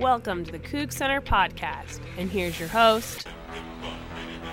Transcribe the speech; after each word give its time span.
Welcome 0.00 0.46
to 0.46 0.52
the 0.52 0.58
Coug 0.58 0.94
Center 0.94 1.20
podcast, 1.20 2.00
and 2.16 2.30
here's 2.30 2.58
your 2.58 2.70
host. 2.70 3.28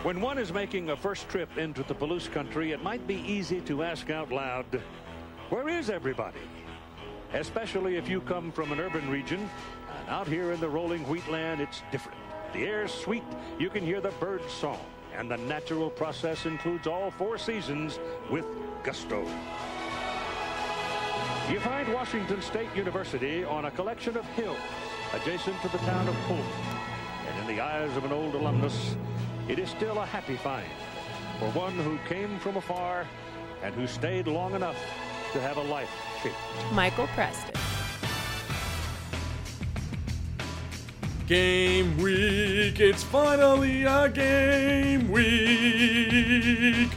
When 0.04 0.20
one 0.20 0.38
is 0.38 0.51
making 0.51 0.89
a 0.89 0.97
first 0.97 1.29
trip 1.29 1.58
into 1.58 1.83
the 1.83 1.96
Palouse 1.96 2.29
country, 2.29 2.73
it 2.73 2.83
might 2.83 3.08
be 3.08 3.15
easy 3.21 3.62
to 3.62 3.81
ask 3.81 4.10
out 4.10 4.29
loud, 4.29 4.65
Where 5.49 5.70
is 5.70 5.89
everybody? 5.89 6.42
Especially 7.31 7.96
if 7.96 8.10
you 8.10 8.20
come 8.20 8.52
from 8.52 8.74
an 8.74 8.81
urban 8.81 9.10
region. 9.10 9.49
And 9.97 10.10
out 10.10 10.28
here 10.28 10.52
in 10.52 10.60
the 10.60 10.67
rolling 10.67 11.07
wheatland, 11.07 11.61
it's 11.61 11.81
different. 11.93 12.17
The 12.52 12.66
air's 12.66 12.93
sweet, 12.93 13.24
you 13.57 13.70
can 13.70 13.85
hear 13.85 14.02
the 14.02 14.11
birds' 14.20 14.52
song, 14.52 14.81
and 15.16 15.31
the 15.31 15.38
natural 15.38 15.89
process 15.89 16.45
includes 16.45 16.88
all 16.88 17.09
four 17.09 17.38
seasons 17.38 17.99
with 18.29 18.43
gusto. 18.84 19.25
You 21.49 21.61
find 21.61 21.93
Washington 21.93 22.41
State 22.41 22.75
University 22.75 23.45
on 23.45 23.63
a 23.63 23.71
collection 23.71 24.17
of 24.17 24.25
hills 24.25 24.57
adjacent 25.13 25.61
to 25.61 25.70
the 25.70 25.77
town 25.79 26.07
of 26.07 26.16
Pullman. 26.27 26.45
And 27.27 27.39
in 27.41 27.55
the 27.55 27.61
eyes 27.61 27.95
of 27.97 28.05
an 28.05 28.11
old 28.11 28.35
alumnus, 28.35 28.95
it 29.47 29.59
is 29.59 29.70
still 29.70 29.99
a 29.99 30.05
happy 30.05 30.35
find 30.35 30.67
for 31.39 31.49
one 31.52 31.73
who 31.73 31.97
came 32.09 32.39
from 32.39 32.57
afar 32.57 33.05
and 33.63 33.73
who 33.75 33.88
stayed 33.88 34.27
long 34.27 34.53
enough 34.55 34.77
to 35.33 35.39
have 35.41 35.57
a 35.57 35.61
life 35.61 35.89
shaped. 36.21 36.35
Michael 36.73 37.07
Preston. 37.07 37.53
Game 41.27 41.97
week, 41.97 42.80
it's 42.80 43.03
finally 43.03 43.83
a 43.83 44.08
game 44.09 45.11
week. 45.11 46.91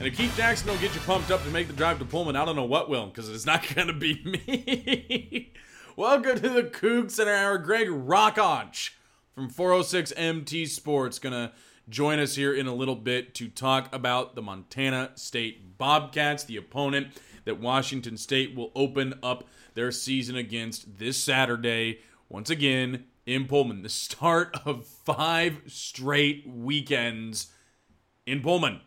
And 0.00 0.06
if 0.06 0.16
to 0.16 0.22
keep 0.22 0.34
Jacksonville 0.36 0.78
get 0.78 0.94
you 0.94 1.00
pumped 1.02 1.30
up 1.30 1.42
to 1.44 1.50
make 1.50 1.66
the 1.66 1.72
drive 1.72 1.98
to 2.00 2.04
Pullman, 2.04 2.36
I 2.36 2.44
don't 2.44 2.56
know 2.56 2.64
what 2.64 2.88
will, 2.88 3.06
because 3.06 3.28
it's 3.28 3.46
not 3.46 3.66
going 3.74 3.88
to 3.88 3.92
be 3.92 4.22
me. 4.24 5.52
Welcome 5.98 6.38
to 6.38 6.48
the 6.48 6.62
Coug 6.62 7.10
Center 7.10 7.34
Hour. 7.34 7.58
Greg 7.58 7.88
Rachac 7.88 8.90
from 9.34 9.50
406mtsports 9.50 11.20
to 11.20 11.50
join 11.88 12.20
us 12.20 12.36
here 12.36 12.54
in 12.54 12.68
a 12.68 12.72
little 12.72 12.94
bit 12.94 13.34
to 13.34 13.48
talk 13.48 13.92
about 13.92 14.36
the 14.36 14.40
Montana 14.40 15.10
State 15.16 15.76
Bobcats, 15.76 16.44
the 16.44 16.56
opponent 16.56 17.08
that 17.46 17.58
Washington 17.58 18.16
State 18.16 18.54
will 18.54 18.70
open 18.76 19.14
up 19.24 19.48
their 19.74 19.90
season 19.90 20.36
against 20.36 20.98
this 20.98 21.16
Saturday, 21.16 21.98
once 22.28 22.48
again 22.48 23.06
in 23.26 23.48
Pullman. 23.48 23.82
The 23.82 23.88
start 23.88 24.56
of 24.64 24.86
five 24.86 25.62
straight 25.66 26.44
weekends 26.46 27.48
in 28.24 28.40
Pullman. 28.40 28.82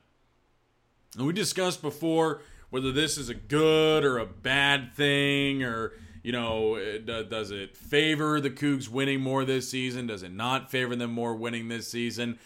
And 1.17 1.27
we 1.27 1.33
discussed 1.33 1.81
before 1.81 2.41
whether 2.69 2.93
this 2.93 3.17
is 3.17 3.27
a 3.27 3.33
good 3.33 4.05
or 4.05 4.17
a 4.17 4.25
bad 4.25 4.95
thing, 4.95 5.61
or, 5.61 5.91
you 6.23 6.31
know, 6.31 6.99
does 7.05 7.51
it 7.51 7.75
favor 7.75 8.39
the 8.39 8.49
Cougs 8.49 8.87
winning 8.87 9.21
more 9.21 9.43
this 9.43 9.69
season? 9.69 10.07
Does 10.07 10.23
it 10.23 10.31
not 10.31 10.69
favor 10.69 10.95
them 10.95 11.11
more 11.11 11.35
winning 11.35 11.67
this 11.67 11.87
season? 11.87 12.37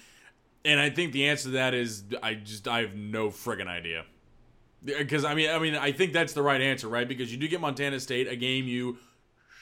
And 0.64 0.80
I 0.80 0.90
think 0.90 1.12
the 1.12 1.28
answer 1.28 1.44
to 1.46 1.50
that 1.52 1.74
is 1.74 2.04
I 2.24 2.36
just, 2.36 2.68
I 2.68 2.82
have 2.82 2.96
no 2.96 3.30
friggin' 3.30 3.68
idea. 3.68 4.06
Because 4.84 5.26
I 5.26 5.34
mean, 5.36 5.50
I 5.50 5.60
mean, 5.60 5.76
I 5.76 5.92
think 5.92 6.14
that's 6.14 6.34
the 6.34 6.42
right 6.42 6.62
answer, 6.62 6.88
right? 6.88 7.08
Because 7.08 7.32
you 7.32 7.38
do 7.38 7.48
get 7.48 7.60
Montana 7.60 8.00
State, 8.00 8.28
a 8.28 8.36
game 8.36 8.66
you 8.66 8.98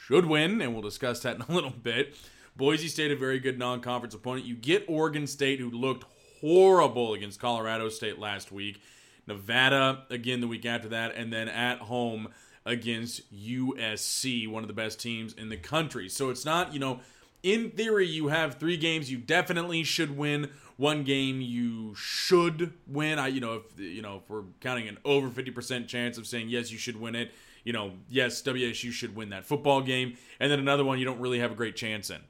should 0.06 0.26
win, 0.26 0.62
and 0.62 0.74
we'll 0.74 0.82
discuss 0.82 1.22
that 1.22 1.36
in 1.38 1.42
a 1.42 1.52
little 1.52 1.72
bit. 1.72 2.16
Boise 2.56 2.88
State, 2.88 3.12
a 3.12 3.16
very 3.16 3.40
good 3.40 3.58
non 3.58 3.82
conference 3.82 4.14
opponent. 4.14 4.46
You 4.46 4.56
get 4.56 4.86
Oregon 4.88 5.26
State, 5.26 5.60
who 5.60 5.72
looked 5.72 6.06
horrible 6.40 7.14
against 7.14 7.40
Colorado 7.40 7.90
State 7.90 8.20
last 8.20 8.52
week. 8.52 8.82
Nevada 9.26 10.04
again 10.10 10.42
the 10.42 10.48
week 10.48 10.66
after 10.66 10.90
that, 10.90 11.16
and 11.16 11.32
then 11.32 11.48
at 11.48 11.80
home 11.80 12.28
against 12.66 13.34
USC, 13.34 14.48
one 14.48 14.64
of 14.64 14.68
the 14.68 14.74
best 14.74 15.00
teams 15.00 15.34
in 15.34 15.50
the 15.50 15.58
country. 15.58 16.08
So 16.10 16.30
it's 16.30 16.46
not, 16.46 16.74
you 16.74 16.80
know, 16.80 17.02
in 17.42 17.72
theory, 17.72 18.08
you 18.08 18.30
have 18.30 18.56
three 18.56 18.78
games 18.78 19.12
you 19.12 19.18
definitely 19.18 19.84
should 19.84 20.18
win. 20.18 20.50
One 20.78 21.04
game 21.04 21.42
you 21.42 21.94
should 21.96 22.74
win. 22.88 23.20
I, 23.20 23.28
you 23.28 23.42
know, 23.42 23.56
if 23.56 23.80
you 23.80 24.02
know, 24.02 24.18
if 24.24 24.30
we're 24.30 24.44
counting 24.62 24.88
an 24.88 24.98
over 25.06 25.30
fifty 25.30 25.52
percent 25.52 25.88
chance 25.88 26.18
of 26.18 26.26
saying 26.26 26.50
yes, 26.50 26.72
you 26.72 26.78
should 26.78 27.00
win 27.00 27.16
it. 27.16 27.32
You 27.64 27.74
know, 27.74 27.94
yes, 28.10 28.42
WSU 28.42 28.92
should 28.92 29.16
win 29.16 29.30
that 29.30 29.46
football 29.46 29.82
game, 29.82 30.18
and 30.40 30.52
then 30.52 30.60
another 30.60 30.84
one 30.84 31.00
you 31.00 31.06
don't 31.06 31.20
really 31.20 31.40
have 31.40 31.52
a 31.52 31.56
great 31.56 31.76
chance 31.76 32.10
in 32.10 32.22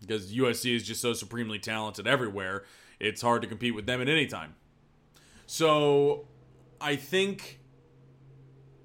because 0.00 0.32
USC 0.32 0.74
is 0.74 0.82
just 0.82 1.00
so 1.00 1.12
supremely 1.12 1.58
talented 1.58 2.06
everywhere. 2.06 2.64
It's 2.98 3.22
hard 3.22 3.42
to 3.42 3.48
compete 3.48 3.74
with 3.74 3.86
them 3.86 4.00
at 4.00 4.08
any 4.08 4.26
time. 4.26 4.54
So 5.46 6.26
I 6.80 6.96
think 6.96 7.59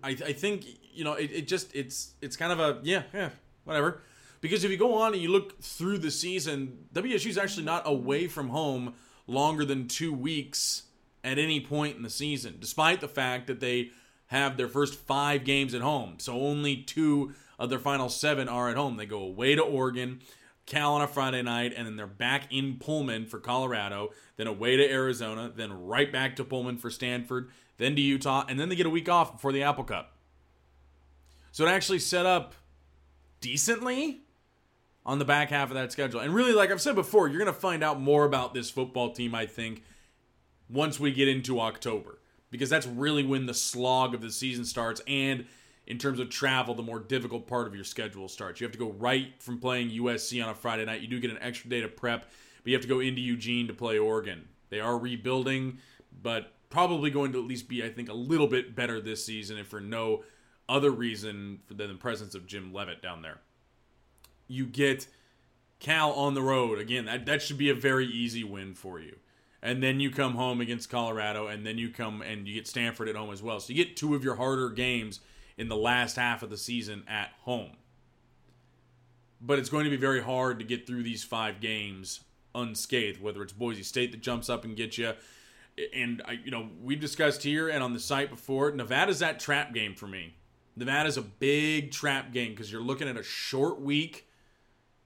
I, 0.05 0.09
I 0.09 0.33
think 0.33 0.66
you 0.93 1.03
know 1.03 1.13
it, 1.13 1.31
it 1.33 1.47
just 1.47 1.75
it's 1.75 2.13
it's 2.21 2.38
kind 2.38 2.51
of 2.51 2.59
a 2.59 2.79
yeah 2.83 3.03
yeah 3.13 3.29
whatever. 3.63 4.01
Because 4.41 4.63
if 4.63 4.69
you 4.69 4.77
go 4.77 4.93
on 4.95 5.13
and 5.13 5.21
you 5.21 5.29
look 5.29 5.59
through 5.59 5.97
the 5.97 6.11
season 6.11 6.85
WSU 6.93 7.27
is 7.27 7.38
actually 7.38 7.66
not 7.66 7.83
away 7.85 8.27
from 8.27 8.49
home 8.49 8.94
longer 9.25 9.65
than 9.65 9.88
two 9.88 10.13
weeks 10.13 10.83
at 11.23 11.39
any 11.39 11.59
point 11.59 11.97
in 11.97 12.03
the 12.03 12.09
season 12.11 12.57
despite 12.59 13.01
the 13.01 13.07
fact 13.07 13.47
that 13.47 13.59
they 13.59 13.89
have 14.27 14.57
their 14.57 14.67
first 14.67 14.95
five 14.95 15.44
games 15.44 15.73
at 15.73 15.81
home. 15.81 16.15
So 16.19 16.33
only 16.39 16.77
two 16.77 17.33
of 17.57 17.69
their 17.69 17.79
final 17.79 18.09
seven 18.09 18.47
are 18.47 18.69
at 18.69 18.77
home. 18.77 18.97
They 18.97 19.05
go 19.05 19.19
away 19.19 19.55
to 19.55 19.61
Oregon 19.61 20.19
Cal 20.65 20.94
on 20.94 21.01
a 21.01 21.07
Friday 21.07 21.44
night, 21.44 21.73
and 21.77 21.85
then 21.85 21.95
they're 21.95 22.07
back 22.07 22.51
in 22.51 22.77
Pullman 22.77 23.27
for 23.27 23.39
Colorado, 23.39 24.09
then 24.35 24.47
away 24.47 24.75
to 24.75 24.89
Arizona, 24.89 25.51
then 25.55 25.71
right 25.71 26.11
back 26.11 26.35
to 26.38 26.44
Pullman 26.44 26.77
for 26.77 26.89
Stanford, 26.89 27.51
then 27.78 27.96
to 27.96 28.02
Utah, 28.02 28.46
and 28.47 28.59
then 28.59 28.69
they 28.69 28.75
get 28.75 28.86
a 28.86 28.90
week 28.90 29.09
off 29.09 29.34
before 29.34 29.52
the 29.52 29.63
Apple 29.63 29.84
Cup. 29.84 30.13
So 31.52 31.66
it 31.66 31.69
actually 31.69 32.00
set 32.00 32.25
up 32.25 32.56
decently 33.41 34.22
on 35.06 35.19
the 35.19 35.25
back 35.25 35.50
half 35.50 35.69
of 35.69 35.75
that 35.75 35.91
schedule. 35.91 36.19
And 36.19 36.34
really, 36.34 36.53
like 36.53 36.72
I've 36.72 36.81
said 36.81 36.96
before, 36.96 37.28
you're 37.28 37.40
going 37.40 37.53
to 37.53 37.53
find 37.53 37.84
out 37.84 38.00
more 38.00 38.25
about 38.25 38.53
this 38.53 38.69
football 38.69 39.12
team, 39.12 39.36
I 39.36 39.46
think, 39.46 39.84
once 40.69 41.00
we 41.00 41.12
get 41.12 41.28
into 41.28 41.59
October. 41.59 42.19
Because 42.52 42.69
that's 42.69 42.88
really 42.88 43.24
when 43.24 43.46
the 43.46 43.53
slog 43.53 44.13
of 44.13 44.22
the 44.22 44.31
season 44.31 44.66
starts 44.66 45.02
and 45.07 45.46
in 45.88 45.97
terms 45.97 46.19
of 46.19 46.30
travel, 46.30 46.74
the 46.74 46.84
more 46.84 47.00
difficult 47.00 47.47
part 47.47 47.68
of 47.68 47.75
your 47.75 47.84
schedule 47.84 48.28
starts. 48.28 48.59
You 48.59 48.66
have 48.66 48.72
to 48.72 48.80
go 48.80 48.92
right 48.92 49.28
from 49.40 49.59
playing 49.59 49.92
USC 49.92 50.44
on 50.44 50.50
a 50.50 50.56
Friday 50.56 50.86
night. 50.86 51.02
You 51.02 51.07
do 51.07 51.19
get 51.19 51.31
an 51.31 51.38
extra 51.42 51.69
day 51.69 51.81
to 51.81 51.88
prep, 51.88 52.22
but 52.22 52.68
you 52.68 52.74
have 52.74 52.81
to 52.81 52.88
go 52.88 53.00
into 53.00 53.22
Eugene 53.22 53.68
to 53.68 53.74
play 53.74 54.00
Oregon. 54.00 54.47
They 54.69 54.80
are 54.80 54.97
rebuilding, 54.97 55.78
but 56.24 56.53
probably 56.69 57.09
going 57.09 57.31
to 57.33 57.39
at 57.39 57.47
least 57.47 57.67
be, 57.67 57.83
I 57.83 57.89
think, 57.89 58.09
a 58.09 58.13
little 58.13 58.47
bit 58.47 58.75
better 58.75 59.01
this 59.01 59.25
season, 59.25 59.57
if 59.57 59.67
for 59.67 59.79
no 59.79 60.23
other 60.67 60.91
reason 60.91 61.59
than 61.67 61.89
the 61.89 61.95
presence 61.95 62.35
of 62.35 62.47
Jim 62.47 62.73
Leavitt 62.73 63.01
down 63.01 63.21
there. 63.21 63.39
You 64.47 64.65
get 64.65 65.07
Cal 65.79 66.11
on 66.13 66.33
the 66.33 66.41
road. 66.41 66.79
Again, 66.79 67.05
that, 67.05 67.25
that 67.25 67.41
should 67.41 67.57
be 67.57 67.69
a 67.69 67.75
very 67.75 68.07
easy 68.07 68.43
win 68.43 68.73
for 68.73 68.99
you. 68.99 69.17
And 69.61 69.81
then 69.81 69.99
you 69.99 70.11
come 70.11 70.35
home 70.35 70.61
against 70.61 70.89
Colorado, 70.89 71.47
and 71.47 71.65
then 71.65 71.77
you 71.77 71.89
come 71.89 72.21
and 72.21 72.47
you 72.47 72.53
get 72.53 72.67
Stanford 72.67 73.09
at 73.09 73.15
home 73.15 73.31
as 73.31 73.41
well. 73.41 73.59
So 73.59 73.73
you 73.73 73.83
get 73.83 73.97
two 73.97 74.15
of 74.15 74.23
your 74.23 74.35
harder 74.35 74.69
games– 74.69 75.19
in 75.57 75.69
the 75.69 75.75
last 75.75 76.15
half 76.15 76.43
of 76.43 76.49
the 76.49 76.57
season 76.57 77.03
at 77.07 77.31
home. 77.41 77.71
But 79.41 79.59
it's 79.59 79.69
going 79.69 79.85
to 79.85 79.89
be 79.89 79.97
very 79.97 80.21
hard 80.21 80.59
to 80.59 80.65
get 80.65 80.87
through 80.87 81.03
these 81.03 81.23
five 81.23 81.59
games 81.59 82.21
unscathed, 82.53 83.21
whether 83.21 83.41
it's 83.41 83.53
Boise 83.53 83.83
State 83.83 84.11
that 84.11 84.21
jumps 84.21 84.49
up 84.49 84.63
and 84.63 84.75
gets 84.75 84.97
you. 84.97 85.13
And, 85.94 86.22
I, 86.25 86.34
you 86.34 86.52
know, 86.52 86.69
we've 86.81 87.00
discussed 87.00 87.44
here 87.44 87.69
and 87.69 87.84
on 87.84 87.94
the 87.94 88.00
site 88.00 88.30
before, 88.30 88.72
Nevada's 88.72 89.19
that 89.19 89.40
trap 89.40 89.74
game 89.74 89.94
for 89.94 90.08
me. 90.08 90.36
Nevada's 90.75 91.18
a 91.18 91.22
big 91.22 91.91
trap 91.91 92.31
game 92.31 92.52
because 92.52 92.72
you're 92.72 92.81
looking 92.81 93.08
at 93.08 93.18
a 93.18 93.24
short 93.24 93.81
week 93.81 94.28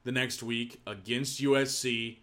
the 0.03 0.11
next 0.11 0.41
week 0.41 0.81
against 0.87 1.41
USC, 1.41 2.17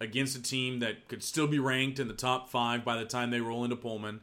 against 0.00 0.36
a 0.36 0.42
team 0.42 0.80
that 0.80 1.08
could 1.08 1.22
still 1.22 1.46
be 1.46 1.58
ranked 1.58 1.98
in 1.98 2.08
the 2.08 2.14
top 2.14 2.48
five 2.48 2.84
by 2.84 2.96
the 2.96 3.04
time 3.04 3.30
they 3.30 3.40
roll 3.40 3.64
into 3.64 3.76
Pullman 3.76 4.20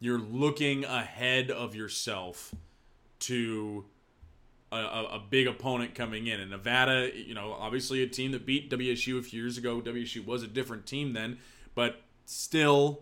you're 0.00 0.18
looking 0.18 0.84
ahead 0.84 1.50
of 1.50 1.74
yourself 1.74 2.54
to 3.20 3.84
a, 4.70 4.76
a, 4.76 5.04
a, 5.16 5.22
big 5.28 5.46
opponent 5.46 5.94
coming 5.94 6.26
in. 6.26 6.40
And 6.40 6.50
Nevada, 6.50 7.10
you 7.14 7.34
know, 7.34 7.52
obviously 7.52 8.02
a 8.02 8.06
team 8.06 8.32
that 8.32 8.46
beat 8.46 8.70
WSU 8.70 9.18
a 9.18 9.22
few 9.22 9.42
years 9.42 9.58
ago. 9.58 9.80
WSU 9.80 10.24
was 10.24 10.42
a 10.42 10.46
different 10.46 10.86
team 10.86 11.14
then, 11.14 11.38
but 11.74 12.02
still, 12.28 13.00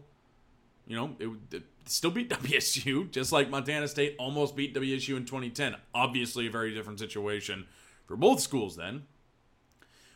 you 0.87 0.96
know, 0.96 1.17
it, 1.19 1.28
it 1.52 1.62
still 1.84 2.11
beat 2.11 2.31
WSU, 2.31 3.11
just 3.11 3.32
like 3.32 3.50
Montana 3.50 3.88
State 3.88 4.17
almost 4.19 4.56
beat 4.56 4.75
WSU 4.75 5.17
in 5.17 5.25
2010. 5.25 5.76
Obviously, 5.94 6.46
a 6.46 6.50
very 6.50 6.73
different 6.73 6.99
situation 6.99 7.67
for 8.06 8.17
both 8.17 8.40
schools 8.40 8.76
then. 8.76 9.02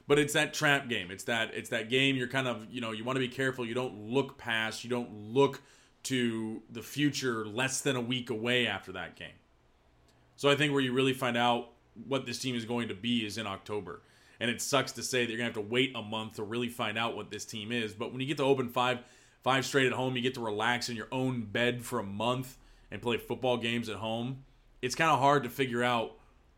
But 0.07 0.19
it's 0.19 0.33
that 0.33 0.55
trap 0.55 0.89
game. 0.89 1.11
It's 1.11 1.25
that 1.25 1.53
it's 1.55 1.71
that 1.71 1.89
game. 1.89 2.17
You're 2.17 2.29
kind 2.29 2.49
of 2.49 2.67
you 2.71 2.81
know 2.81 2.93
you 2.93 3.05
want 3.05 3.17
to 3.17 3.21
be 3.21 3.29
careful. 3.29 3.65
You 3.65 3.75
don't 3.75 4.11
look 4.11 4.39
past. 4.39 4.83
You 4.83 4.91
don't 4.91 5.13
look 5.13 5.63
to 6.05 6.63
the 6.71 6.83
future 6.83 7.47
less 7.47 7.81
than 7.81 7.95
a 7.95 8.01
week 8.01 8.31
away 8.31 8.67
after 8.67 8.93
that 8.93 9.17
game. 9.17 9.29
So 10.37 10.49
I 10.49 10.57
think 10.57 10.73
where 10.73 10.81
you 10.81 10.93
really 10.93 11.13
find 11.13 11.37
out 11.37 11.73
what 12.09 12.27
this 12.27 12.39
team 12.39 12.57
is 12.57 12.65
going 12.65 12.89
to 12.89 12.95
be 12.95 13.25
is 13.25 13.39
in 13.39 13.47
October. 13.47 14.03
And 14.41 14.51
it 14.51 14.63
sucks 14.63 14.93
to 14.93 15.03
say 15.03 15.25
that 15.25 15.31
you're 15.31 15.39
gonna 15.39 15.53
have 15.53 15.55
to 15.55 15.61
wait 15.61 15.93
a 15.95 16.03
month 16.03 16.37
to 16.37 16.43
really 16.43 16.69
find 16.69 16.97
out 16.97 17.15
what 17.15 17.31
this 17.31 17.45
team 17.45 17.71
is. 17.71 17.93
But 17.93 18.11
when 18.13 18.21
you 18.21 18.27
get 18.27 18.39
to 18.39 18.45
open 18.45 18.69
five 18.69 19.01
five 19.43 19.65
straight 19.65 19.87
at 19.87 19.93
home, 19.93 20.17
you 20.17 20.23
get 20.23 20.35
to 20.35 20.41
relax 20.41 20.89
in 20.89 20.97
your 20.97 21.09
own 21.13 21.43
bed 21.43 21.83
for 21.85 21.99
a 21.99 22.05
month 22.05 22.57
and 22.91 23.01
play 23.01 23.17
football 23.17 23.57
games 23.57 23.89
at 23.89 23.97
home. 23.97 24.45
It's 24.83 24.95
kind 24.95 25.11
of 25.11 25.19
hard 25.19 25.45
to 25.45 25.51
figure 25.51 25.83
out 25.83 26.13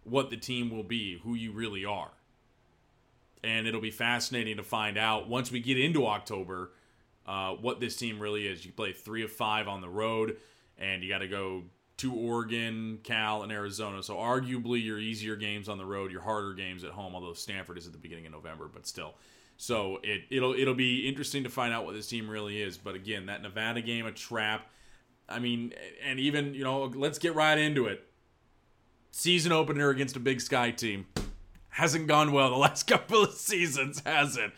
what 0.04 0.30
the 0.30 0.36
team 0.36 0.70
will 0.70 0.82
be, 0.82 1.20
who 1.22 1.34
you 1.34 1.52
really 1.52 1.84
are. 1.84 2.10
And 3.44 3.66
it'll 3.66 3.80
be 3.80 3.90
fascinating 3.90 4.56
to 4.56 4.62
find 4.62 4.96
out 4.96 5.28
once 5.28 5.50
we 5.50 5.60
get 5.60 5.78
into 5.78 6.06
October 6.06 6.70
uh, 7.26 7.52
what 7.52 7.80
this 7.80 7.96
team 7.96 8.20
really 8.20 8.46
is. 8.46 8.64
You 8.64 8.72
play 8.72 8.92
three 8.92 9.22
of 9.22 9.32
five 9.32 9.68
on 9.68 9.80
the 9.80 9.88
road, 9.88 10.36
and 10.78 11.02
you 11.02 11.08
got 11.08 11.18
to 11.18 11.28
go 11.28 11.64
to 11.98 12.14
Oregon, 12.14 12.98
Cal, 13.02 13.42
and 13.42 13.52
Arizona. 13.52 14.02
So 14.02 14.16
arguably 14.16 14.82
your 14.84 14.98
easier 14.98 15.36
games 15.36 15.68
on 15.68 15.78
the 15.78 15.84
road, 15.84 16.10
your 16.10 16.22
harder 16.22 16.54
games 16.54 16.84
at 16.84 16.90
home. 16.90 17.14
Although 17.14 17.34
Stanford 17.34 17.78
is 17.78 17.86
at 17.86 17.92
the 17.92 17.98
beginning 17.98 18.26
of 18.26 18.32
November, 18.32 18.68
but 18.72 18.86
still. 18.86 19.14
So 19.56 20.00
it 20.02 20.22
it'll 20.30 20.54
it'll 20.54 20.74
be 20.74 21.06
interesting 21.08 21.44
to 21.44 21.48
find 21.48 21.72
out 21.72 21.84
what 21.84 21.94
this 21.94 22.08
team 22.08 22.28
really 22.28 22.60
is. 22.60 22.78
But 22.78 22.94
again, 22.94 23.26
that 23.26 23.42
Nevada 23.42 23.82
game 23.82 24.06
a 24.06 24.12
trap. 24.12 24.68
I 25.28 25.38
mean, 25.38 25.72
and 26.04 26.18
even 26.18 26.54
you 26.54 26.64
know, 26.64 26.84
let's 26.84 27.18
get 27.18 27.34
right 27.34 27.56
into 27.56 27.86
it. 27.86 28.04
Season 29.10 29.52
opener 29.52 29.90
against 29.90 30.16
a 30.16 30.20
Big 30.20 30.40
Sky 30.40 30.70
team 30.70 31.06
hasn't 31.72 32.06
gone 32.06 32.32
well 32.32 32.50
the 32.50 32.56
last 32.58 32.86
couple 32.86 33.22
of 33.22 33.32
seasons, 33.34 34.02
has 34.06 34.36
it? 34.36 34.52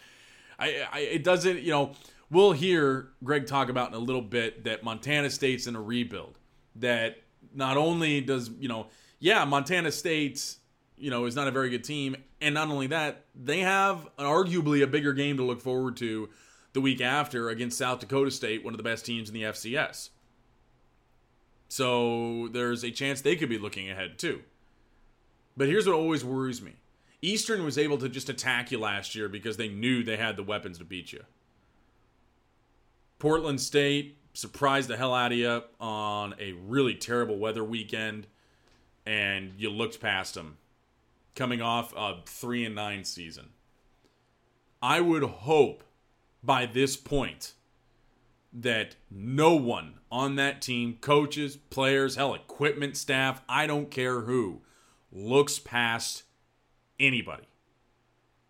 I, 0.58 0.86
I 0.92 0.98
it 1.00 1.24
doesn't. 1.24 1.62
You 1.62 1.70
know, 1.70 1.92
we'll 2.30 2.52
hear 2.52 3.08
Greg 3.22 3.46
talk 3.46 3.68
about 3.68 3.88
in 3.88 3.94
a 3.94 3.98
little 3.98 4.22
bit 4.22 4.64
that 4.64 4.84
Montana 4.84 5.30
State's 5.30 5.66
in 5.66 5.76
a 5.76 5.82
rebuild. 5.82 6.38
That 6.76 7.18
not 7.54 7.76
only 7.76 8.20
does 8.20 8.50
you 8.58 8.68
know, 8.68 8.88
yeah, 9.18 9.44
Montana 9.44 9.92
State, 9.92 10.56
you 10.96 11.10
know, 11.10 11.26
is 11.26 11.36
not 11.36 11.48
a 11.48 11.50
very 11.50 11.70
good 11.70 11.84
team, 11.84 12.16
and 12.40 12.54
not 12.54 12.68
only 12.68 12.88
that, 12.88 13.24
they 13.34 13.60
have 13.60 14.06
arguably 14.18 14.82
a 14.82 14.86
bigger 14.86 15.12
game 15.12 15.36
to 15.38 15.42
look 15.42 15.60
forward 15.60 15.96
to 15.98 16.28
the 16.72 16.80
week 16.80 17.00
after 17.00 17.48
against 17.48 17.78
South 17.78 18.00
Dakota 18.00 18.30
State, 18.30 18.64
one 18.64 18.74
of 18.74 18.78
the 18.78 18.84
best 18.84 19.06
teams 19.06 19.28
in 19.28 19.34
the 19.34 19.42
FCS. 19.42 20.10
So 21.68 22.48
there's 22.52 22.84
a 22.84 22.90
chance 22.90 23.20
they 23.20 23.36
could 23.36 23.48
be 23.48 23.58
looking 23.58 23.90
ahead 23.90 24.18
too. 24.18 24.42
But 25.56 25.68
here's 25.68 25.86
what 25.86 25.96
always 25.96 26.24
worries 26.24 26.60
me. 26.60 26.74
Eastern 27.22 27.64
was 27.64 27.78
able 27.78 27.96
to 27.98 28.08
just 28.08 28.28
attack 28.28 28.70
you 28.70 28.78
last 28.78 29.14
year 29.14 29.28
because 29.28 29.56
they 29.56 29.68
knew 29.68 30.02
they 30.02 30.16
had 30.16 30.36
the 30.36 30.42
weapons 30.42 30.78
to 30.78 30.84
beat 30.84 31.12
you. 31.12 31.24
Portland 33.18 33.60
State 33.60 34.18
surprised 34.34 34.88
the 34.88 34.96
hell 34.96 35.14
out 35.14 35.32
of 35.32 35.38
you 35.38 35.62
on 35.80 36.34
a 36.38 36.52
really 36.52 36.94
terrible 36.94 37.38
weather 37.38 37.64
weekend, 37.64 38.26
and 39.06 39.52
you 39.56 39.70
looked 39.70 40.00
past 40.00 40.34
them 40.34 40.58
coming 41.34 41.62
off 41.62 41.94
a 41.96 42.20
3 42.26 42.66
and 42.66 42.74
9 42.74 43.04
season. 43.04 43.50
I 44.82 45.00
would 45.00 45.22
hope 45.22 45.82
by 46.42 46.66
this 46.66 46.96
point 46.96 47.54
that 48.52 48.96
no 49.10 49.54
one 49.54 49.94
on 50.12 50.36
that 50.36 50.62
team, 50.62 50.98
coaches, 51.00 51.56
players, 51.56 52.16
hell, 52.16 52.34
equipment 52.34 52.96
staff, 52.96 53.42
I 53.48 53.66
don't 53.66 53.90
care 53.90 54.20
who, 54.20 54.62
looks 55.10 55.58
past 55.58 56.24
anybody. 57.00 57.48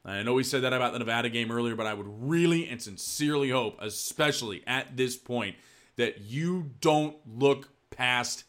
I 0.05 0.23
know 0.23 0.35
we 0.35 0.43
said 0.43 0.63
that 0.63 0.75
about 0.75 0.93
the 0.93 0.99
Nevada 0.99 1.31
game 1.31 1.51
earlier, 1.51 1.75
but 1.75 1.87
I 1.87 1.95
would 1.95 2.07
really 2.09 2.69
and 2.69 2.83
sincerely 2.83 3.49
hope, 3.49 3.79
especially 3.81 4.63
at 4.67 4.99
this 4.99 5.17
point, 5.17 5.57
that 5.96 6.23
you 6.23 6.70
don't 6.81 7.17
look 7.26 7.69
past 7.91 8.44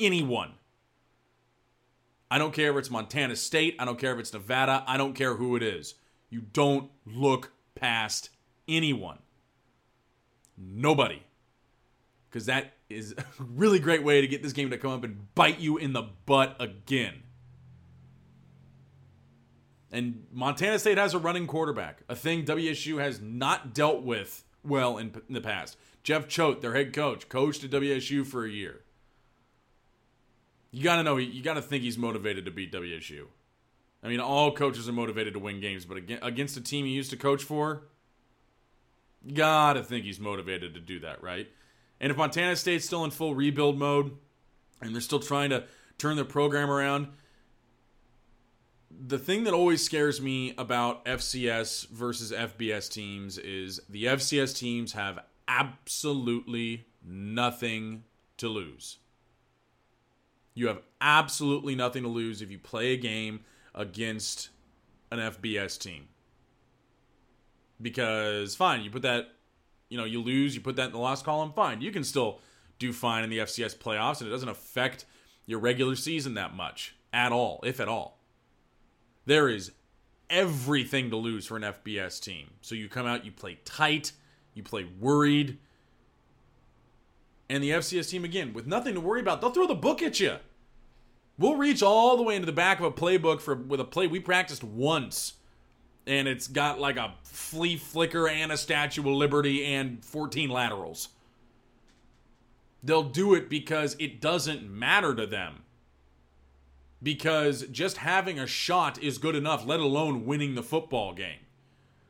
anyone. 0.00 0.52
I 2.30 2.38
don't 2.38 2.52
care 2.52 2.70
if 2.70 2.76
it's 2.76 2.90
Montana 2.90 3.36
State, 3.36 3.76
I 3.78 3.84
don't 3.84 3.98
care 3.98 4.12
if 4.12 4.18
it's 4.18 4.32
Nevada, 4.32 4.84
I 4.86 4.96
don't 4.96 5.14
care 5.14 5.34
who 5.34 5.56
it 5.56 5.62
is. 5.62 5.94
You 6.30 6.42
don't 6.52 6.90
look 7.06 7.52
past 7.74 8.30
anyone. 8.66 9.18
Nobody. 10.56 11.22
Because 12.28 12.46
that 12.46 12.74
is 12.90 13.14
a 13.18 13.24
really 13.38 13.78
great 13.78 14.02
way 14.02 14.20
to 14.20 14.26
get 14.26 14.42
this 14.42 14.52
game 14.52 14.70
to 14.70 14.78
come 14.78 14.90
up 14.90 15.04
and 15.04 15.34
bite 15.34 15.58
you 15.58 15.78
in 15.78 15.92
the 15.92 16.02
butt 16.26 16.56
again. 16.60 17.22
And 19.90 20.26
Montana 20.32 20.78
State 20.78 20.98
has 20.98 21.14
a 21.14 21.18
running 21.18 21.46
quarterback, 21.46 22.02
a 22.10 22.14
thing 22.14 22.44
WSU 22.44 23.00
has 23.00 23.22
not 23.22 23.72
dealt 23.72 24.02
with 24.02 24.44
well 24.62 24.98
in, 24.98 25.14
in 25.28 25.34
the 25.34 25.40
past. 25.40 25.78
Jeff 26.02 26.28
Choate, 26.28 26.60
their 26.60 26.74
head 26.74 26.92
coach, 26.92 27.28
coached 27.28 27.64
at 27.64 27.70
WSU 27.70 28.26
for 28.26 28.44
a 28.44 28.50
year. 28.50 28.80
You 30.70 30.84
got 30.84 30.96
to 30.96 31.02
know, 31.02 31.16
you 31.16 31.42
got 31.42 31.54
to 31.54 31.62
think 31.62 31.82
he's 31.82 31.98
motivated 31.98 32.44
to 32.44 32.50
beat 32.50 32.72
WSU. 32.72 33.26
I 34.02 34.08
mean, 34.08 34.20
all 34.20 34.52
coaches 34.52 34.88
are 34.88 34.92
motivated 34.92 35.32
to 35.34 35.38
win 35.38 35.60
games, 35.60 35.84
but 35.84 35.98
against 36.22 36.56
a 36.56 36.60
team 36.60 36.86
he 36.86 36.92
used 36.92 37.10
to 37.10 37.16
coach 37.16 37.42
for, 37.42 37.82
you 39.24 39.34
got 39.34 39.72
to 39.74 39.82
think 39.82 40.04
he's 40.04 40.20
motivated 40.20 40.74
to 40.74 40.80
do 40.80 41.00
that, 41.00 41.22
right? 41.22 41.48
And 42.00 42.10
if 42.10 42.16
Montana 42.16 42.54
State's 42.54 42.84
still 42.84 43.04
in 43.04 43.10
full 43.10 43.34
rebuild 43.34 43.76
mode 43.76 44.16
and 44.80 44.94
they're 44.94 45.00
still 45.00 45.18
trying 45.18 45.50
to 45.50 45.64
turn 45.96 46.16
their 46.16 46.24
program 46.24 46.70
around, 46.70 47.08
the 48.90 49.18
thing 49.18 49.44
that 49.44 49.54
always 49.54 49.84
scares 49.84 50.20
me 50.20 50.54
about 50.56 51.04
FCS 51.04 51.88
versus 51.88 52.30
FBS 52.30 52.90
teams 52.90 53.36
is 53.38 53.80
the 53.88 54.04
FCS 54.04 54.56
teams 54.56 54.92
have 54.92 55.18
absolutely 55.48 56.86
nothing 57.04 58.04
to 58.36 58.48
lose. 58.48 58.98
You 60.54 60.68
have 60.68 60.80
absolutely 61.00 61.74
nothing 61.74 62.02
to 62.02 62.08
lose 62.08 62.42
if 62.42 62.50
you 62.50 62.58
play 62.58 62.92
a 62.92 62.96
game 62.96 63.40
against 63.74 64.50
an 65.10 65.18
FBS 65.18 65.78
team. 65.78 66.08
Because, 67.80 68.54
fine, 68.54 68.82
you 68.82 68.90
put 68.90 69.02
that, 69.02 69.28
you 69.88 69.96
know, 69.96 70.04
you 70.04 70.20
lose, 70.20 70.54
you 70.54 70.60
put 70.60 70.76
that 70.76 70.86
in 70.86 70.92
the 70.92 70.98
loss 70.98 71.22
column, 71.22 71.52
fine. 71.52 71.80
You 71.80 71.92
can 71.92 72.02
still 72.04 72.40
do 72.78 72.92
fine 72.92 73.24
in 73.24 73.30
the 73.30 73.38
FCS 73.38 73.76
playoffs, 73.76 74.20
and 74.20 74.28
it 74.28 74.32
doesn't 74.32 74.48
affect 74.48 75.04
your 75.46 75.60
regular 75.60 75.94
season 75.94 76.34
that 76.34 76.54
much 76.54 76.96
at 77.12 77.32
all, 77.32 77.60
if 77.64 77.80
at 77.80 77.88
all. 77.88 78.18
There 79.26 79.48
is 79.48 79.72
everything 80.28 81.10
to 81.10 81.16
lose 81.16 81.46
for 81.46 81.56
an 81.56 81.62
FBS 81.62 82.20
team. 82.20 82.50
So 82.60 82.74
you 82.74 82.88
come 82.88 83.06
out, 83.06 83.24
you 83.24 83.32
play 83.32 83.58
tight, 83.64 84.12
you 84.58 84.62
play 84.62 84.86
worried. 85.00 85.58
And 87.48 87.64
the 87.64 87.70
FCS 87.70 88.10
team, 88.10 88.24
again, 88.24 88.52
with 88.52 88.66
nothing 88.66 88.94
to 88.94 89.00
worry 89.00 89.20
about, 89.20 89.40
they'll 89.40 89.50
throw 89.50 89.66
the 89.66 89.74
book 89.74 90.02
at 90.02 90.20
you. 90.20 90.36
We'll 91.38 91.56
reach 91.56 91.82
all 91.82 92.16
the 92.16 92.22
way 92.22 92.34
into 92.34 92.46
the 92.46 92.52
back 92.52 92.78
of 92.78 92.84
a 92.84 92.90
playbook 92.90 93.40
for 93.40 93.54
with 93.54 93.80
a 93.80 93.84
play 93.84 94.06
we 94.06 94.20
practiced 94.20 94.62
once. 94.62 95.34
And 96.06 96.26
it's 96.26 96.48
got 96.48 96.80
like 96.80 96.96
a 96.96 97.14
flea 97.22 97.76
flicker 97.76 98.28
and 98.28 98.50
a 98.50 98.56
Statue 98.56 99.00
of 99.00 99.06
Liberty 99.06 99.64
and 99.64 100.04
14 100.04 100.50
laterals. 100.50 101.08
They'll 102.82 103.04
do 103.04 103.34
it 103.34 103.48
because 103.48 103.96
it 103.98 104.20
doesn't 104.20 104.68
matter 104.68 105.14
to 105.14 105.26
them 105.26 105.62
because 107.02 107.66
just 107.68 107.98
having 107.98 108.38
a 108.38 108.46
shot 108.46 109.02
is 109.02 109.18
good 109.18 109.36
enough, 109.36 109.66
let 109.66 109.80
alone 109.80 110.24
winning 110.24 110.54
the 110.54 110.62
football 110.62 111.12
game. 111.12 111.38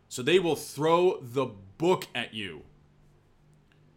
So 0.09 0.23
they 0.23 0.39
will 0.39 0.57
throw 0.57 1.19
the 1.21 1.47
book 1.77 2.07
at 2.15 2.35
you. 2.35 2.63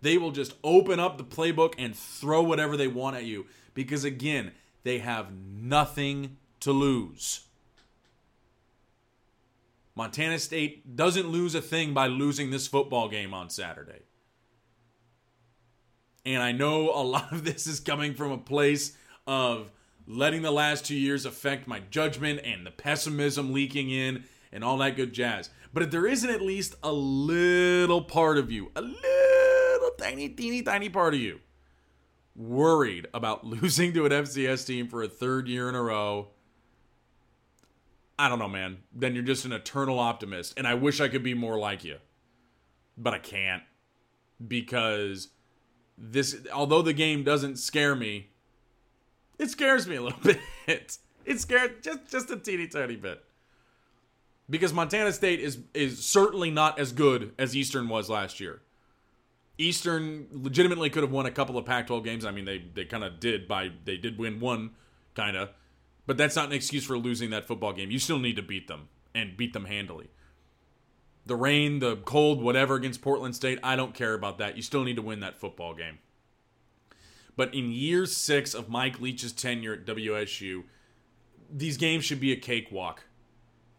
They 0.01 0.17
will 0.17 0.31
just 0.31 0.53
open 0.63 0.99
up 0.99 1.17
the 1.17 1.23
playbook 1.23 1.75
and 1.77 1.95
throw 1.95 2.41
whatever 2.41 2.75
they 2.75 2.87
want 2.87 3.15
at 3.15 3.25
you 3.25 3.45
because, 3.73 4.03
again, 4.03 4.51
they 4.83 4.99
have 4.99 5.31
nothing 5.31 6.37
to 6.61 6.71
lose. 6.71 7.41
Montana 9.95 10.39
State 10.39 10.95
doesn't 10.95 11.27
lose 11.27 11.53
a 11.53 11.61
thing 11.61 11.93
by 11.93 12.07
losing 12.07 12.49
this 12.49 12.67
football 12.67 13.07
game 13.07 13.33
on 13.33 13.49
Saturday. 13.49 14.01
And 16.25 16.41
I 16.41 16.51
know 16.51 16.89
a 16.89 17.03
lot 17.03 17.31
of 17.31 17.43
this 17.43 17.67
is 17.67 17.79
coming 17.79 18.13
from 18.13 18.31
a 18.31 18.37
place 18.37 18.95
of 19.27 19.69
letting 20.07 20.41
the 20.41 20.51
last 20.51 20.85
two 20.85 20.95
years 20.95 21.25
affect 21.25 21.67
my 21.67 21.81
judgment 21.91 22.41
and 22.43 22.65
the 22.65 22.71
pessimism 22.71 23.53
leaking 23.53 23.89
in 23.89 24.23
and 24.51 24.63
all 24.63 24.77
that 24.77 24.95
good 24.95 25.13
jazz. 25.13 25.49
But 25.73 25.83
if 25.83 25.91
there 25.91 26.05
isn't 26.05 26.29
at 26.29 26.41
least 26.41 26.75
a 26.83 26.91
little 26.91 28.01
part 28.01 28.37
of 28.37 28.51
you, 28.51 28.71
a 28.75 28.81
little 28.81 29.91
tiny, 29.97 30.29
teeny, 30.29 30.61
tiny 30.61 30.89
part 30.89 31.13
of 31.13 31.19
you, 31.19 31.39
worried 32.35 33.07
about 33.13 33.45
losing 33.45 33.93
to 33.93 34.05
an 34.05 34.11
FCS 34.11 34.65
team 34.65 34.87
for 34.87 35.03
a 35.03 35.07
third 35.07 35.47
year 35.47 35.69
in 35.69 35.75
a 35.75 35.81
row, 35.81 36.29
I 38.19 38.29
don't 38.29 38.39
know, 38.39 38.49
man. 38.49 38.77
Then 38.93 39.15
you're 39.15 39.23
just 39.23 39.45
an 39.45 39.51
eternal 39.51 39.97
optimist. 39.97 40.53
And 40.55 40.67
I 40.67 40.75
wish 40.75 41.01
I 41.01 41.07
could 41.07 41.23
be 41.23 41.33
more 41.33 41.57
like 41.57 41.83
you. 41.83 41.97
But 42.97 43.13
I 43.13 43.19
can't. 43.19 43.63
Because 44.45 45.29
this, 45.97 46.35
although 46.53 46.81
the 46.81 46.93
game 46.93 47.23
doesn't 47.23 47.57
scare 47.57 47.95
me, 47.95 48.29
it 49.39 49.49
scares 49.49 49.87
me 49.87 49.95
a 49.95 50.03
little 50.03 50.19
bit. 50.67 50.97
It 51.25 51.39
scares 51.39 51.71
just 51.81 52.09
just 52.09 52.29
a 52.29 52.37
teeny 52.37 52.67
tiny 52.67 52.95
bit. 52.95 53.23
Because 54.51 54.73
Montana 54.73 55.13
State 55.13 55.39
is 55.39 55.59
is 55.73 56.03
certainly 56.05 56.51
not 56.51 56.77
as 56.77 56.91
good 56.91 57.33
as 57.39 57.55
Eastern 57.55 57.87
was 57.87 58.09
last 58.09 58.39
year. 58.39 58.61
Eastern 59.57 60.27
legitimately 60.31 60.89
could 60.89 61.03
have 61.03 61.11
won 61.11 61.25
a 61.25 61.31
couple 61.31 61.57
of 61.57 61.65
Pac-12 61.65 62.03
games. 62.03 62.25
I 62.25 62.31
mean, 62.31 62.45
they 62.45 62.63
they 62.73 62.83
kind 62.83 63.03
of 63.03 63.19
did 63.19 63.47
by 63.47 63.71
they 63.85 63.95
did 63.95 64.17
win 64.17 64.41
one, 64.41 64.71
kind 65.15 65.37
of, 65.37 65.49
but 66.05 66.17
that's 66.17 66.35
not 66.35 66.47
an 66.47 66.51
excuse 66.51 66.83
for 66.83 66.97
losing 66.97 67.29
that 67.29 67.47
football 67.47 67.71
game. 67.71 67.89
You 67.89 67.99
still 67.99 68.19
need 68.19 68.35
to 68.35 68.41
beat 68.41 68.67
them 68.67 68.89
and 69.15 69.37
beat 69.37 69.53
them 69.53 69.65
handily. 69.65 70.09
The 71.25 71.35
rain, 71.35 71.79
the 71.79 71.97
cold, 71.97 72.41
whatever 72.41 72.75
against 72.75 73.01
Portland 73.01 73.35
State, 73.35 73.59
I 73.63 73.77
don't 73.77 73.93
care 73.93 74.13
about 74.13 74.37
that. 74.39 74.57
You 74.57 74.63
still 74.63 74.83
need 74.83 74.97
to 74.97 75.01
win 75.01 75.21
that 75.21 75.39
football 75.39 75.73
game. 75.73 75.99
But 77.37 77.53
in 77.53 77.71
year 77.71 78.05
six 78.05 78.53
of 78.53 78.67
Mike 78.69 78.99
Leach's 78.99 79.31
tenure 79.31 79.73
at 79.73 79.85
WSU, 79.85 80.63
these 81.49 81.77
games 81.77 82.03
should 82.03 82.19
be 82.19 82.31
a 82.31 82.35
cakewalk. 82.35 83.05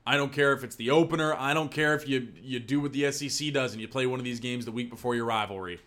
I 0.04 0.16
don't 0.16 0.32
care 0.32 0.52
if 0.52 0.64
it's 0.64 0.76
the 0.76 0.90
opener. 0.90 1.34
I 1.34 1.54
don't 1.54 1.70
care 1.70 1.94
if 1.94 2.08
you 2.08 2.28
you 2.40 2.58
do 2.58 2.80
what 2.80 2.92
the 2.92 3.10
SEC 3.12 3.52
does 3.52 3.72
and 3.72 3.80
you 3.80 3.88
play 3.88 4.06
one 4.06 4.18
of 4.18 4.24
these 4.24 4.40
games 4.40 4.64
the 4.64 4.72
week 4.72 4.90
before 4.90 5.14
your 5.14 5.26
rivalry. 5.26 5.80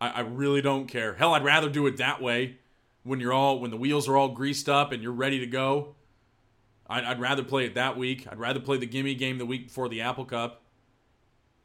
I, 0.00 0.08
I 0.08 0.20
really 0.20 0.60
don't 0.60 0.86
care. 0.86 1.14
Hell, 1.14 1.34
I'd 1.34 1.44
rather 1.44 1.68
do 1.68 1.86
it 1.86 1.96
that 1.96 2.20
way 2.20 2.56
when 3.02 3.20
you're 3.20 3.32
all 3.32 3.58
when 3.58 3.70
the 3.70 3.76
wheels 3.76 4.08
are 4.08 4.16
all 4.16 4.28
greased 4.28 4.68
up 4.68 4.92
and 4.92 5.02
you're 5.02 5.12
ready 5.12 5.38
to 5.40 5.46
go. 5.46 5.94
I'd, 6.88 7.04
I'd 7.04 7.20
rather 7.20 7.42
play 7.42 7.64
it 7.64 7.74
that 7.74 7.96
week. 7.96 8.26
I'd 8.30 8.38
rather 8.38 8.60
play 8.60 8.76
the 8.76 8.86
gimme 8.86 9.14
game 9.14 9.38
the 9.38 9.46
week 9.46 9.68
before 9.68 9.88
the 9.88 10.02
Apple 10.02 10.24
Cup. 10.24 10.62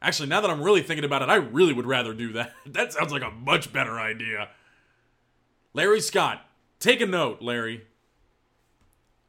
Actually, 0.00 0.28
now 0.28 0.40
that 0.40 0.50
I'm 0.50 0.62
really 0.62 0.82
thinking 0.82 1.04
about 1.04 1.22
it, 1.22 1.28
I 1.28 1.36
really 1.36 1.72
would 1.72 1.86
rather 1.86 2.14
do 2.14 2.32
that. 2.34 2.52
that 2.66 2.92
sounds 2.92 3.12
like 3.12 3.22
a 3.22 3.30
much 3.30 3.72
better 3.72 3.98
idea. 3.98 4.50
Larry 5.74 6.00
Scott, 6.00 6.46
take 6.78 7.00
a 7.00 7.06
note, 7.06 7.42
Larry. 7.42 7.86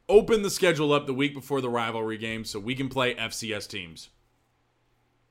Open 0.08 0.42
the 0.42 0.50
schedule 0.50 0.92
up 0.92 1.06
the 1.06 1.14
week 1.14 1.34
before 1.34 1.60
the 1.60 1.68
rivalry 1.68 2.16
game 2.16 2.44
so 2.44 2.58
we 2.58 2.74
can 2.74 2.88
play 2.88 3.14
FCS 3.14 3.68
teams. 3.68 4.08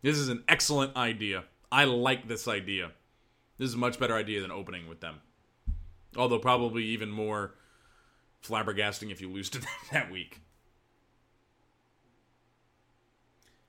This 0.02 0.18
is 0.18 0.30
an 0.30 0.44
excellent 0.48 0.96
idea. 0.96 1.46
I 1.72 1.86
like 1.86 2.28
this 2.28 2.48
idea. 2.48 2.92
This 3.58 3.70
is 3.70 3.74
a 3.74 3.80
much 3.80 4.00
better 4.00 4.16
idea 4.16 4.42
than 4.42 4.52
opening 4.52 4.88
with 4.88 5.02
them. 5.02 5.22
Although 6.16 6.40
probably 6.40 6.84
even 6.84 7.10
more 7.10 7.56
flabbergasting 8.44 9.12
if 9.12 9.20
you 9.20 9.30
lose 9.30 9.50
to 9.50 9.60
them 9.60 9.70
that 9.92 10.12
week. 10.12 10.42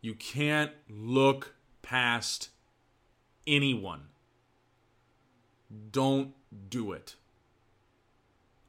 You 0.01 0.15
can't 0.15 0.73
look 0.89 1.55
past 1.83 2.51
anyone. 3.47 4.09
Don't 5.91 6.35
do 6.71 6.93
it. 6.93 7.17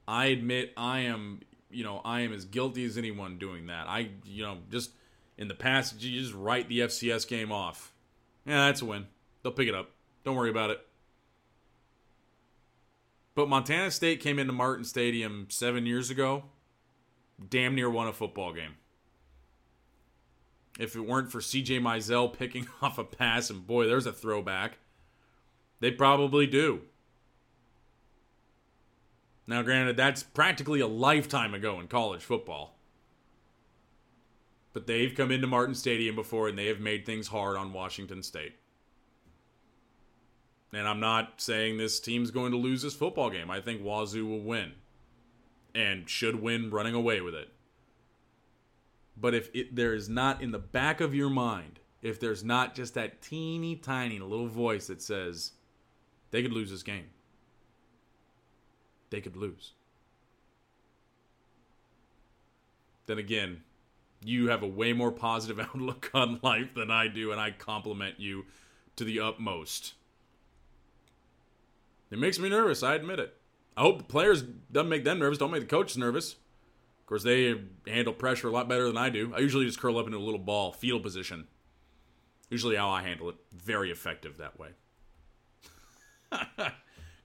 I 0.08 0.26
admit 0.26 0.72
I 0.76 1.00
am, 1.00 1.40
you 1.70 1.84
know, 1.84 2.00
I 2.04 2.20
am 2.20 2.32
as 2.32 2.44
guilty 2.44 2.84
as 2.84 2.98
anyone 2.98 3.38
doing 3.38 3.66
that. 3.66 3.86
I, 3.86 4.10
you 4.24 4.42
know, 4.42 4.58
just 4.70 4.90
in 5.38 5.48
the 5.48 5.54
past, 5.54 6.02
you 6.02 6.20
just 6.20 6.34
write 6.34 6.68
the 6.68 6.80
FCS 6.80 7.26
game 7.26 7.52
off. 7.52 7.92
Yeah, 8.46 8.66
that's 8.66 8.82
a 8.82 8.84
win. 8.84 9.06
They'll 9.42 9.52
pick 9.52 9.68
it 9.68 9.74
up. 9.74 9.90
Don't 10.24 10.36
worry 10.36 10.50
about 10.50 10.70
it. 10.70 10.86
But 13.34 13.48
Montana 13.48 13.90
State 13.90 14.20
came 14.20 14.38
into 14.38 14.52
Martin 14.52 14.84
Stadium 14.84 15.46
seven 15.48 15.86
years 15.86 16.10
ago, 16.10 16.44
damn 17.48 17.74
near 17.74 17.88
won 17.88 18.08
a 18.08 18.12
football 18.12 18.52
game. 18.52 18.74
If 20.78 20.96
it 20.96 21.00
weren't 21.00 21.30
for 21.30 21.40
CJ 21.40 21.80
Mizell 21.80 22.32
picking 22.32 22.66
off 22.82 22.98
a 22.98 23.04
pass, 23.04 23.50
and 23.50 23.66
boy, 23.66 23.86
there's 23.86 24.06
a 24.06 24.12
throwback, 24.12 24.78
they 25.80 25.90
probably 25.90 26.46
do. 26.46 26.82
Now, 29.50 29.62
granted, 29.62 29.96
that's 29.96 30.22
practically 30.22 30.78
a 30.78 30.86
lifetime 30.86 31.54
ago 31.54 31.80
in 31.80 31.88
college 31.88 32.22
football. 32.22 32.76
But 34.72 34.86
they've 34.86 35.12
come 35.12 35.32
into 35.32 35.48
Martin 35.48 35.74
Stadium 35.74 36.14
before 36.14 36.46
and 36.46 36.56
they 36.56 36.66
have 36.66 36.78
made 36.78 37.04
things 37.04 37.26
hard 37.26 37.56
on 37.56 37.72
Washington 37.72 38.22
State. 38.22 38.52
And 40.72 40.86
I'm 40.86 41.00
not 41.00 41.40
saying 41.40 41.78
this 41.78 41.98
team's 41.98 42.30
going 42.30 42.52
to 42.52 42.56
lose 42.56 42.82
this 42.82 42.94
football 42.94 43.28
game. 43.28 43.50
I 43.50 43.60
think 43.60 43.82
Wazoo 43.82 44.24
will 44.24 44.40
win 44.40 44.74
and 45.74 46.08
should 46.08 46.40
win 46.40 46.70
running 46.70 46.94
away 46.94 47.20
with 47.20 47.34
it. 47.34 47.48
But 49.16 49.34
if 49.34 49.50
it, 49.52 49.74
there 49.74 49.94
is 49.94 50.08
not 50.08 50.40
in 50.40 50.52
the 50.52 50.60
back 50.60 51.00
of 51.00 51.12
your 51.12 51.28
mind, 51.28 51.80
if 52.02 52.20
there's 52.20 52.44
not 52.44 52.76
just 52.76 52.94
that 52.94 53.20
teeny 53.20 53.74
tiny 53.74 54.20
little 54.20 54.46
voice 54.46 54.86
that 54.86 55.02
says 55.02 55.54
they 56.30 56.40
could 56.40 56.52
lose 56.52 56.70
this 56.70 56.84
game, 56.84 57.06
they 59.10 59.20
could 59.20 59.36
lose. 59.36 59.72
Then 63.06 63.18
again, 63.18 63.62
you 64.22 64.48
have 64.48 64.62
a 64.62 64.68
way 64.68 64.92
more 64.92 65.10
positive 65.10 65.58
outlook 65.74 66.10
on 66.14 66.40
life 66.42 66.74
than 66.74 66.90
I 66.90 67.08
do, 67.08 67.32
and 67.32 67.40
I 67.40 67.50
compliment 67.50 68.18
you 68.18 68.46
to 68.96 69.04
the 69.04 69.20
utmost. 69.20 69.94
It 72.10 72.18
makes 72.18 72.38
me 72.38 72.48
nervous. 72.48 72.82
I 72.82 72.94
admit 72.94 73.18
it. 73.18 73.36
I 73.76 73.82
hope 73.82 73.98
the 73.98 74.04
players 74.04 74.42
don't 74.42 74.88
make 74.88 75.04
them 75.04 75.18
nervous. 75.18 75.38
Don't 75.38 75.52
make 75.52 75.62
the 75.62 75.66
coaches 75.66 75.96
nervous. 75.96 76.32
Of 76.32 77.06
course, 77.06 77.22
they 77.22 77.54
handle 77.86 78.12
pressure 78.12 78.48
a 78.48 78.52
lot 78.52 78.68
better 78.68 78.86
than 78.86 78.96
I 78.96 79.10
do. 79.10 79.32
I 79.34 79.38
usually 79.38 79.66
just 79.66 79.80
curl 79.80 79.98
up 79.98 80.06
into 80.06 80.18
a 80.18 80.20
little 80.20 80.38
ball, 80.38 80.72
fetal 80.72 81.00
position. 81.00 81.46
Usually, 82.48 82.76
how 82.76 82.90
I 82.90 83.02
handle 83.02 83.28
it. 83.30 83.36
Very 83.52 83.90
effective 83.90 84.38
that 84.38 84.58
way. 84.58 84.70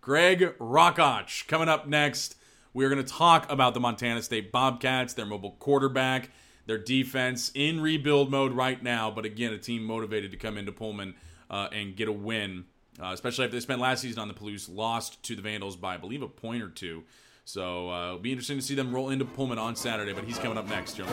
Greg 0.05 0.55
Rachac 0.59 1.47
coming 1.47 1.67
up 1.67 1.87
next. 1.87 2.35
We're 2.75 2.89
going 2.89 3.03
to 3.03 3.11
talk 3.11 3.51
about 3.51 3.73
the 3.73 3.79
Montana 3.79 4.21
State 4.21 4.51
Bobcats, 4.51 5.15
their 5.15 5.25
mobile 5.25 5.57
quarterback, 5.59 6.29
their 6.67 6.77
defense 6.77 7.51
in 7.55 7.81
rebuild 7.81 8.29
mode 8.29 8.53
right 8.53 8.81
now, 8.81 9.09
but 9.09 9.25
again, 9.25 9.51
a 9.51 9.57
team 9.57 9.83
motivated 9.83 10.29
to 10.29 10.37
come 10.37 10.57
into 10.57 10.71
Pullman 10.71 11.15
uh, 11.49 11.69
and 11.71 11.95
get 11.95 12.07
a 12.07 12.11
win 12.11 12.65
uh, 13.01 13.07
especially 13.07 13.43
after 13.45 13.57
they 13.57 13.61
spent 13.61 13.81
last 13.81 14.01
season 14.01 14.21
on 14.21 14.27
the 14.27 14.33
Palouse, 14.33 14.73
lost 14.73 15.21
to 15.23 15.35
the 15.35 15.41
Vandals 15.41 15.75
by, 15.75 15.95
I 15.95 15.97
believe, 15.97 16.21
a 16.21 16.27
point 16.27 16.63
or 16.63 16.69
two. 16.69 17.03
So 17.43 17.89
uh, 17.89 18.05
it'll 18.07 18.19
be 18.19 18.31
interesting 18.31 18.57
to 18.57 18.63
see 18.63 18.75
them 18.75 18.93
roll 18.93 19.09
into 19.09 19.25
Pullman 19.25 19.59
on 19.59 19.75
Saturday, 19.75 20.13
but 20.13 20.23
he's 20.23 20.37
coming 20.37 20.57
up 20.57 20.69
next. 20.69 20.95
Jones, 20.95 21.11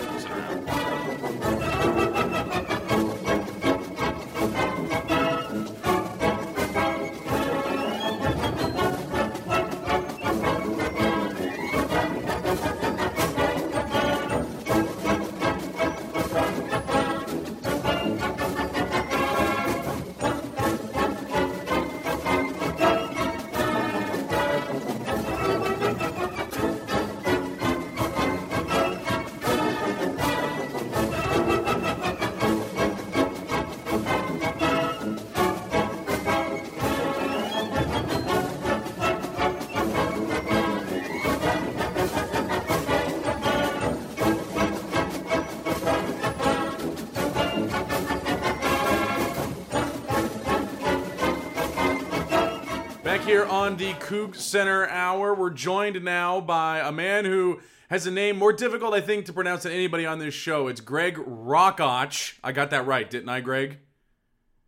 here 53.32 53.46
on 53.46 53.78
the 53.78 53.94
Coug 53.94 54.36
Center 54.36 54.86
Hour. 54.90 55.34
We're 55.34 55.48
joined 55.48 56.04
now 56.04 56.38
by 56.38 56.80
a 56.80 56.92
man 56.92 57.24
who 57.24 57.60
has 57.88 58.06
a 58.06 58.10
name 58.10 58.36
more 58.36 58.52
difficult, 58.52 58.92
I 58.92 59.00
think, 59.00 59.24
to 59.24 59.32
pronounce 59.32 59.62
than 59.62 59.72
anybody 59.72 60.04
on 60.04 60.18
this 60.18 60.34
show. 60.34 60.68
It's 60.68 60.82
Greg 60.82 61.16
Rachac. 61.16 62.34
I 62.44 62.52
got 62.52 62.68
that 62.72 62.86
right, 62.86 63.10
didn't 63.10 63.30
I, 63.30 63.40
Greg? 63.40 63.78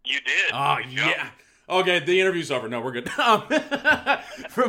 You 0.06 0.18
did. 0.24 0.52
Oh, 0.54 0.78
yeah. 0.88 1.28
Okay, 1.68 1.98
the 1.98 2.18
interview's 2.18 2.50
over. 2.50 2.66
No, 2.66 2.80
we're 2.80 2.92
good. 2.92 3.10
From 3.10 3.42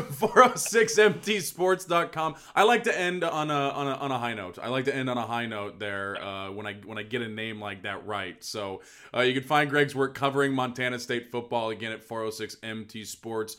406mtsports.com. 0.03 2.35
I 2.53 2.63
like 2.63 2.83
to 2.83 2.99
end 2.99 3.23
on 3.23 3.49
a, 3.49 3.53
on 3.53 3.87
a 3.87 3.91
on 3.91 4.11
a 4.11 4.19
high 4.19 4.33
note. 4.33 4.59
I 4.61 4.67
like 4.67 4.83
to 4.85 4.95
end 4.95 5.09
on 5.09 5.17
a 5.17 5.25
high 5.25 5.45
note 5.45 5.79
there 5.79 6.21
uh, 6.21 6.51
when 6.51 6.67
I 6.67 6.73
when 6.85 6.97
I 6.97 7.03
get 7.03 7.21
a 7.21 7.29
name 7.29 7.61
like 7.61 7.83
that 7.83 8.05
right. 8.05 8.43
So 8.43 8.81
uh, 9.15 9.21
you 9.21 9.33
can 9.33 9.43
find 9.43 9.69
Greg's 9.69 9.95
work 9.95 10.15
covering 10.15 10.53
Montana 10.53 10.99
State 10.99 11.31
football 11.31 11.69
again 11.69 11.93
at 11.93 12.05
406mtsports.com 12.05 13.55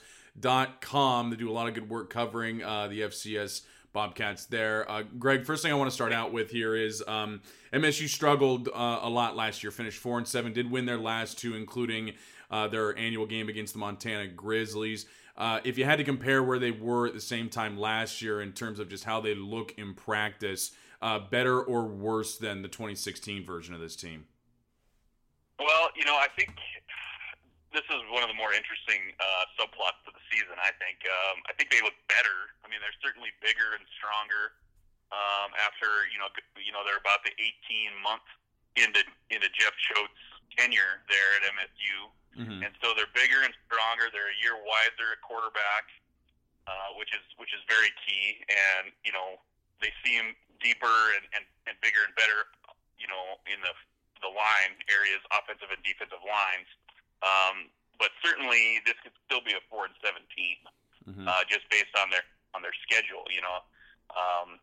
com. 0.80 1.30
They 1.30 1.36
do 1.36 1.50
a 1.50 1.52
lot 1.52 1.68
of 1.68 1.74
good 1.74 1.88
work 1.88 2.10
covering 2.10 2.62
uh, 2.62 2.88
the 2.88 3.02
FCS 3.02 3.62
Bobcats 3.92 4.44
there. 4.44 4.90
Uh, 4.90 5.04
Greg, 5.18 5.44
first 5.44 5.62
thing 5.62 5.72
I 5.72 5.74
want 5.74 5.90
to 5.90 5.94
start 5.94 6.12
out 6.12 6.32
with 6.32 6.50
here 6.50 6.76
is 6.76 7.02
um, 7.06 7.40
MSU 7.72 8.08
struggled 8.08 8.68
uh, 8.68 9.00
a 9.02 9.08
lot 9.08 9.36
last 9.36 9.62
year. 9.62 9.70
Finished 9.70 9.98
four 9.98 10.18
and 10.18 10.28
seven. 10.28 10.52
Did 10.52 10.70
win 10.70 10.84
their 10.84 10.98
last 10.98 11.38
two, 11.38 11.54
including 11.54 12.12
uh, 12.50 12.68
their 12.68 12.96
annual 12.98 13.26
game 13.26 13.48
against 13.48 13.72
the 13.72 13.78
Montana 13.78 14.28
Grizzlies. 14.28 15.06
Uh, 15.36 15.60
if 15.64 15.76
you 15.76 15.84
had 15.84 15.96
to 15.96 16.04
compare 16.04 16.42
where 16.42 16.58
they 16.58 16.70
were 16.70 17.06
at 17.06 17.14
the 17.14 17.20
same 17.20 17.48
time 17.48 17.78
last 17.78 18.22
year 18.22 18.40
in 18.40 18.52
terms 18.52 18.78
of 18.78 18.88
just 18.88 19.04
how 19.04 19.20
they 19.20 19.34
look 19.34 19.74
in 19.76 19.94
practice, 19.94 20.72
uh, 21.02 21.18
better 21.18 21.60
or 21.62 21.84
worse 21.84 22.38
than 22.38 22.62
the 22.62 22.68
2016 22.68 23.44
version 23.44 23.74
of 23.74 23.80
this 23.80 23.96
team? 23.96 24.24
Well, 25.58 25.88
you 25.96 26.04
know, 26.04 26.14
I 26.14 26.28
think 26.36 26.50
this 27.76 27.84
is 27.92 28.00
one 28.08 28.24
of 28.24 28.32
the 28.32 28.38
more 28.40 28.56
interesting 28.56 29.12
uh, 29.20 29.44
subplots 29.60 30.00
to 30.08 30.10
the 30.16 30.24
season. 30.32 30.56
I 30.56 30.72
think. 30.80 31.04
Um, 31.04 31.44
I 31.44 31.52
think 31.52 31.68
they 31.68 31.84
look 31.84 31.96
better. 32.08 32.56
I 32.64 32.72
mean, 32.72 32.80
they're 32.80 33.00
certainly 33.04 33.36
bigger 33.44 33.76
and 33.76 33.84
stronger 34.00 34.56
um, 35.12 35.52
after 35.60 36.08
you 36.08 36.16
know 36.16 36.32
you 36.56 36.72
know 36.72 36.80
they're 36.88 36.98
about 36.98 37.20
the 37.22 37.36
18 37.36 37.92
month 38.00 38.24
into 38.80 39.04
into 39.28 39.52
Jeff 39.52 39.76
Choate's 39.76 40.24
tenure 40.56 41.04
there 41.12 41.30
at 41.36 41.42
MSU, 41.52 41.96
mm-hmm. 42.40 42.60
and 42.64 42.72
so 42.80 42.96
they're 42.96 43.12
bigger 43.12 43.44
and 43.44 43.52
stronger. 43.68 44.08
They're 44.08 44.32
a 44.32 44.38
year 44.40 44.56
wiser 44.56 45.12
at 45.12 45.20
quarterback, 45.20 45.84
uh, 46.64 46.96
which 46.96 47.12
is 47.12 47.22
which 47.36 47.52
is 47.52 47.60
very 47.68 47.92
key. 48.08 48.40
And 48.48 48.90
you 49.04 49.12
know 49.12 49.36
they 49.84 49.92
seem 50.00 50.32
deeper 50.64 50.96
and, 51.20 51.28
and, 51.36 51.44
and 51.68 51.76
bigger 51.84 52.00
and 52.00 52.16
better, 52.16 52.48
you 52.96 53.04
know, 53.04 53.36
in 53.44 53.60
the 53.60 53.76
the 54.24 54.32
line 54.32 54.72
areas, 54.88 55.20
offensive 55.28 55.68
and 55.68 55.82
defensive 55.84 56.24
lines. 56.24 56.66
Um, 58.56 58.86
this 58.88 58.98
could 59.04 59.16
still 59.28 59.44
be 59.44 59.52
a 59.52 59.62
four 59.68 59.84
and 59.84 59.96
seven 60.00 60.24
team, 60.32 60.58
mm-hmm. 61.04 61.26
uh, 61.28 61.44
just 61.46 61.68
based 61.68 61.92
on 61.98 62.08
their 62.08 62.24
on 62.56 62.64
their 62.64 62.74
schedule. 62.84 63.28
You 63.28 63.44
know, 63.44 63.58
um, 64.16 64.58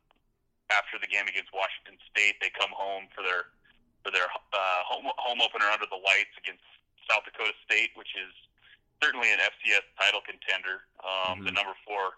after 0.73 0.97
the 0.97 1.09
game 1.09 1.29
against 1.29 1.53
Washington 1.53 2.01
State, 2.09 2.41
they 2.41 2.49
come 2.49 2.73
home 2.73 3.07
for 3.13 3.21
their 3.21 3.53
for 4.01 4.11
their 4.11 4.27
uh, 4.27 4.81
home 4.87 5.07
home 5.21 5.39
opener 5.39 5.69
under 5.69 5.87
the 5.87 5.99
lights 5.99 6.33
against 6.39 6.65
South 7.05 7.23
Dakota 7.27 7.53
State, 7.63 7.93
which 7.95 8.15
is 8.17 8.31
certainly 9.03 9.31
an 9.31 9.39
FCS 9.43 9.83
title 9.99 10.23
contender, 10.23 10.87
um, 11.03 11.43
mm-hmm. 11.43 11.51
the 11.51 11.53
number 11.53 11.75
four 11.83 12.15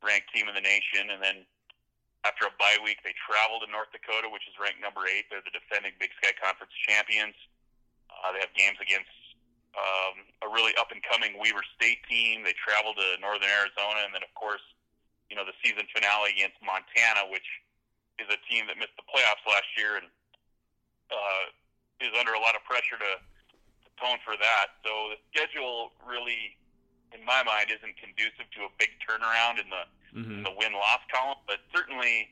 ranked 0.00 0.32
team 0.32 0.48
in 0.48 0.54
the 0.54 0.64
nation, 0.64 1.12
and 1.12 1.20
then 1.20 1.44
after 2.24 2.44
a 2.44 2.52
bye 2.60 2.76
week, 2.84 3.00
they 3.00 3.16
travel 3.16 3.60
to 3.64 3.68
North 3.68 3.88
Dakota, 3.96 4.28
which 4.28 4.44
is 4.44 4.52
ranked 4.60 4.80
number 4.80 5.08
eight. 5.08 5.28
They're 5.32 5.44
the 5.44 5.52
defending 5.52 5.96
Big 5.96 6.12
Sky 6.20 6.36
Conference 6.36 6.72
champions. 6.84 7.36
Uh, 8.12 8.36
they 8.36 8.40
have 8.44 8.52
games 8.52 8.76
against 8.76 9.08
really 10.60 10.76
up 10.76 10.92
and 10.92 11.00
coming 11.00 11.40
Weber 11.40 11.64
State 11.80 12.04
team. 12.04 12.44
They 12.44 12.52
travel 12.60 12.92
to 12.92 13.06
Northern 13.24 13.48
Arizona, 13.48 14.04
and 14.04 14.12
then 14.12 14.20
of 14.20 14.28
course, 14.36 14.62
you 15.32 15.36
know 15.40 15.48
the 15.48 15.56
season 15.64 15.88
finale 15.88 16.36
against 16.36 16.60
Montana, 16.60 17.24
which 17.32 17.48
is 18.20 18.28
a 18.28 18.36
team 18.44 18.68
that 18.68 18.76
missed 18.76 18.92
the 19.00 19.06
playoffs 19.08 19.40
last 19.48 19.72
year 19.80 19.96
and 19.96 20.04
uh, 21.08 21.44
is 22.04 22.12
under 22.12 22.36
a 22.36 22.42
lot 22.44 22.52
of 22.52 22.60
pressure 22.68 23.00
to 23.00 23.12
atone 23.96 24.20
for 24.20 24.36
that. 24.36 24.76
So 24.84 25.16
the 25.16 25.18
schedule 25.32 25.96
really, 26.04 26.60
in 27.16 27.24
my 27.24 27.40
mind, 27.40 27.72
isn't 27.72 27.96
conducive 27.96 28.44
to 28.60 28.68
a 28.68 28.72
big 28.76 28.92
turnaround 29.00 29.56
in 29.56 29.68
the 29.72 29.84
mm-hmm. 30.12 30.40
in 30.40 30.42
the 30.44 30.52
win 30.60 30.76
loss 30.76 31.00
column. 31.08 31.40
But 31.48 31.64
certainly, 31.72 32.28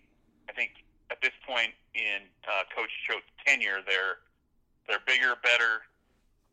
I 0.48 0.52
think 0.52 0.84
at 1.08 1.24
this 1.24 1.34
point 1.48 1.72
in 1.96 2.28
uh, 2.44 2.68
Coach 2.68 2.92
Choate's 3.08 3.32
tenure, 3.48 3.80
they're 3.88 4.20
they're 4.88 5.04
bigger, 5.04 5.36
better, 5.44 5.84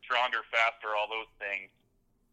stronger, 0.04 0.44
faster, 0.52 0.92
all 0.94 1.08
those 1.08 1.32
things. 1.40 1.72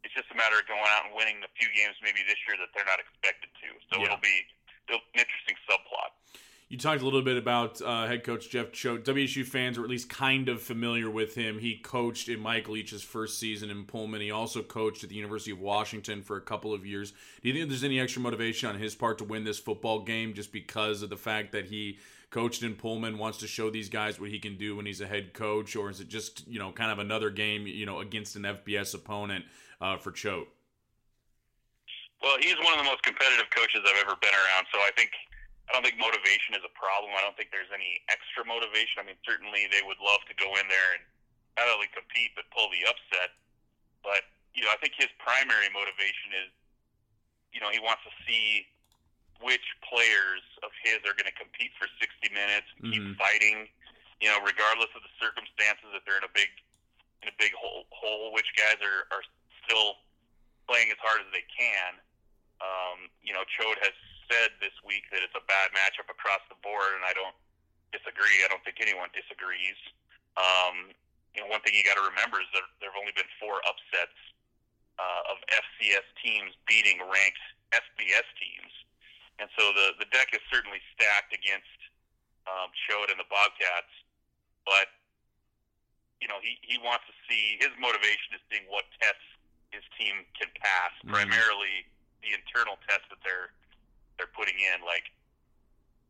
It's 0.03 0.13
just 0.13 0.29
a 0.32 0.32
matter 0.43 0.59
of 0.59 0.67
going 0.67 0.83
out 0.91 1.07
and 1.07 1.15
winning 1.15 1.39
the 1.39 1.51
few 1.55 1.71
games 1.71 1.95
maybe 2.03 2.27
this 2.27 2.39
year 2.51 2.59
that 2.59 2.75
they're 2.75 2.89
not 2.91 2.99
expected 2.99 3.55
to. 3.63 3.69
So 3.87 4.03
yeah. 4.03 4.11
it'll 4.11 4.25
be 4.25 4.43
it'll 4.91 5.07
an 5.15 5.23
interesting 5.23 5.55
subplot. 5.71 6.11
You 6.73 6.79
talked 6.79 7.03
a 7.03 7.05
little 7.05 7.21
bit 7.21 7.37
about 7.37 7.83
uh, 7.83 8.07
head 8.07 8.25
coach 8.25 8.49
Jeff 8.49 8.73
Choate. 8.73 9.05
WSU 9.05 9.45
fans 9.45 9.77
are 9.77 9.85
at 9.85 9.91
least 9.91 10.09
kind 10.09 10.49
of 10.49 10.63
familiar 10.63 11.11
with 11.11 11.35
him. 11.35 11.59
He 11.59 11.77
coached 11.77 12.31
in 12.31 12.41
Mike 12.41 12.67
Leach's 12.67 13.03
first 13.03 13.39
season 13.39 13.69
in 13.69 13.85
Pullman. 13.85 14.23
He 14.23 14.31
also 14.31 14.63
coached 14.63 15.05
at 15.05 15.11
the 15.11 15.17
University 15.17 15.51
of 15.51 15.61
Washington 15.61 16.23
for 16.23 16.39
a 16.39 16.41
couple 16.41 16.73
of 16.73 16.87
years. 16.87 17.13
Do 17.43 17.51
you 17.51 17.55
think 17.55 17.69
there's 17.69 17.85
any 17.85 18.01
extra 18.01 18.23
motivation 18.23 18.71
on 18.71 18.79
his 18.79 18.95
part 18.95 19.19
to 19.19 19.25
win 19.25 19.45
this 19.45 19.59
football 19.59 20.01
game 20.01 20.33
just 20.33 20.51
because 20.51 21.03
of 21.03 21.11
the 21.11 21.17
fact 21.19 21.53
that 21.53 21.67
he 21.67 21.99
coached 22.33 22.65
in 22.65 22.75
Pullman, 22.75 23.21
wants 23.21 23.39
to 23.45 23.47
show 23.47 23.69
these 23.69 23.93
guys 23.93 24.19
what 24.19 24.33
he 24.33 24.41
can 24.41 24.57
do 24.57 24.75
when 24.75 24.89
he's 24.89 25.05
a 25.05 25.07
head 25.07 25.37
coach, 25.37 25.77
or 25.77 25.93
is 25.93 26.01
it 26.01 26.09
just 26.09 26.49
you 26.49 26.59
know 26.59 26.73
kind 26.73 26.91
of 26.91 26.99
another 26.99 27.31
game 27.31 27.69
you 27.69 27.87
know 27.87 28.01
against 28.01 28.35
an 28.35 28.43
FBS 28.43 28.97
opponent 28.97 29.45
uh, 29.81 30.01
for 30.01 30.11
Choate? 30.11 30.49
Well, 32.25 32.41
he's 32.41 32.57
one 32.59 32.73
of 32.73 32.81
the 32.81 32.89
most 32.89 33.05
competitive 33.05 33.47
coaches 33.55 33.85
I've 33.85 34.01
ever 34.01 34.17
been 34.19 34.35
around, 34.35 34.65
so 34.73 34.81
I 34.81 34.91
think 34.97 35.13
I 35.69 35.77
don't 35.77 35.85
think 35.85 36.01
motivation 36.01 36.57
is 36.57 36.65
a 36.65 36.73
problem. 36.75 37.13
I 37.15 37.21
don't 37.23 37.37
think 37.37 37.53
there's 37.53 37.71
any 37.71 38.01
extra 38.11 38.43
motivation. 38.43 39.05
I 39.05 39.05
mean, 39.07 39.21
certainly 39.23 39.69
they 39.71 39.85
would 39.85 40.01
love 40.03 40.25
to 40.27 40.35
go 40.35 40.57
in 40.57 40.67
there 40.67 40.99
and 40.99 41.05
not 41.61 41.69
only 41.69 41.87
compete 41.93 42.33
but 42.35 42.49
pull 42.51 42.73
the 42.73 42.83
upset. 42.89 43.37
But 44.01 44.25
you 44.57 44.65
know, 44.65 44.73
I 44.73 44.81
think 44.81 44.97
his 44.97 45.13
primary 45.21 45.69
motivation 45.69 46.33
is, 46.49 46.51
you 47.53 47.61
know, 47.61 47.69
he 47.69 47.79
wants 47.79 48.03
to 48.09 48.13
see 48.25 48.72
which 49.43 49.67
players 49.85 50.43
of 50.63 50.71
his 50.83 51.03
are 51.05 51.15
going 51.19 51.29
to 51.29 51.37
compete 51.37 51.75
for 51.77 51.91
60 51.99 52.33
minutes, 52.33 52.69
and 52.79 52.91
keep 52.91 53.03
mm-hmm. 53.03 53.19
fighting, 53.19 53.69
you 54.23 54.31
know, 54.31 54.39
regardless 54.41 54.91
of 54.95 55.03
the 55.03 55.13
circumstances. 55.19 55.91
If 55.93 56.07
they're 56.07 56.19
in 56.19 56.27
a 56.27 56.35
big 56.35 56.51
in 57.23 57.31
a 57.31 57.37
big 57.39 57.55
hole, 57.55 57.87
hole 57.91 58.33
which 58.33 58.49
guys 58.55 58.79
are 58.83 59.11
are 59.11 59.27
still 59.67 60.01
playing 60.67 60.91
as 60.95 60.99
hard 61.03 61.23
as 61.23 61.31
they 61.35 61.45
can. 61.51 61.99
Um, 62.63 63.11
you 63.21 63.35
know, 63.35 63.43
Choate 63.59 63.83
has 63.83 63.95
said 64.31 64.55
this 64.63 64.75
week 64.87 65.11
that 65.11 65.21
it's 65.21 65.35
a 65.35 65.45
bad 65.51 65.75
matchup 65.75 66.07
across 66.07 66.43
the 66.47 66.59
board, 66.63 66.95
and 66.95 67.03
I 67.03 67.13
don't 67.13 67.35
disagree. 67.91 68.41
I 68.43 68.49
don't 68.49 68.63
think 68.63 68.79
anyone 68.79 69.11
disagrees. 69.13 69.79
Um, 70.39 70.95
you 71.35 71.43
know, 71.43 71.49
one 71.51 71.61
thing 71.67 71.75
you 71.75 71.85
got 71.85 72.01
to 72.01 72.07
remember 72.07 72.41
is 72.41 72.49
that 72.57 72.65
there 72.81 72.93
have 72.93 72.99
only 72.99 73.13
been 73.13 73.29
four 73.37 73.61
upsets 73.67 74.17
uh, 74.97 75.33
of 75.33 75.37
FCS 75.49 76.07
teams 76.21 76.53
beating 76.69 77.01
ranked 77.05 77.45
FBS 77.73 78.29
teams. 78.37 78.73
And 79.39 79.49
so 79.59 79.73
the 79.73 79.97
the 79.99 80.09
deck 80.13 80.35
is 80.35 80.43
certainly 80.53 80.81
stacked 80.95 81.33
against 81.33 81.79
um, 82.47 82.71
Choate 82.87 83.11
and 83.11 83.19
the 83.19 83.29
Bobcats, 83.31 83.93
but 84.67 84.93
you 86.21 86.29
know 86.29 86.39
he 86.43 86.59
he 86.63 86.77
wants 86.83 87.09
to 87.09 87.15
see 87.27 87.59
his 87.59 87.73
motivation 87.81 88.37
is 88.37 88.43
seeing 88.53 88.67
what 88.69 88.85
tests 89.01 89.25
his 89.73 89.83
team 89.97 90.29
can 90.37 90.53
pass, 90.61 90.93
mm-hmm. 91.01 91.17
primarily 91.17 91.89
the 92.21 92.37
internal 92.37 92.77
tests 92.87 93.09
that 93.11 93.19
they're 93.25 93.51
they're 94.21 94.31
putting 94.37 94.59
in, 94.61 94.85
like 94.85 95.11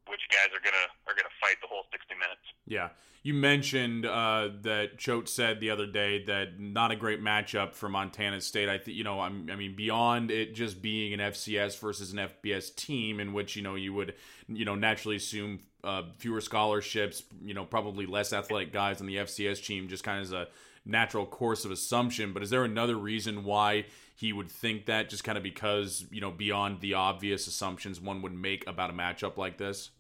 which 0.09 0.21
guys 0.31 0.49
are 0.53 0.63
gonna 0.63 0.89
are 1.07 1.15
gonna 1.15 1.35
fight 1.41 1.57
the 1.61 1.69
whole 1.69 1.85
sixty 1.91 2.15
minutes. 2.15 2.43
Yeah, 2.67 2.91
you 3.23 3.35
mentioned 3.35 4.05
uh, 4.05 4.49
that 4.63 4.99
Choate 4.99 5.29
said 5.29 5.61
the 5.61 5.71
other 5.71 5.87
day 5.87 6.25
that 6.25 6.59
not 6.59 6.91
a 6.91 6.97
great 6.97 7.23
matchup 7.23 7.75
for 7.75 7.89
Montana 7.89 8.41
State. 8.41 8.69
I 8.69 8.79
think 8.79 8.97
you 8.97 9.05
know, 9.05 9.21
I'm, 9.21 9.49
i 9.51 9.57
mean, 9.57 9.77
beyond 9.77 10.31
it 10.31 10.55
just 10.55 10.83
being 10.83 11.13
an 11.13 11.21
FCS 11.21 11.79
versus 11.79 12.13
an 12.13 12.19
FBS 12.19 12.75
team, 12.75 13.21
in 13.21 13.33
which 13.33 13.55
you 13.55 13.63
know 13.63 13.77
you 13.77 13.93
would 13.95 14.15
you 14.49 14.65
know 14.65 14.75
naturally 14.75 15.17
assume 15.17 15.61
uh, 15.85 16.03
fewer 16.19 16.41
scholarships, 16.41 17.23
you 17.43 17.55
know, 17.55 17.65
probably 17.65 18.07
less 18.07 18.33
athletic 18.33 18.73
guys 18.73 19.01
on 19.01 19.07
the 19.07 19.17
FCS 19.17 19.65
team, 19.65 19.89
just 19.89 20.05
kind 20.05 20.19
of 20.19 20.25
as 20.25 20.33
a 20.33 20.49
natural 20.85 21.27
course 21.27 21.65
of 21.65 21.71
assumption. 21.71 22.33
But 22.33 22.43
is 22.43 22.51
there 22.51 22.65
another 22.65 22.97
reason 22.97 23.45
why 23.45 23.87
he 24.15 24.33
would 24.33 24.51
think 24.51 24.87
that, 24.87 25.11
just 25.11 25.25
kind 25.25 25.37
of 25.37 25.45
because 25.45 26.07
you 26.11 26.21
know 26.21 26.31
beyond 26.31 26.81
the 26.81 26.95
obvious 26.95 27.47
assumptions 27.47 28.01
one 28.01 28.23
would 28.23 28.35
make 28.35 28.67
about 28.67 28.91
a 28.91 28.93
matchup 28.93 29.37
like 29.37 29.59
this? 29.59 29.91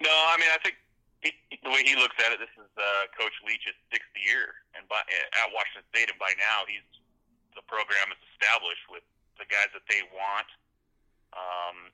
No, 0.00 0.10
I 0.10 0.36
mean, 0.40 0.48
I 0.48 0.58
think 0.64 0.76
he, 1.20 1.32
the 1.62 1.68
way 1.68 1.84
he 1.84 1.96
looks 1.96 2.16
at 2.24 2.32
it, 2.32 2.40
this 2.40 2.52
is 2.56 2.70
uh, 2.76 3.04
Coach 3.12 3.36
Leach's 3.44 3.76
sixth 3.92 4.08
year, 4.16 4.64
and 4.72 4.88
by, 4.88 5.00
at 5.04 5.48
Washington 5.52 5.84
State, 5.92 6.08
and 6.08 6.18
by 6.18 6.32
now 6.40 6.64
he's 6.64 6.84
the 7.52 7.64
program 7.68 8.08
is 8.14 8.20
established 8.32 8.86
with 8.88 9.04
the 9.36 9.44
guys 9.50 9.68
that 9.76 9.84
they 9.90 10.00
want, 10.14 10.48
um, 11.36 11.90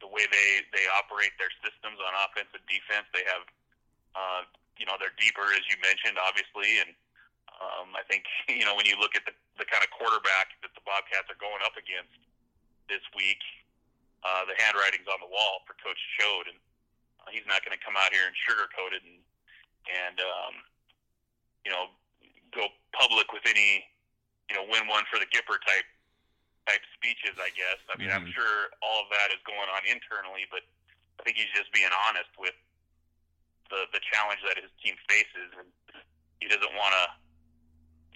the 0.00 0.08
way 0.08 0.24
they 0.28 0.64
they 0.72 0.84
operate 0.96 1.36
their 1.36 1.52
systems 1.60 2.00
on 2.00 2.10
offense 2.26 2.50
and 2.56 2.64
defense. 2.66 3.06
They 3.12 3.24
have, 3.28 3.44
uh, 4.16 4.42
you 4.80 4.88
know, 4.88 4.96
they're 4.96 5.14
deeper 5.20 5.44
as 5.52 5.64
you 5.68 5.76
mentioned, 5.84 6.16
obviously, 6.16 6.80
and 6.80 6.90
um, 7.60 7.92
I 7.94 8.02
think 8.08 8.24
you 8.48 8.64
know 8.64 8.74
when 8.74 8.88
you 8.88 8.96
look 8.96 9.14
at 9.14 9.24
the 9.28 9.36
the 9.60 9.68
kind 9.68 9.84
of 9.84 9.92
quarterback 9.92 10.56
that 10.64 10.72
the 10.72 10.84
Bobcats 10.88 11.28
are 11.28 11.40
going 11.40 11.60
up 11.60 11.76
against 11.76 12.16
this 12.88 13.04
week, 13.12 13.40
uh, 14.24 14.48
the 14.48 14.56
handwriting's 14.56 15.06
on 15.06 15.20
the 15.20 15.28
wall 15.28 15.62
for 15.68 15.76
Coach 15.78 16.00
Choate, 16.16 16.48
and 16.50 16.58
he's 17.28 17.44
not 17.44 17.60
going 17.60 17.76
to 17.76 17.82
come 17.84 17.94
out 17.94 18.10
here 18.10 18.24
and 18.24 18.34
sugarcoat 18.34 18.96
it 18.96 19.04
and 19.04 19.20
and 19.88 20.16
um, 20.24 20.54
you 21.64 21.70
know 21.70 21.92
go 22.56 22.66
public 22.96 23.30
with 23.36 23.44
any 23.44 23.84
you 24.48 24.56
know 24.56 24.64
win 24.64 24.88
one 24.88 25.04
for 25.12 25.20
the 25.20 25.28
Gipper 25.28 25.60
type 25.62 25.86
type 26.68 26.84
speeches. 26.96 27.36
I 27.38 27.50
guess. 27.56 27.80
I 27.88 27.96
mean, 27.96 28.08
mm-hmm. 28.08 28.26
I'm 28.26 28.28
sure 28.32 28.72
all 28.84 29.06
of 29.06 29.08
that 29.14 29.32
is 29.32 29.40
going 29.44 29.68
on 29.70 29.82
internally, 29.88 30.48
but 30.48 30.64
I 31.18 31.24
think 31.24 31.36
he's 31.36 31.52
just 31.52 31.72
being 31.72 31.90
honest 32.08 32.32
with 32.36 32.56
the 33.68 33.86
the 33.94 34.02
challenge 34.02 34.40
that 34.44 34.58
his 34.58 34.72
team 34.82 34.96
faces, 35.06 35.50
and 35.56 35.68
he 36.42 36.48
doesn't 36.48 36.74
want 36.74 36.92
to 36.96 37.04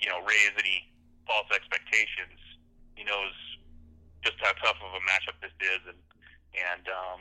you 0.04 0.08
know 0.10 0.20
raise 0.26 0.54
any 0.58 0.88
false 1.24 1.48
expectations. 1.52 2.40
He 2.96 3.02
knows 3.04 3.34
just 4.24 4.40
how 4.40 4.56
tough 4.60 4.80
of 4.80 4.92
a 4.96 5.02
matchup 5.04 5.36
this 5.40 5.54
is, 5.60 5.82
and 5.88 6.00
and 6.54 6.84
um, 6.88 7.20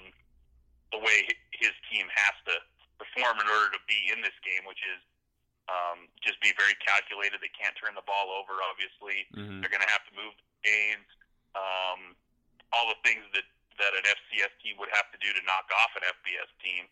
the 0.93 1.01
way 1.01 1.25
his 1.57 1.73
team 1.89 2.05
has 2.13 2.35
to 2.47 2.55
perform 3.01 3.41
in 3.41 3.47
order 3.49 3.73
to 3.73 3.81
be 3.89 4.13
in 4.13 4.21
this 4.21 4.35
game, 4.45 4.63
which 4.69 4.81
is 4.85 5.01
um, 5.67 6.07
just 6.21 6.37
be 6.39 6.53
very 6.55 6.77
calculated. 6.83 7.41
They 7.41 7.51
can't 7.51 7.73
turn 7.75 7.97
the 7.97 8.05
ball 8.05 8.31
over. 8.31 8.59
Obviously, 8.61 9.25
mm-hmm. 9.33 9.59
they're 9.59 9.73
going 9.73 9.83
to 9.83 9.91
have 9.91 10.05
to 10.07 10.13
move 10.13 10.35
gains. 10.63 11.07
Um, 11.53 12.17
all 12.73 12.89
the 12.89 12.97
things 13.05 13.21
that 13.37 13.45
that 13.81 13.93
an 13.97 14.05
FCS 14.05 14.53
team 14.61 14.77
would 14.77 14.91
have 14.93 15.09
to 15.13 15.17
do 15.17 15.33
to 15.33 15.41
knock 15.45 15.65
off 15.81 15.93
an 15.97 16.05
FBS 16.05 16.49
team. 16.61 16.85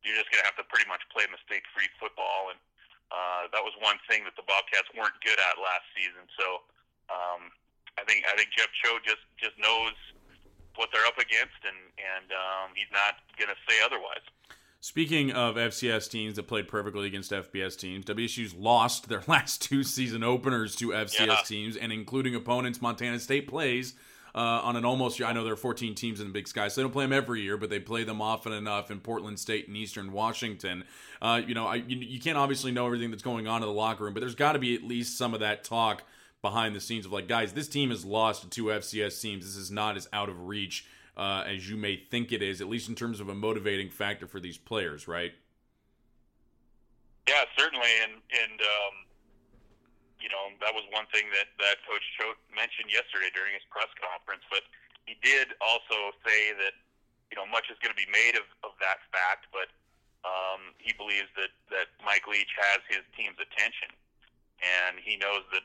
You're 0.00 0.16
just 0.16 0.32
going 0.32 0.42
to 0.42 0.48
have 0.48 0.58
to 0.58 0.66
pretty 0.66 0.88
much 0.88 1.04
play 1.14 1.28
mistake-free 1.30 1.92
football, 2.00 2.50
and 2.50 2.58
uh, 3.12 3.52
that 3.52 3.62
was 3.62 3.76
one 3.78 4.00
thing 4.08 4.24
that 4.24 4.34
the 4.34 4.42
Bobcats 4.48 4.88
weren't 4.96 5.14
good 5.22 5.38
at 5.38 5.60
last 5.60 5.86
season. 5.94 6.24
So 6.34 6.64
um, 7.12 7.52
I 8.00 8.02
think 8.08 8.24
I 8.26 8.34
think 8.34 8.50
Jeff 8.56 8.72
Choate 8.82 9.04
just 9.04 9.24
just 9.38 9.54
knows 9.60 9.94
what 10.80 10.88
they're 10.90 11.06
up 11.06 11.20
against, 11.20 11.60
and 11.62 11.78
and 12.00 12.28
um, 12.32 12.72
he's 12.72 12.90
not 12.90 13.20
going 13.36 13.52
to 13.52 13.60
say 13.68 13.78
otherwise. 13.84 14.24
Speaking 14.84 15.30
of 15.30 15.54
FCS 15.54 16.10
teams 16.10 16.34
that 16.34 16.48
played 16.48 16.66
perfectly 16.66 17.06
against 17.06 17.30
FBS 17.30 17.78
teams, 17.78 18.04
WSU's 18.04 18.52
lost 18.52 19.08
their 19.08 19.22
last 19.28 19.62
two 19.62 19.84
season 19.84 20.24
openers 20.24 20.74
to 20.74 20.88
FCS 20.88 21.26
yeah. 21.26 21.36
teams, 21.46 21.76
and 21.76 21.92
including 21.92 22.34
opponents 22.34 22.82
Montana 22.82 23.20
State 23.20 23.46
plays 23.46 23.94
uh, 24.34 24.40
on 24.40 24.74
an 24.74 24.84
almost 24.84 25.20
year. 25.20 25.28
I 25.28 25.34
know 25.34 25.44
there 25.44 25.52
are 25.52 25.56
14 25.56 25.94
teams 25.94 26.18
in 26.18 26.26
the 26.26 26.32
Big 26.32 26.48
Sky, 26.48 26.66
so 26.66 26.80
they 26.80 26.82
don't 26.82 26.90
play 26.90 27.04
them 27.04 27.12
every 27.12 27.42
year, 27.42 27.56
but 27.56 27.70
they 27.70 27.78
play 27.78 28.02
them 28.02 28.20
often 28.20 28.52
enough 28.52 28.90
in 28.90 28.98
Portland 28.98 29.38
State 29.38 29.68
and 29.68 29.76
Eastern 29.76 30.10
Washington. 30.10 30.82
Uh, 31.22 31.40
you 31.46 31.54
know, 31.54 31.68
I, 31.68 31.76
you, 31.76 31.98
you 31.98 32.18
can't 32.18 32.36
obviously 32.36 32.72
know 32.72 32.84
everything 32.84 33.12
that's 33.12 33.22
going 33.22 33.46
on 33.46 33.62
in 33.62 33.68
the 33.68 33.72
locker 33.72 34.02
room, 34.02 34.14
but 34.14 34.20
there's 34.20 34.34
got 34.34 34.54
to 34.54 34.58
be 34.58 34.74
at 34.74 34.82
least 34.82 35.16
some 35.16 35.32
of 35.32 35.38
that 35.38 35.62
talk 35.62 36.02
behind 36.42 36.74
the 36.74 36.80
scenes 36.80 37.06
of 37.06 37.12
like, 37.12 37.28
guys, 37.28 37.52
this 37.52 37.68
team 37.68 37.90
has 37.90 38.04
lost 38.04 38.42
to 38.42 38.48
two 38.48 38.64
FCS 38.64 39.22
teams. 39.22 39.44
This 39.44 39.54
is 39.54 39.70
not 39.70 39.96
as 39.96 40.08
out 40.12 40.28
of 40.28 40.48
reach 40.48 40.86
uh, 41.16 41.44
as 41.46 41.68
you 41.68 41.76
may 41.76 41.96
think 41.96 42.32
it 42.32 42.42
is, 42.42 42.60
at 42.60 42.68
least 42.68 42.88
in 42.88 42.94
terms 42.94 43.20
of 43.20 43.28
a 43.28 43.34
motivating 43.34 43.90
factor 43.90 44.26
for 44.26 44.40
these 44.40 44.56
players, 44.56 45.06
right? 45.06 45.32
Yeah, 47.28 47.44
certainly, 47.56 47.92
and 48.02 48.18
and 48.18 48.58
um, 48.58 48.94
you 50.18 50.28
know 50.32 50.50
that 50.58 50.74
was 50.74 50.82
one 50.90 51.06
thing 51.14 51.30
that 51.36 51.52
that 51.62 51.78
Coach 51.86 52.02
Choate 52.18 52.40
mentioned 52.50 52.90
yesterday 52.90 53.30
during 53.30 53.54
his 53.54 53.62
press 53.70 53.90
conference. 54.00 54.42
But 54.50 54.66
he 55.06 55.14
did 55.22 55.54
also 55.62 56.16
say 56.26 56.56
that 56.58 56.74
you 57.30 57.36
know 57.38 57.46
much 57.46 57.70
is 57.70 57.78
going 57.78 57.94
to 57.94 58.00
be 58.00 58.10
made 58.10 58.34
of, 58.34 58.48
of 58.66 58.74
that 58.82 59.04
fact, 59.14 59.52
but 59.54 59.70
um, 60.26 60.74
he 60.82 60.90
believes 60.96 61.30
that 61.38 61.54
that 61.70 61.94
Mike 62.02 62.26
Leach 62.26 62.50
has 62.58 62.82
his 62.90 63.06
team's 63.14 63.38
attention, 63.38 63.94
and 64.64 64.98
he 64.98 65.14
knows 65.14 65.46
that 65.54 65.62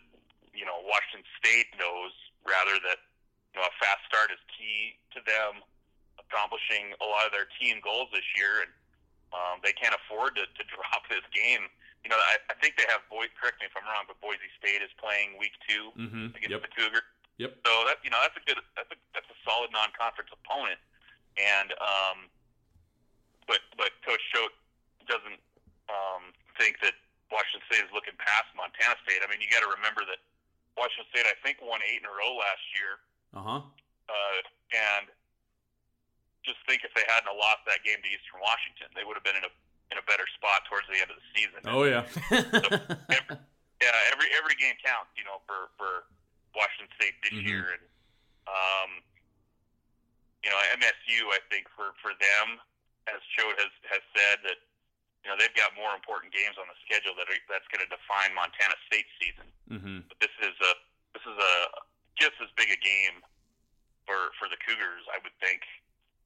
you 0.53 0.67
know 0.67 0.77
Washington 0.86 1.25
State 1.41 1.73
knows 1.79 2.13
rather 2.45 2.77
that 2.86 3.01
you 3.57 3.65
know 3.65 3.73
a 3.73 3.73
fast 3.81 4.05
start 4.05 4.29
is 4.29 4.37
key 4.53 5.01
to 5.17 5.19
them 5.25 5.65
accomplishing 6.21 6.93
a 7.01 7.07
lot 7.09 7.25
of 7.25 7.33
their 7.33 7.49
team 7.57 7.81
goals 7.81 8.05
this 8.13 8.25
year, 8.37 8.61
and 8.61 8.69
um, 9.33 9.57
they 9.65 9.73
can't 9.73 9.97
afford 9.97 10.37
to, 10.37 10.45
to 10.45 10.63
drop 10.77 11.09
this 11.09 11.25
game. 11.33 11.65
You 12.05 12.13
know, 12.13 12.21
I, 12.21 12.53
I 12.53 12.55
think 12.61 12.77
they 12.77 12.85
have 12.85 13.01
Boy. 13.09 13.25
Correct 13.33 13.57
me 13.57 13.65
if 13.65 13.73
I'm 13.73 13.81
wrong, 13.89 14.05
but 14.05 14.21
Boise 14.21 14.45
State 14.61 14.85
is 14.85 14.93
playing 15.01 15.41
week 15.41 15.57
2 15.65 15.97
mm-hmm. 15.97 16.37
against 16.37 16.53
yep. 16.53 16.61
the 16.61 16.69
Cougars. 16.69 17.09
Yep. 17.41 17.57
So 17.65 17.73
that 17.89 17.97
you 18.05 18.13
know 18.13 18.21
that's 18.21 18.37
a 18.37 18.45
good 18.45 18.61
that's 18.77 18.93
a 18.93 18.97
that's 19.17 19.29
a 19.33 19.37
solid 19.41 19.73
non-conference 19.73 20.29
opponent, 20.29 20.77
and 21.41 21.73
um, 21.81 22.29
but 23.49 23.65
but 23.73 23.89
Coach 24.05 24.21
Choate 24.29 24.53
doesn't 25.09 25.41
um, 25.89 26.29
think 26.61 26.77
that 26.85 26.93
Washington 27.33 27.65
State 27.73 27.89
is 27.89 27.93
looking 27.93 28.17
past 28.21 28.53
Montana 28.53 28.97
State. 29.01 29.25
I 29.25 29.27
mean, 29.29 29.41
you 29.41 29.49
got 29.49 29.65
to 29.65 29.69
remember 29.73 30.05
that 30.05 30.21
Washington 30.77 31.09
State 31.09 31.25
I 31.25 31.37
think 31.41 31.61
won 31.61 31.81
eight 31.85 32.01
in 32.01 32.07
a 32.09 32.13
row 32.13 32.37
last 32.37 32.61
year. 32.77 33.01
Uh-huh. 33.33 33.61
Uh 33.63 34.39
And 34.71 35.07
just 36.47 36.63
think 36.63 36.87
if 36.87 36.95
they 36.95 37.03
hadn't 37.11 37.31
lost 37.35 37.67
that 37.67 37.83
game 37.83 37.99
to 37.99 38.07
Eastern 38.07 38.39
Washington, 38.39 38.87
they 38.95 39.03
would 39.03 39.19
have 39.19 39.27
been 39.27 39.35
in 39.35 39.43
a 39.43 39.51
in 39.91 39.99
a 39.99 40.05
better 40.07 40.27
spot 40.35 40.67
towards 40.67 40.87
the 40.91 40.99
end 40.99 41.11
of 41.11 41.19
the 41.19 41.27
season. 41.35 41.59
Oh 41.67 41.83
yeah. 41.83 42.03
so 42.31 42.67
every, 43.11 43.35
yeah, 43.83 44.11
every 44.11 44.27
every 44.35 44.55
game 44.55 44.75
counts, 44.79 45.11
you 45.19 45.27
know, 45.27 45.43
for 45.43 45.71
for 45.75 46.07
Washington 46.55 46.91
State 46.95 47.15
this 47.23 47.35
mm-hmm. 47.35 47.47
year, 47.47 47.75
and 47.75 47.83
um, 48.47 48.89
you 50.43 50.49
know, 50.49 50.57
MSU, 50.79 51.27
I 51.35 51.43
think 51.51 51.67
for 51.75 51.91
for 51.99 52.15
them, 52.17 52.59
as 53.11 53.19
Choate 53.35 53.59
has 53.59 53.73
has 53.91 54.03
said 54.15 54.43
that 54.47 54.59
you 55.23 55.27
know 55.31 55.35
they've 55.39 55.55
got 55.55 55.75
more 55.75 55.95
important 55.95 56.31
games 56.31 56.59
on 56.59 56.67
the 56.67 56.77
schedule 56.83 57.15
that 57.19 57.27
are, 57.27 57.41
that's 57.47 57.67
going 57.71 57.83
to 57.83 57.91
define 57.91 58.31
Montana 58.35 58.75
State's 58.87 59.11
season. 59.19 59.47
Mm-hmm. 59.71 60.07
But 60.07 60.17
this 60.19 60.35
is 60.43 60.55
a 60.63 60.71
this 61.15 61.25
is 61.27 61.37
a 61.37 61.53
just 62.17 62.36
as 62.41 62.49
big 62.58 62.73
a 62.73 62.80
game 62.82 63.21
for 64.10 64.34
for 64.41 64.49
the 64.49 64.60
Cougars, 64.62 65.06
I 65.13 65.21
would 65.21 65.36
think, 65.39 65.62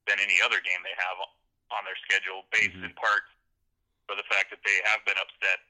than 0.08 0.17
any 0.17 0.39
other 0.41 0.63
game 0.63 0.80
they 0.82 0.95
have 0.97 1.17
on 1.71 1.82
their 1.88 1.99
schedule, 2.04 2.47
based 2.51 2.75
mm-hmm. 2.75 2.91
in 2.91 2.93
part 2.95 3.27
for 4.08 4.15
the 4.15 4.25
fact 4.27 4.51
that 4.51 4.60
they 4.67 4.80
have 4.88 5.04
been 5.08 5.19
upset 5.19 5.63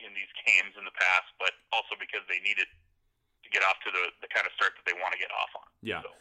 in 0.00 0.12
these 0.12 0.28
games 0.44 0.76
in 0.76 0.84
the 0.84 0.92
past, 0.92 1.32
but 1.40 1.56
also 1.72 1.96
because 1.96 2.20
they 2.28 2.40
needed 2.44 2.68
to 2.68 3.48
get 3.48 3.64
off 3.64 3.80
to 3.80 3.88
the, 3.88 4.12
the 4.20 4.28
kind 4.28 4.44
of 4.44 4.52
start 4.52 4.76
that 4.76 4.84
they 4.84 4.92
want 4.92 5.16
to 5.16 5.20
get 5.20 5.32
off 5.32 5.52
on. 5.56 5.68
Yeah. 5.80 6.04
So. 6.04 6.12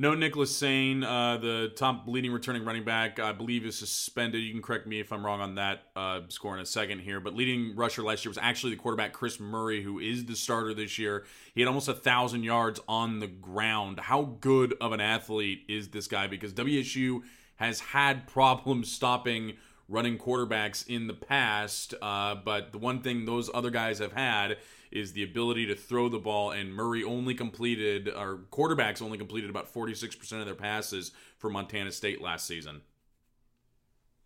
No 0.00 0.14
Nick 0.14 0.32
LaSane, 0.32 1.04
uh, 1.04 1.36
the 1.36 1.72
top 1.76 2.08
leading 2.08 2.32
returning 2.32 2.64
running 2.64 2.84
back, 2.84 3.20
I 3.20 3.32
believe 3.32 3.66
is 3.66 3.76
suspended. 3.76 4.42
You 4.42 4.50
can 4.50 4.62
correct 4.62 4.86
me 4.86 4.98
if 4.98 5.12
I'm 5.12 5.22
wrong 5.26 5.42
on 5.42 5.56
that 5.56 5.82
uh, 5.94 6.20
score 6.28 6.54
in 6.54 6.62
a 6.62 6.64
second 6.64 7.00
here. 7.00 7.20
But 7.20 7.34
leading 7.34 7.76
rusher 7.76 8.02
last 8.02 8.24
year 8.24 8.30
was 8.30 8.38
actually 8.38 8.72
the 8.72 8.78
quarterback 8.78 9.12
Chris 9.12 9.38
Murray, 9.38 9.82
who 9.82 9.98
is 9.98 10.24
the 10.24 10.34
starter 10.34 10.72
this 10.72 10.98
year. 10.98 11.26
He 11.54 11.60
had 11.60 11.68
almost 11.68 11.86
a 11.86 11.92
thousand 11.92 12.44
yards 12.44 12.80
on 12.88 13.18
the 13.18 13.26
ground. 13.26 14.00
How 14.00 14.38
good 14.40 14.74
of 14.80 14.92
an 14.92 15.02
athlete 15.02 15.66
is 15.68 15.88
this 15.88 16.06
guy? 16.06 16.26
Because 16.28 16.54
WSU 16.54 17.20
has 17.56 17.80
had 17.80 18.26
problems 18.26 18.90
stopping 18.90 19.58
running 19.86 20.16
quarterbacks 20.16 20.88
in 20.88 21.08
the 21.08 21.12
past, 21.12 21.92
uh, 22.00 22.36
but 22.36 22.72
the 22.72 22.78
one 22.78 23.02
thing 23.02 23.26
those 23.26 23.50
other 23.52 23.68
guys 23.68 23.98
have 23.98 24.14
had 24.14 24.56
is 24.90 25.12
the 25.12 25.22
ability 25.22 25.66
to 25.66 25.74
throw 25.74 26.08
the 26.08 26.18
ball. 26.18 26.50
And 26.50 26.74
Murray 26.74 27.04
only 27.04 27.34
completed, 27.34 28.08
or 28.08 28.44
quarterbacks 28.50 29.00
only 29.00 29.18
completed 29.18 29.50
about 29.50 29.72
46% 29.72 30.18
of 30.40 30.46
their 30.46 30.54
passes 30.54 31.12
for 31.38 31.48
Montana 31.50 31.92
State 31.92 32.20
last 32.20 32.46
season. 32.46 32.82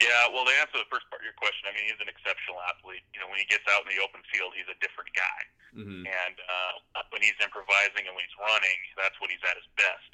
Yeah, 0.03 0.27
well, 0.35 0.45
to 0.45 0.55
answer 0.59 0.77
the 0.77 0.91
first 0.91 1.07
part 1.09 1.23
of 1.23 1.27
your 1.29 1.39
question, 1.39 1.71
I 1.71 1.73
mean, 1.77 1.87
he's 1.87 2.01
an 2.03 2.11
exceptional 2.11 2.59
athlete. 2.67 3.07
You 3.15 3.23
know, 3.23 3.31
when 3.31 3.39
he 3.39 3.47
gets 3.47 3.65
out 3.71 3.87
in 3.87 3.95
the 3.95 4.03
open 4.03 4.21
field, 4.33 4.53
he's 4.57 4.69
a 4.69 4.77
different 4.83 5.13
guy. 5.15 5.41
Mm-hmm. 5.75 6.03
And 6.03 6.37
uh, 6.45 7.07
when 7.15 7.23
he's 7.23 7.39
improvising 7.39 8.05
and 8.05 8.13
when 8.13 8.25
he's 8.27 8.39
running, 8.39 8.79
that's 8.99 9.15
when 9.23 9.31
he's 9.31 9.43
at 9.47 9.55
his 9.55 9.69
best. 9.79 10.11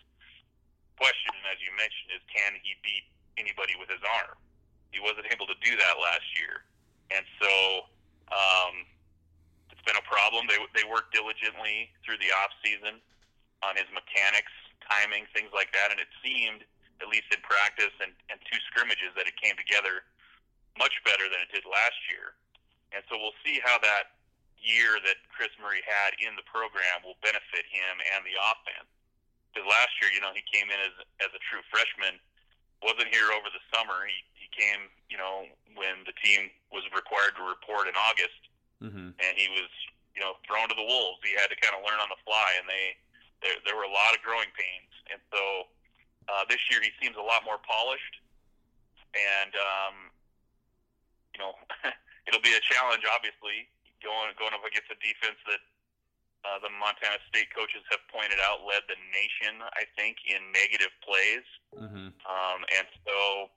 Question, 1.00 1.32
as 1.48 1.56
you 1.64 1.72
mentioned, 1.80 2.12
is 2.12 2.22
can 2.28 2.60
he 2.60 2.76
beat 2.84 3.08
anybody 3.40 3.72
with 3.80 3.88
his 3.88 4.04
arm? 4.20 4.36
He 4.92 5.00
wasn't 5.00 5.26
able 5.34 5.48
to 5.48 5.56
do 5.64 5.72
that 5.80 5.96
last 5.96 6.28
year, 6.36 6.68
and 7.08 7.24
so 7.40 7.52
um, 8.28 8.84
it's 9.80 9.88
been 9.88 9.96
a 9.96 10.04
problem. 10.04 10.44
They 10.44 10.60
they 10.76 10.84
worked 10.84 11.16
diligently 11.16 11.88
through 12.04 12.20
the 12.20 12.28
off 12.36 12.52
season 12.60 13.00
on 13.64 13.80
his 13.80 13.88
mechanics, 13.96 14.52
timing, 14.84 15.24
things 15.32 15.48
like 15.56 15.72
that, 15.72 15.88
and 15.88 15.96
it 15.96 16.12
seemed, 16.20 16.68
at 17.00 17.08
least 17.08 17.32
in 17.32 17.40
practice 17.40 17.92
and, 18.04 18.12
and 18.28 18.36
two 18.44 18.60
scrimmages, 18.68 19.16
that 19.16 19.24
it 19.24 19.36
came 19.40 19.56
together 19.56 20.04
much 20.76 20.92
better 21.08 21.24
than 21.32 21.40
it 21.40 21.48
did 21.48 21.64
last 21.64 21.96
year. 22.12 22.36
And 22.92 23.00
so 23.08 23.16
we'll 23.16 23.36
see 23.40 23.60
how 23.64 23.80
that 23.80 24.20
year 24.60 25.00
that 25.08 25.16
Chris 25.32 25.52
Murray 25.56 25.80
had 25.80 26.12
in 26.20 26.36
the 26.36 26.44
program 26.44 27.00
will 27.00 27.16
benefit 27.24 27.64
him 27.72 27.94
and 28.12 28.20
the 28.28 28.36
offense. 28.36 28.88
Because 29.48 29.64
last 29.64 29.96
year, 30.04 30.12
you 30.12 30.20
know, 30.20 30.36
he 30.36 30.44
came 30.44 30.68
in 30.68 30.76
as 30.76 30.92
as 31.24 31.32
a 31.32 31.40
true 31.48 31.64
freshman, 31.72 32.20
wasn't 32.84 33.08
here 33.08 33.32
over 33.32 33.48
the 33.48 33.64
summer. 33.72 34.04
He 34.04 34.20
he 34.36 34.46
came, 34.52 34.92
you 35.08 35.16
know, 35.16 35.48
when 35.72 36.04
the 36.04 36.12
team 36.20 36.52
was 36.68 36.84
required 36.92 37.32
to 37.40 37.44
report 37.48 37.88
in 37.88 37.96
August, 37.96 38.49
mm-hmm. 38.82 39.12
and 39.12 39.32
he 39.36 39.46
was, 39.52 39.70
you 40.16 40.20
know, 40.24 40.36
thrown 40.44 40.68
to 40.68 40.76
the 40.76 40.84
wolves. 40.84 41.20
He 41.22 41.36
had 41.36 41.52
to 41.52 41.58
kind 41.60 41.76
of 41.76 41.84
learn 41.84 42.00
on 42.00 42.08
the 42.08 42.20
fly, 42.24 42.56
and 42.58 42.66
they 42.66 42.96
there, 43.44 43.56
there 43.64 43.76
were 43.76 43.88
a 43.88 43.92
lot 43.92 44.12
of 44.12 44.20
growing 44.20 44.48
pains. 44.52 44.92
And 45.12 45.20
so 45.32 45.68
uh, 46.28 46.44
this 46.48 46.60
year 46.68 46.80
he 46.84 46.92
seems 47.00 47.16
a 47.16 47.24
lot 47.24 47.44
more 47.44 47.60
polished, 47.60 48.20
and 49.16 49.52
um, 49.56 49.94
you 51.36 51.40
know, 51.40 51.56
it'll 52.26 52.44
be 52.44 52.56
a 52.56 52.64
challenge, 52.64 53.04
obviously, 53.08 53.68
going 54.00 54.32
going 54.36 54.52
up 54.56 54.64
against 54.64 54.90
a 54.92 54.98
defense 54.98 55.38
that. 55.48 55.62
Uh, 56.40 56.56
the 56.64 56.72
Montana 56.72 57.20
State 57.28 57.52
coaches 57.52 57.84
have 57.92 58.00
pointed 58.08 58.40
out 58.40 58.64
led 58.64 58.80
the 58.88 58.96
nation, 59.12 59.60
I 59.76 59.84
think, 59.92 60.24
in 60.24 60.40
negative 60.56 60.88
plays. 61.04 61.44
Mm-hmm. 61.76 62.16
Um, 62.16 62.60
and 62.72 62.88
so 63.04 63.52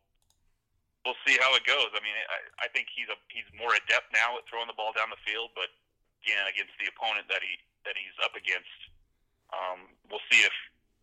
we'll 1.03 1.19
see 1.27 1.35
how 1.39 1.51
it 1.55 1.63
goes. 1.67 1.91
I 1.91 2.01
mean, 2.03 2.15
I, 2.15 2.65
I 2.65 2.67
think 2.71 2.87
he's 2.91 3.07
a 3.11 3.17
he's 3.27 3.47
more 3.55 3.75
adept 3.75 4.11
now 4.15 4.39
at 4.39 4.47
throwing 4.47 4.67
the 4.67 4.75
ball 4.75 4.95
down 4.95 5.11
the 5.11 5.19
field, 5.27 5.51
but 5.55 5.71
again, 6.23 6.43
against 6.47 6.73
the 6.79 6.87
opponent 6.91 7.27
that 7.27 7.43
he 7.43 7.59
that 7.83 7.99
he's 7.99 8.15
up 8.23 8.33
against, 8.35 8.71
um, 9.51 9.91
we'll 10.07 10.23
see 10.31 10.41
if 10.43 10.55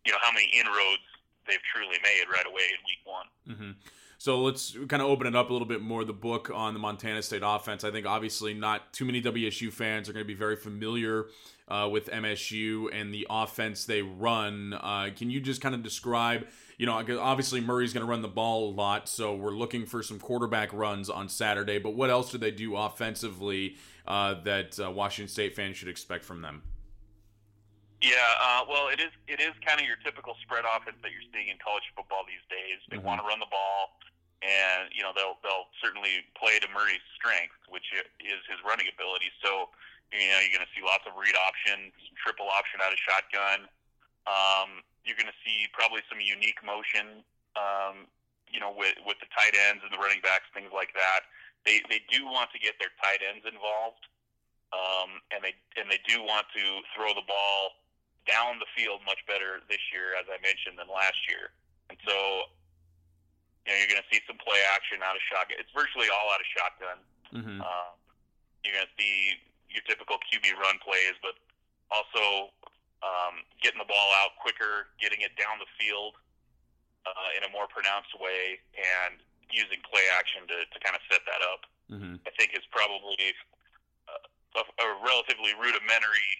you 0.05 0.11
know 0.11 0.21
how 0.21 0.33
many 0.33 0.49
inroads 0.49 1.05
they've 1.45 1.63
truly 1.73 1.97
made 2.01 2.25
right 2.29 2.45
away 2.45 2.65
in 2.73 2.79
week 2.85 3.03
one. 3.05 3.29
Mm-hmm. 3.45 3.73
So 4.21 4.39
let's 4.39 4.77
kind 4.87 5.01
of 5.01 5.09
open 5.09 5.25
it 5.25 5.35
up 5.35 5.49
a 5.49 5.51
little 5.51 5.67
bit 5.67 5.81
more. 5.81 6.05
The 6.05 6.13
book 6.13 6.51
on 6.53 6.75
the 6.75 6.79
Montana 6.79 7.23
State 7.23 7.41
offense. 7.43 7.83
I 7.83 7.89
think 7.89 8.05
obviously 8.05 8.53
not 8.53 8.93
too 8.93 9.03
many 9.03 9.19
WSU 9.19 9.73
fans 9.73 10.07
are 10.07 10.13
going 10.13 10.23
to 10.23 10.27
be 10.27 10.35
very 10.35 10.55
familiar 10.55 11.25
uh, 11.67 11.89
with 11.91 12.05
MSU 12.05 12.93
and 12.93 13.11
the 13.11 13.25
offense 13.31 13.85
they 13.85 14.03
run. 14.03 14.75
Uh, 14.75 15.09
can 15.15 15.31
you 15.31 15.41
just 15.41 15.59
kind 15.59 15.73
of 15.73 15.81
describe? 15.81 16.45
You 16.77 16.85
know, 16.85 17.03
obviously 17.19 17.61
Murray's 17.61 17.93
going 17.93 18.05
to 18.05 18.09
run 18.11 18.21
the 18.21 18.27
ball 18.27 18.69
a 18.69 18.73
lot, 18.73 19.09
so 19.09 19.35
we're 19.35 19.55
looking 19.55 19.87
for 19.87 20.03
some 20.03 20.19
quarterback 20.19 20.71
runs 20.71 21.09
on 21.09 21.27
Saturday. 21.27 21.79
But 21.79 21.95
what 21.95 22.11
else 22.11 22.29
do 22.29 22.37
they 22.37 22.51
do 22.51 22.75
offensively 22.75 23.77
uh, 24.07 24.35
that 24.43 24.79
uh, 24.79 24.91
Washington 24.91 25.29
State 25.29 25.55
fans 25.55 25.77
should 25.77 25.87
expect 25.89 26.23
from 26.25 26.43
them? 26.43 26.61
Yeah, 28.01 28.17
uh, 28.41 28.65
well, 28.69 28.89
it 28.89 28.99
is 28.99 29.09
it 29.27 29.39
is 29.39 29.53
kind 29.65 29.79
of 29.79 29.85
your 29.85 29.97
typical 30.05 30.33
spread 30.41 30.65
offense 30.65 30.97
that 31.01 31.09
you're 31.09 31.25
seeing 31.33 31.49
in 31.49 31.57
college 31.57 31.85
football 31.95 32.25
these 32.25 32.41
days. 32.49 32.81
They 32.89 32.97
Mhm. 32.97 33.03
want 33.03 33.21
to 33.21 33.27
run 33.27 33.39
the 33.39 33.45
ball, 33.45 33.93
and 34.41 34.89
you 34.93 35.05
know 35.05 35.13
they'll 35.13 35.37
they'll 35.45 35.69
certainly 35.81 36.25
play 36.33 36.57
to 36.57 36.67
Murray's 36.73 37.03
strength, 37.13 37.57
which 37.69 37.89
is 37.93 38.41
his 38.49 38.59
running 38.65 38.89
ability. 38.89 39.29
So 39.41 39.69
you 40.09 40.29
know 40.29 40.41
you're 40.41 40.53
going 40.53 40.65
to 40.65 40.73
see 40.73 40.81
lots 40.81 41.05
of 41.05 41.13
read 41.17 41.37
option, 41.37 41.93
triple 42.17 42.49
option 42.49 42.81
out 42.81 42.93
of 42.93 42.99
shotgun. 43.01 43.69
Um, 44.25 44.85
you're 45.05 45.17
going 45.17 45.29
to 45.29 45.41
see 45.41 45.65
probably 45.73 46.05
some 46.05 46.21
unique 46.21 46.61
motion, 46.61 47.25
um, 47.57 48.05
you 48.49 48.61
know, 48.61 48.73
with 48.73 48.97
with 49.05 49.17
the 49.21 49.29
tight 49.33 49.53
ends 49.53 49.81
and 49.85 49.89
the 49.93 50.01
running 50.01 50.21
backs, 50.21 50.49
things 50.53 50.73
like 50.73 50.93
that. 50.97 51.29
They 51.65 51.81
they 51.89 52.01
do 52.09 52.25
want 52.25 52.49
to 52.53 52.59
get 52.61 52.77
their 52.81 52.93
tight 53.01 53.21
ends 53.21 53.45
involved, 53.45 54.05
um, 54.73 55.21
and 55.29 55.45
they 55.45 55.53
and 55.77 55.89
they 55.89 56.01
do 56.05 56.21
want 56.25 56.49
to 56.57 56.63
throw 56.93 57.13
the 57.13 57.25
ball 57.25 57.81
down 58.29 58.61
the 58.61 58.69
field 58.77 59.01
much 59.05 59.21
better 59.25 59.61
this 59.65 59.81
year, 59.89 60.13
as 60.13 60.29
I 60.29 60.37
mentioned, 60.45 60.77
than 60.77 60.89
last 60.89 61.17
year. 61.25 61.53
And 61.89 61.97
so, 62.05 62.49
you 63.65 63.69
know, 63.69 63.77
you're 63.77 63.91
going 63.93 64.01
to 64.01 64.09
see 64.09 64.21
some 64.25 64.41
play 64.41 64.57
action 64.73 65.01
out 65.05 65.13
of 65.13 65.23
shotgun. 65.29 65.61
It's 65.61 65.71
virtually 65.73 66.09
all 66.09 66.33
out 66.33 66.41
of 66.41 66.47
shotgun. 66.49 66.97
Mm-hmm. 67.29 67.59
Um, 67.61 67.93
you're 68.65 68.73
going 68.73 68.89
to 68.89 68.95
see 68.97 69.37
your 69.69 69.85
typical 69.85 70.17
QB 70.29 70.57
run 70.57 70.81
plays, 70.81 71.15
but 71.21 71.37
also 71.93 72.49
um, 73.05 73.45
getting 73.61 73.77
the 73.77 73.89
ball 73.89 74.09
out 74.21 74.37
quicker, 74.41 74.89
getting 74.97 75.21
it 75.21 75.37
down 75.37 75.61
the 75.61 75.69
field 75.77 76.17
uh, 77.05 77.37
in 77.37 77.45
a 77.45 77.49
more 77.53 77.69
pronounced 77.69 78.13
way, 78.17 78.61
and 78.77 79.21
using 79.53 79.81
play 79.85 80.05
action 80.17 80.45
to, 80.49 80.65
to 80.69 80.77
kind 80.81 80.97
of 80.97 81.01
set 81.09 81.21
that 81.29 81.41
up. 81.45 81.61
Mm-hmm. 81.91 82.23
I 82.23 82.31
think 82.39 82.55
is 82.55 82.65
probably 82.71 83.35
uh, 84.09 84.25
a, 84.57 84.63
a 84.63 84.87
relatively 85.03 85.53
rudimentary 85.59 86.31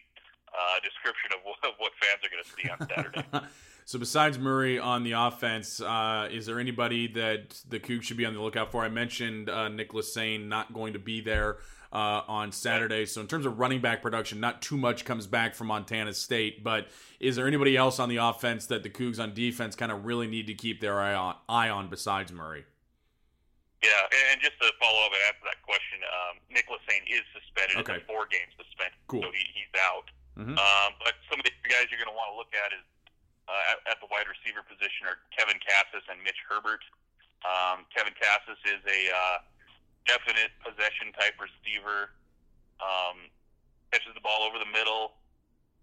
uh, 0.51 0.79
description 0.81 1.35
of 1.35 1.43
what, 1.43 1.59
of 1.63 1.75
what 1.77 1.91
fans 1.99 2.23
are 2.23 2.31
going 2.31 2.43
to 2.43 2.51
see 2.55 2.65
on 2.71 2.79
Saturday. 2.87 3.25
so 3.91 3.99
besides 3.99 4.39
Murray 4.39 4.79
on 4.79 5.03
the 5.03 5.11
offense, 5.11 5.81
uh, 5.81 6.29
is 6.31 6.45
there 6.45 6.61
anybody 6.61 7.07
that 7.07 7.59
the 7.67 7.77
Cougs 7.77 8.03
should 8.03 8.15
be 8.15 8.25
on 8.25 8.33
the 8.33 8.39
lookout 8.39 8.71
for? 8.71 8.85
I 8.85 8.87
mentioned 8.87 9.49
uh, 9.49 9.67
Nick 9.67 9.91
LaSane 9.91 10.47
not 10.47 10.71
going 10.73 10.93
to 10.93 10.99
be 10.99 11.19
there 11.19 11.57
uh, 11.91 12.21
on 12.25 12.53
Saturday. 12.53 13.05
So 13.05 13.19
in 13.19 13.27
terms 13.27 13.45
of 13.45 13.59
running 13.59 13.81
back 13.81 14.01
production, 14.01 14.39
not 14.39 14.61
too 14.61 14.77
much 14.77 15.03
comes 15.03 15.27
back 15.27 15.55
from 15.55 15.67
Montana 15.67 16.13
State. 16.13 16.63
But 16.63 16.87
is 17.19 17.35
there 17.35 17.47
anybody 17.47 17.75
else 17.75 17.99
on 17.99 18.07
the 18.07 18.15
offense 18.15 18.65
that 18.67 18.83
the 18.83 18.89
Cougs 18.89 19.19
on 19.19 19.33
defense 19.33 19.75
kind 19.75 19.91
of 19.91 20.05
really 20.05 20.27
need 20.27 20.47
to 20.47 20.53
keep 20.53 20.79
their 20.79 20.97
eye 20.97 21.13
on, 21.13 21.35
eye 21.49 21.67
on 21.67 21.89
besides 21.89 22.31
Murray? 22.31 22.63
Yeah, 23.83 23.89
and 24.31 24.39
just 24.39 24.55
to 24.61 24.71
follow 24.79 25.03
up 25.03 25.11
and 25.11 25.19
answer 25.27 25.43
that 25.51 25.59
question, 25.67 25.99
um, 26.07 26.39
Nick 26.47 26.69
LaSane 26.71 27.03
is 27.11 27.27
suspended. 27.35 27.75
Okay. 27.83 27.99
It's 27.99 28.07
a 28.07 28.07
four-game 28.07 28.47
suspension, 28.55 29.03
Cool. 29.11 29.27
so 29.27 29.31
he, 29.35 29.43
he's 29.51 29.73
out. 29.83 30.07
Mhm. 30.39 30.55
Um, 30.55 30.91
but 31.03 31.19
some 31.27 31.41
of 31.41 31.43
the 31.43 31.51
guys 31.67 31.91
you're 31.91 31.99
going 31.99 32.07
to 32.07 32.15
want 32.15 32.31
to 32.31 32.37
look 32.39 32.55
at 32.55 32.71
is 32.71 32.85
uh, 33.51 33.71
at, 33.75 33.77
at 33.91 33.97
the 33.99 34.07
wide 34.07 34.31
receiver 34.31 34.63
position 34.63 35.11
are 35.11 35.19
Kevin 35.35 35.59
Kassis 35.59 36.07
and 36.07 36.23
Mitch 36.23 36.39
Herbert. 36.47 36.79
Um, 37.43 37.83
Kevin 37.91 38.15
Kassis 38.15 38.55
is 38.63 38.79
a 38.87 39.01
uh, 39.11 39.37
definite 40.07 40.55
possession 40.63 41.11
type 41.19 41.35
receiver. 41.35 42.15
Um, 42.79 43.27
catches 43.91 44.15
the 44.15 44.23
ball 44.23 44.47
over 44.47 44.55
the 44.55 44.71
middle, 44.71 45.19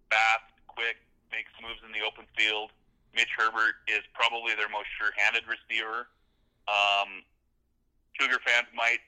fast, 0.08 0.48
quick, 0.66 0.96
makes 1.28 1.52
moves 1.60 1.84
in 1.84 1.92
the 1.92 2.00
open 2.00 2.24
field. 2.32 2.72
Mitch 3.12 3.28
Herbert 3.36 3.84
is 3.84 4.00
probably 4.16 4.56
their 4.56 4.72
most 4.72 4.88
sure-handed 4.96 5.44
receiver. 5.44 6.08
Um, 6.68 7.20
Cougar 8.16 8.40
fans 8.44 8.66
might 8.72 9.04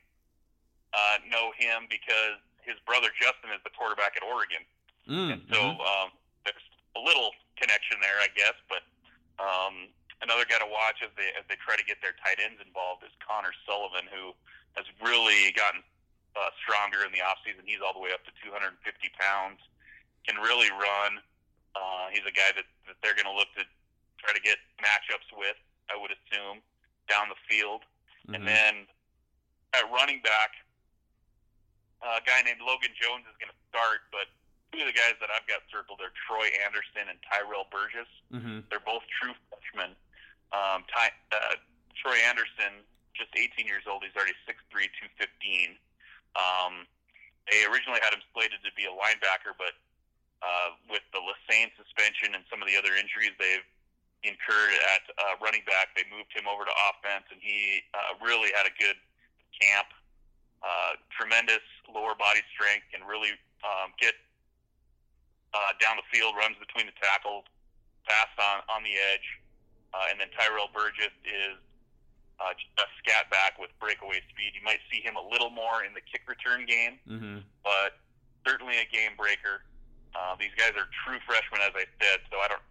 uh, 0.93 1.19
know 1.33 1.51
him 1.57 1.89
because 1.89 2.39
his 2.63 2.77
brother 2.85 3.09
Justin 3.17 3.51
is 3.57 3.63
the 3.65 3.73
quarterback 3.73 4.15
at 4.21 4.23
Oregon. 4.23 4.63
Mm, 5.09 5.29
And 5.33 5.43
so 5.49 5.59
mhm. 5.59 5.81
um, 5.81 6.09
there's 6.45 6.67
a 6.97 7.01
little 7.01 7.31
connection 7.57 7.99
there, 8.03 8.19
I 8.23 8.29
guess. 8.35 8.57
But 8.69 8.83
um, 9.39 9.89
another 10.23 10.45
guy 10.49 10.59
to 10.59 10.69
watch 10.69 11.01
as 11.05 11.11
they 11.17 11.31
as 11.39 11.45
they 11.49 11.57
try 11.61 11.77
to 11.77 11.85
get 11.87 11.99
their 12.03 12.15
tight 12.23 12.39
ends 12.43 12.59
involved 12.65 13.05
is 13.05 13.13
Connor 13.23 13.53
Sullivan, 13.67 14.09
who 14.11 14.33
has 14.79 14.87
really 15.03 15.51
gotten 15.55 15.83
uh, 16.39 16.51
stronger 16.63 17.03
in 17.07 17.11
the 17.11 17.23
offseason. 17.23 17.67
He's 17.67 17.83
all 17.83 17.93
the 17.95 18.03
way 18.03 18.15
up 18.15 18.23
to 18.27 18.33
250 18.43 18.79
pounds. 19.19 19.59
Can 20.27 20.37
really 20.39 20.71
run. 20.71 21.19
Uh, 21.75 22.11
he's 22.15 22.27
a 22.27 22.35
guy 22.35 22.51
that, 22.55 22.67
that 22.87 22.99
they're 23.03 23.15
going 23.19 23.31
to 23.31 23.35
look 23.35 23.51
to 23.59 23.65
try 24.19 24.31
to 24.35 24.43
get 24.43 24.59
matchups 24.83 25.31
with. 25.35 25.57
I 25.91 25.99
would 25.99 26.11
assume 26.15 26.63
down 27.11 27.27
the 27.31 27.39
field. 27.51 27.83
And 28.31 28.43
Mhm. 28.43 28.47
then 28.47 28.75
at 29.75 29.91
running 29.91 30.21
back, 30.23 30.55
uh, 32.03 32.21
a 32.21 32.25
guy 32.27 32.43
named 32.43 32.61
Logan 32.63 32.95
Jones 32.95 33.27
is 33.27 33.35
going 33.43 33.51
to 33.51 33.61
start, 33.69 34.07
but 34.13 34.29
two 34.73 34.81
of 34.83 34.87
the 34.87 34.95
guys 34.97 35.15
that 35.21 35.31
I've 35.35 35.47
got 35.51 35.63
circled 35.71 36.01
are 36.01 36.13
Troy 36.27 36.47
Andersen 36.65 37.11
and 37.11 37.19
Tyrell 37.27 37.67
Burgess. 37.71 38.09
Mhm. 38.33 38.69
They're 38.71 38.81
both 38.83 39.03
true 39.21 39.35
freshmen. 39.51 39.97
Um, 40.53 40.85
Ty, 40.87 41.13
uh, 41.33 41.57
Troy 41.97 42.17
Andersen, 42.27 42.85
just 43.15 43.31
18 43.37 43.67
years 43.67 43.87
old, 43.87 44.05
he's 44.05 44.15
already 44.17 44.35
6'3", 44.47 44.89
215. 44.99 45.79
Um, 46.37 46.87
they 47.51 47.65
originally 47.67 48.01
had 48.01 48.15
him 48.15 48.23
slated 48.33 48.63
to 48.65 48.73
be 48.73 48.85
a 48.87 48.91
linebacker, 48.95 49.57
but 49.59 49.75
uh, 50.43 50.71
with 50.89 51.03
the 51.13 51.21
LaSane 51.21 51.71
suspension 51.77 52.35
and 52.35 52.45
some 52.49 52.63
of 52.63 52.69
the 52.69 52.77
other 52.77 52.95
injuries 52.95 53.33
they've 53.39 53.65
incurred 54.23 54.73
at 54.95 55.03
uh, 55.19 55.37
running 55.41 55.65
back, 55.65 55.95
they 55.95 56.05
moved 56.11 56.33
him 56.33 56.47
over 56.49 56.65
to 56.65 56.73
offense, 56.89 57.25
and 57.31 57.41
he 57.43 57.83
uh, 57.95 58.15
really 58.23 58.51
had 58.57 58.67
a 58.67 58.71
good 58.79 58.97
camp. 59.61 59.89
Uh, 60.63 60.93
tremendous 61.11 61.65
lower 61.93 62.15
body 62.15 62.41
strength, 62.53 62.87
and 62.95 63.07
really 63.09 63.33
um, 63.65 63.93
get 63.99 64.15
uh, 65.55 65.73
down 65.83 65.97
the 65.99 66.07
field, 66.13 66.35
runs 66.39 66.57
between 66.59 66.87
the 66.87 66.97
tackles, 67.03 67.45
fast 68.07 68.35
on 68.39 68.63
on 68.71 68.83
the 68.83 68.95
edge, 69.13 69.27
uh, 69.95 70.11
and 70.11 70.21
then 70.21 70.29
Tyrell 70.37 70.71
Burgess 70.73 71.13
is 71.27 71.59
uh, 72.41 72.55
a 72.55 72.87
scat 73.03 73.29
back 73.31 73.59
with 73.61 73.69
breakaway 73.79 74.23
speed. 74.33 74.55
You 74.57 74.63
might 74.65 74.81
see 74.91 75.03
him 75.03 75.17
a 75.17 75.25
little 75.29 75.51
more 75.51 75.85
in 75.85 75.93
the 75.93 76.01
kick 76.01 76.25
return 76.27 76.65
game, 76.65 76.97
Mhm. 77.05 77.45
but 77.63 77.99
certainly 78.47 78.79
a 78.81 78.87
game 78.89 79.13
breaker. 79.17 79.65
Uh, 80.15 80.35
these 80.41 80.55
guys 80.57 80.73
are 80.75 80.89
true 81.05 81.21
freshmen, 81.29 81.61
as 81.61 81.71
I 81.77 81.85
said, 82.01 82.21
so 82.33 82.41
I 82.41 82.49
don't 82.49 82.63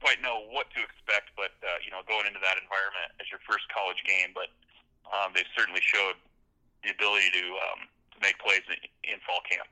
quite 0.00 0.20
know 0.20 0.44
what 0.52 0.68
to 0.74 0.82
expect. 0.82 1.30
But 1.36 1.52
uh, 1.62 1.78
you 1.84 1.90
know, 1.94 2.02
going 2.08 2.26
into 2.26 2.40
that 2.40 2.58
environment 2.60 3.12
as 3.20 3.30
your 3.30 3.40
first 3.48 3.68
college 3.70 4.02
game, 4.04 4.32
but 4.34 4.50
um, 5.12 5.32
they've 5.32 5.48
certainly 5.56 5.80
showed 5.80 6.16
the 6.82 6.90
ability 6.90 7.30
to 7.30 7.44
um, 7.70 7.88
to 8.12 8.16
make 8.20 8.38
plays 8.42 8.62
in, 8.68 9.14
in 9.14 9.20
fall 9.24 9.40
camp. 9.48 9.68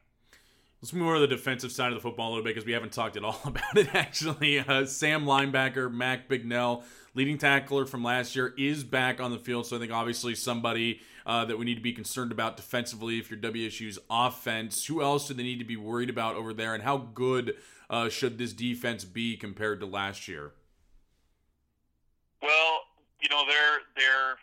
Let's 0.85 0.92
move 0.92 1.07
over 1.07 1.14
to 1.14 1.20
the 1.20 1.29
defensive 1.29 1.73
side 1.73 1.92
of 1.92 1.94
the 1.94 2.03
football 2.03 2.29
a 2.29 2.31
little 2.33 2.44
bit 2.44 2.55
because 2.55 2.66
we 2.66 2.73
haven't 2.73 2.92
talked 2.92 3.16
at 3.16 3.25
all 3.25 3.40
about 3.47 3.75
it. 3.75 3.94
Actually, 3.94 4.59
uh, 4.59 4.85
Sam 4.85 5.25
linebacker 5.25 5.90
Mac 5.90 6.29
Bignell, 6.29 6.83
leading 7.14 7.38
tackler 7.38 7.87
from 7.87 8.05
last 8.05 8.37
year, 8.37 8.53
is 8.59 8.85
back 8.85 9.18
on 9.18 9.31
the 9.31 9.38
field. 9.38 9.64
So 9.64 9.77
I 9.77 9.79
think 9.79 9.92
obviously 9.92 10.35
somebody 10.35 11.01
uh, 11.25 11.47
that 11.47 11.59
we 11.59 11.64
need 11.64 11.77
to 11.77 11.81
be 11.81 11.94
concerned 11.94 12.33
about 12.33 12.59
defensively 12.59 13.18
if 13.18 13.31
you're 13.31 13.40
WSU's 13.40 13.99
offense. 14.11 14.85
Who 14.85 15.01
else 15.01 15.27
do 15.27 15.33
they 15.33 15.42
need 15.42 15.59
to 15.59 15.64
be 15.64 15.79
worried 15.79 16.11
about 16.11 16.37
over 16.37 16.53
there, 16.53 16.75
and 16.75 16.83
how 16.83 16.99
good 16.99 17.55
uh, 17.88 18.11
should 18.11 18.37
this 18.37 18.53
defense 18.53 19.07
be 19.07 19.38
compared 19.38 19.81
to 19.81 19.87
last 19.87 20.29
year? 20.29 20.53
Well, 22.42 22.81
you 23.23 23.31
know 23.31 23.44
they're 23.49 23.79
they're 23.97 24.37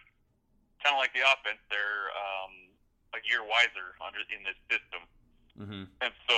kind 0.84 0.96
of 0.96 0.98
like 0.98 1.14
the 1.14 1.22
offense. 1.22 1.62
They're 1.70 2.10
um, 2.18 2.74
a 3.14 3.30
year 3.30 3.44
wiser 3.44 3.94
under 4.04 4.22
in 4.36 4.42
this 4.42 4.58
system. 4.72 5.06
Mm-hmm. 5.60 5.84
and 6.00 6.14
so 6.30 6.38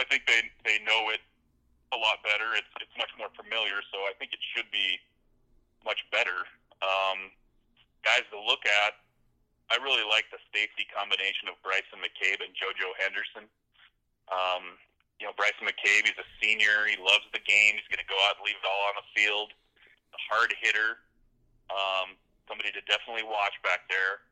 I 0.00 0.04
think 0.08 0.24
they 0.24 0.40
they 0.64 0.80
know 0.88 1.10
it 1.12 1.20
a 1.92 1.98
lot 1.98 2.20
better. 2.24 2.56
It's 2.56 2.70
it's 2.80 2.96
much 2.96 3.12
more 3.18 3.28
familiar, 3.36 3.80
so 3.92 4.04
I 4.08 4.12
think 4.16 4.32
it 4.32 4.40
should 4.54 4.68
be 4.72 5.00
much 5.84 6.04
better. 6.10 6.44
Um, 6.80 7.32
guys 8.04 8.24
to 8.30 8.38
look 8.38 8.62
at, 8.64 8.98
I 9.68 9.76
really 9.82 10.06
like 10.06 10.30
the 10.30 10.40
safety 10.54 10.86
combination 10.88 11.50
of 11.50 11.58
Bryson 11.60 12.00
McCabe 12.00 12.40
and 12.40 12.54
JoJo 12.54 12.88
Henderson. 13.02 13.44
Um, 14.30 14.78
you 15.18 15.26
know, 15.26 15.34
Bryson 15.34 15.66
McCabe, 15.66 16.06
he's 16.06 16.20
a 16.20 16.28
senior. 16.38 16.86
He 16.86 16.94
loves 17.00 17.26
the 17.34 17.42
game. 17.42 17.74
He's 17.74 17.88
going 17.90 18.02
to 18.02 18.06
go 18.06 18.18
out 18.30 18.38
and 18.38 18.46
leave 18.46 18.58
it 18.58 18.66
all 18.66 18.84
on 18.92 18.96
the 19.02 19.08
field. 19.18 19.50
A 20.14 20.20
hard 20.30 20.54
hitter. 20.62 21.02
Um, 21.68 22.14
somebody 22.46 22.70
to 22.72 22.80
definitely 22.86 23.26
watch 23.26 23.58
back 23.66 23.84
there. 23.90 24.24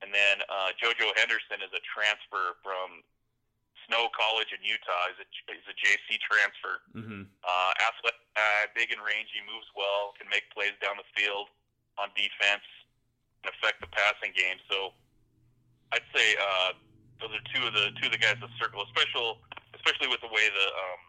And 0.00 0.10
then 0.10 0.40
uh, 0.48 0.72
JoJo 0.80 1.12
Henderson 1.12 1.60
is 1.60 1.70
a 1.76 1.82
transfer 1.84 2.56
from 2.64 3.04
Snow 3.90 4.06
College 4.14 4.54
in 4.54 4.62
Utah. 4.62 5.10
He's 5.10 5.18
a, 5.18 5.26
he's 5.50 5.66
a 5.66 5.74
JC 5.74 6.22
transfer. 6.22 6.78
Mm-hmm. 6.94 7.26
Uh, 7.42 7.72
athletic, 7.82 8.22
uh, 8.38 8.70
big 8.78 8.94
and 8.94 9.02
rangy, 9.02 9.42
moves 9.50 9.66
well, 9.74 10.14
can 10.14 10.30
make 10.30 10.46
plays 10.54 10.78
down 10.78 10.94
the 10.94 11.08
field 11.18 11.50
on 11.98 12.14
defense, 12.14 12.62
and 13.42 13.50
affect 13.50 13.82
the 13.82 13.90
passing 13.90 14.30
game. 14.30 14.62
So 14.70 14.94
I'd 15.90 16.06
say 16.14 16.38
uh, 16.38 16.78
those 17.18 17.34
are 17.34 17.44
two 17.50 17.66
of 17.66 17.74
the 17.74 17.90
two 17.98 18.06
of 18.06 18.14
the 18.14 18.22
guys 18.22 18.38
to 18.38 18.46
circle, 18.62 18.86
especially 18.86 19.34
especially 19.74 20.06
with 20.06 20.22
the 20.22 20.30
way 20.30 20.46
the 20.46 20.66
um, 20.70 21.00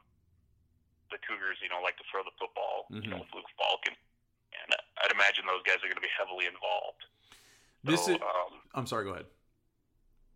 the 1.14 1.22
Cougars, 1.22 1.62
you 1.62 1.70
know, 1.70 1.86
like 1.86 2.02
to 2.02 2.06
throw 2.10 2.26
the 2.26 2.34
football. 2.42 2.90
You 2.90 3.14
know, 3.14 3.22
with 3.22 3.30
Luke 3.38 3.48
Falk, 3.62 3.86
and 3.86 3.96
I'd 5.06 5.14
imagine 5.14 5.46
those 5.46 5.62
guys 5.70 5.78
are 5.86 5.90
going 5.92 6.02
to 6.02 6.04
be 6.04 6.12
heavily 6.18 6.50
involved. 6.50 7.06
This 7.86 8.10
so, 8.10 8.18
is. 8.18 8.22
um, 8.26 8.58
I'm 8.74 8.90
sorry. 8.90 9.06
Go 9.06 9.14
ahead. 9.14 9.30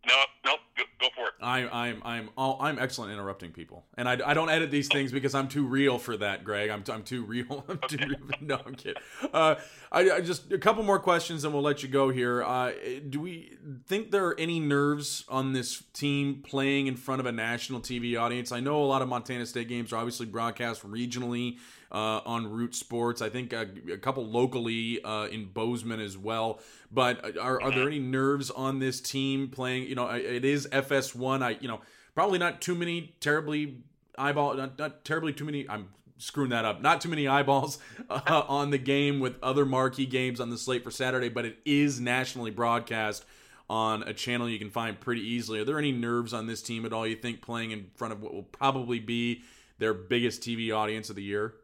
No, 0.06 0.14
no, 0.44 0.56
go, 0.76 0.84
go 1.00 1.08
for 1.14 1.26
it. 1.28 1.32
I, 1.42 1.66
I'm 1.86 2.02
I'm 2.04 2.30
all, 2.36 2.58
I'm 2.60 2.78
excellent 2.78 3.12
interrupting 3.12 3.50
people, 3.50 3.84
and 3.96 4.08
I, 4.08 4.18
I 4.24 4.34
don't 4.34 4.48
edit 4.48 4.70
these 4.70 4.88
things 4.88 5.12
because 5.12 5.34
I'm 5.34 5.48
too 5.48 5.66
real 5.66 5.98
for 5.98 6.16
that, 6.16 6.44
Greg. 6.44 6.70
I'm, 6.70 6.84
I'm 6.90 7.02
too 7.02 7.24
real. 7.24 7.64
I'm 7.68 7.78
too 7.88 7.98
real. 7.98 8.16
No, 8.40 8.60
I'm 8.64 8.74
kidding. 8.74 9.02
Uh, 9.32 9.56
I, 9.90 10.10
I 10.10 10.20
just 10.20 10.52
a 10.52 10.58
couple 10.58 10.82
more 10.82 10.98
questions, 10.98 11.44
and 11.44 11.52
we'll 11.52 11.62
let 11.62 11.82
you 11.82 11.88
go 11.88 12.10
here. 12.10 12.42
Uh, 12.42 12.72
do 13.08 13.20
we 13.20 13.56
think 13.86 14.10
there 14.10 14.26
are 14.26 14.38
any 14.38 14.60
nerves 14.60 15.24
on 15.28 15.52
this 15.52 15.82
team 15.92 16.42
playing 16.46 16.86
in 16.86 16.96
front 16.96 17.20
of 17.20 17.26
a 17.26 17.32
national 17.32 17.80
TV 17.80 18.20
audience? 18.20 18.52
I 18.52 18.60
know 18.60 18.82
a 18.82 18.86
lot 18.86 19.02
of 19.02 19.08
Montana 19.08 19.46
State 19.46 19.68
games 19.68 19.92
are 19.92 19.96
obviously 19.96 20.26
broadcast 20.26 20.82
regionally 20.82 21.56
uh, 21.92 22.20
on 22.24 22.50
Root 22.50 22.74
Sports. 22.74 23.22
I 23.22 23.28
think 23.28 23.52
a, 23.52 23.68
a 23.92 23.98
couple 23.98 24.26
locally 24.26 25.02
uh, 25.04 25.26
in 25.26 25.46
Bozeman 25.46 26.00
as 26.00 26.16
well. 26.16 26.60
But 26.90 27.36
are, 27.38 27.60
are 27.60 27.70
there 27.70 27.86
any 27.86 27.98
nerves 27.98 28.50
on 28.50 28.78
this 28.78 29.00
team 29.00 29.48
playing? 29.48 29.84
You 29.84 29.94
know, 29.94 30.08
it 30.08 30.44
is 30.44 30.66
FS1. 30.68 31.42
I 31.42 31.56
you 31.60 31.68
know 31.68 31.80
probably 32.14 32.38
not 32.38 32.60
too 32.60 32.74
many 32.74 33.14
terribly 33.20 33.78
eyeball, 34.18 34.54
not, 34.54 34.78
not 34.78 35.04
terribly 35.04 35.32
too 35.32 35.44
many. 35.44 35.68
I'm 35.68 35.88
screwing 36.18 36.50
that 36.50 36.64
up. 36.64 36.80
Not 36.80 37.00
too 37.00 37.08
many 37.08 37.28
eyeballs 37.28 37.78
uh, 38.10 38.42
on 38.48 38.70
the 38.70 38.78
game 38.78 39.20
with 39.20 39.36
other 39.42 39.64
marquee 39.64 40.06
games 40.06 40.40
on 40.40 40.50
the 40.50 40.58
slate 40.58 40.84
for 40.84 40.90
Saturday, 40.90 41.28
but 41.28 41.44
it 41.44 41.58
is 41.64 42.00
nationally 42.00 42.50
broadcast 42.50 43.24
on 43.68 44.02
a 44.04 44.14
channel 44.14 44.48
you 44.48 44.58
can 44.58 44.70
find 44.70 44.98
pretty 45.00 45.22
easily. 45.22 45.58
Are 45.58 45.64
there 45.64 45.78
any 45.78 45.92
nerves 45.92 46.32
on 46.32 46.46
this 46.46 46.62
team 46.62 46.86
at 46.86 46.92
all? 46.92 47.06
You 47.06 47.16
think 47.16 47.42
playing 47.42 47.72
in 47.72 47.90
front 47.94 48.12
of 48.12 48.22
what 48.22 48.32
will 48.32 48.44
probably 48.44 49.00
be 49.00 49.42
their 49.78 49.92
biggest 49.92 50.40
TV 50.40 50.74
audience 50.74 51.10
of 51.10 51.16
the 51.16 51.22
year? 51.22 51.54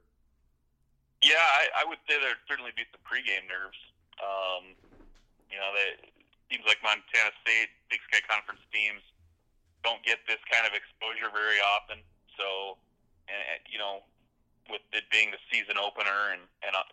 Yeah, 1.23 1.39
I, 1.39 1.83
I 1.83 1.89
would 1.89 2.03
say 2.11 2.19
there'd 2.19 2.43
certainly 2.51 2.75
be 2.75 2.83
some 2.91 3.03
pregame 3.07 3.47
nerves. 3.47 3.79
Um, 4.19 4.75
you 5.47 5.57
know, 5.57 5.71
they, 5.71 5.95
teams 6.51 6.67
like 6.67 6.83
Montana 6.83 7.31
State, 7.47 7.71
Big 7.89 8.03
Sky 8.11 8.21
Conference 8.27 8.61
teams 8.75 9.01
don't 9.87 10.03
get 10.03 10.23
this 10.27 10.43
kind 10.51 10.67
of 10.67 10.75
exposure 10.75 11.31
very 11.31 11.63
often. 11.63 12.03
So, 12.35 12.77
and, 13.31 13.63
you 13.71 13.79
know, 13.79 14.03
with 14.71 14.83
it 14.95 15.07
being 15.11 15.31
the 15.31 15.43
season 15.51 15.79
opener 15.79 16.35
and 16.35 16.43
and 16.63 16.75
uh, 16.75 16.87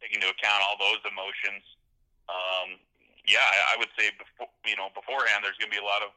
taking 0.00 0.20
into 0.20 0.28
account 0.28 0.60
all 0.64 0.76
those 0.76 1.00
emotions, 1.08 1.64
um, 2.28 2.76
yeah, 3.24 3.42
I, 3.42 3.74
I 3.74 3.80
would 3.80 3.92
say 3.96 4.12
before 4.16 4.50
you 4.64 4.76
know 4.76 4.92
beforehand, 4.92 5.44
there's 5.44 5.56
going 5.56 5.72
to 5.72 5.76
be 5.76 5.80
a 5.80 5.86
lot 5.86 6.04
of 6.04 6.12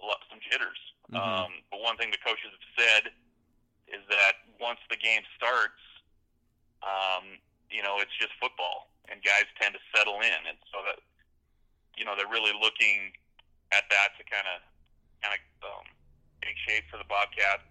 a 0.00 0.04
lot 0.06 0.22
some 0.26 0.42
jitters. 0.42 0.78
Mm-hmm. 1.10 1.18
Um, 1.18 1.50
but 1.70 1.82
one 1.82 1.98
thing 1.98 2.10
the 2.10 2.22
coaches 2.22 2.50
have 2.50 2.68
said 2.74 3.02
is 3.90 4.02
that 4.10 4.46
once 4.62 4.78
the 4.90 4.98
game 4.98 5.22
starts, 5.34 5.78
um, 6.82 7.38
you 7.70 7.82
know, 7.82 8.00
it's 8.00 8.14
just 8.18 8.32
football, 8.40 8.90
and 9.08 9.22
guys 9.22 9.46
tend 9.60 9.76
to 9.76 9.82
settle 9.94 10.20
in, 10.20 10.40
and 10.48 10.58
so 10.72 10.82
that 10.86 10.98
you 11.96 12.04
know 12.04 12.16
they're 12.16 12.30
really 12.30 12.54
looking 12.56 13.14
at 13.70 13.86
that 13.90 14.16
to 14.18 14.22
kind 14.26 14.46
of 14.50 14.58
kind 15.22 15.36
of 15.36 15.42
um, 15.64 15.86
take 16.42 16.56
shape 16.66 16.88
for 16.90 16.96
the 16.96 17.06
Bobcats 17.06 17.62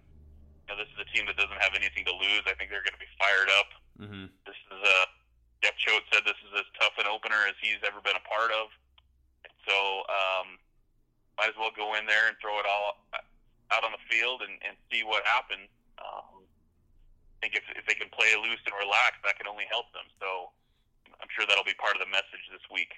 You 0.64 0.72
know, 0.72 0.76
this 0.78 0.88
is 0.94 0.98
a 1.02 1.08
team 1.10 1.26
that 1.26 1.36
doesn't 1.36 1.60
have 1.60 1.74
anything 1.74 2.06
to 2.06 2.14
lose. 2.14 2.46
I 2.46 2.54
think 2.54 2.70
they're 2.70 2.86
going 2.86 2.96
to 2.96 3.02
be 3.02 3.12
fired 3.18 3.50
up. 3.58 3.68
Mm-hmm. 4.00 4.26
This 4.46 4.56
is 4.70 4.80
a 4.80 4.98
Jeff 5.60 5.76
Choate 5.76 6.06
said 6.08 6.24
this 6.24 6.40
is 6.40 6.64
as 6.64 6.68
tough 6.80 6.96
an 6.96 7.04
opener 7.04 7.36
as 7.44 7.56
he's 7.60 7.80
ever 7.84 8.00
been 8.00 8.16
a 8.16 8.24
part 8.24 8.48
of. 8.48 8.72
And 9.44 9.52
so, 9.68 9.76
um, 10.08 10.56
might 11.36 11.52
as 11.52 11.58
well 11.60 11.72
go 11.76 11.92
in 12.00 12.08
there 12.08 12.32
and 12.32 12.36
throw 12.40 12.56
it 12.60 12.64
all 12.64 12.96
out 13.72 13.84
on 13.84 13.92
the 13.92 14.02
field 14.08 14.40
and, 14.40 14.56
and 14.64 14.76
see 14.88 15.04
what 15.04 15.24
happens. 15.28 15.68
Um, 16.00 16.39
think 17.40 17.56
if, 17.56 17.64
if 17.76 17.84
they 17.88 17.94
can 17.94 18.08
play 18.12 18.32
loose 18.36 18.60
and 18.64 18.74
relax, 18.78 19.18
that 19.24 19.36
can 19.36 19.48
only 19.48 19.64
help 19.70 19.90
them. 19.92 20.04
So, 20.20 20.52
I'm 21.20 21.28
sure 21.36 21.44
that'll 21.46 21.64
be 21.64 21.74
part 21.74 21.96
of 21.96 22.00
the 22.00 22.10
message 22.10 22.44
this 22.52 22.62
week. 22.72 22.92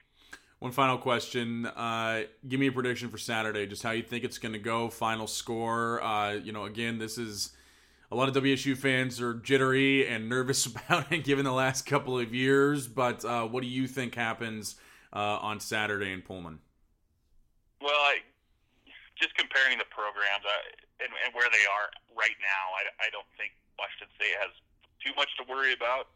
One 0.63 0.71
final 0.71 0.97
question. 0.97 1.67
Uh, 1.67 2.23
give 2.47 2.61
me 2.61 2.69
a 2.69 2.73
prediction 2.73 3.09
for 3.09 3.19
Saturday. 3.19 3.67
Just 3.67 3.83
how 3.83 3.91
you 3.91 4.03
think 4.05 4.23
it's 4.23 4.39
going 4.39 4.53
to 4.53 4.61
go. 4.61 4.89
Final 4.89 5.27
score. 5.27 6.01
Uh, 6.01 6.35
you 6.35 6.53
know, 6.53 6.67
again, 6.67 6.99
this 6.99 7.19
is 7.19 7.51
a 8.13 8.15
lot 8.15 8.29
of 8.29 8.41
WSU 8.41 8.77
fans 8.77 9.21
are 9.21 9.35
jittery 9.35 10.07
and 10.07 10.29
nervous 10.29 10.67
about 10.67 11.11
it 11.11 11.25
given 11.25 11.45
the 11.45 11.53
last 11.53 11.85
couple 11.85 12.17
of 12.17 12.33
years. 12.33 12.87
But 12.87 13.25
uh, 13.25 13.47
what 13.49 13.63
do 13.65 13.69
you 13.69 13.89
think 13.89 14.15
happens 14.15 14.77
uh, 15.13 15.39
on 15.43 15.59
Saturday 15.59 16.13
in 16.13 16.23
Pullman? 16.23 16.61
Well, 17.81 17.91
I, 17.91 18.19
just 19.23 19.39
comparing 19.39 19.79
the 19.79 19.87
programs 19.89 20.43
I, 20.43 20.59
and, 20.99 21.15
and, 21.23 21.31
where 21.31 21.47
they 21.55 21.63
are 21.71 21.95
right 22.19 22.35
now, 22.43 22.65
I, 22.75 23.07
I 23.07 23.09
don't 23.15 23.29
think 23.39 23.55
Washington 23.79 24.11
State 24.19 24.35
has 24.43 24.51
too 24.99 25.15
much 25.15 25.31
to 25.39 25.47
worry 25.47 25.71
about. 25.71 26.11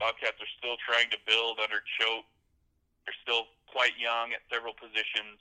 Bobcats 0.00 0.40
are 0.40 0.52
still 0.56 0.80
trying 0.80 1.12
to 1.12 1.20
build 1.28 1.60
under 1.60 1.84
Choate. 2.00 2.24
They're 3.04 3.20
still 3.20 3.52
quite 3.68 3.92
young 4.00 4.32
at 4.32 4.40
several 4.48 4.72
positions. 4.72 5.36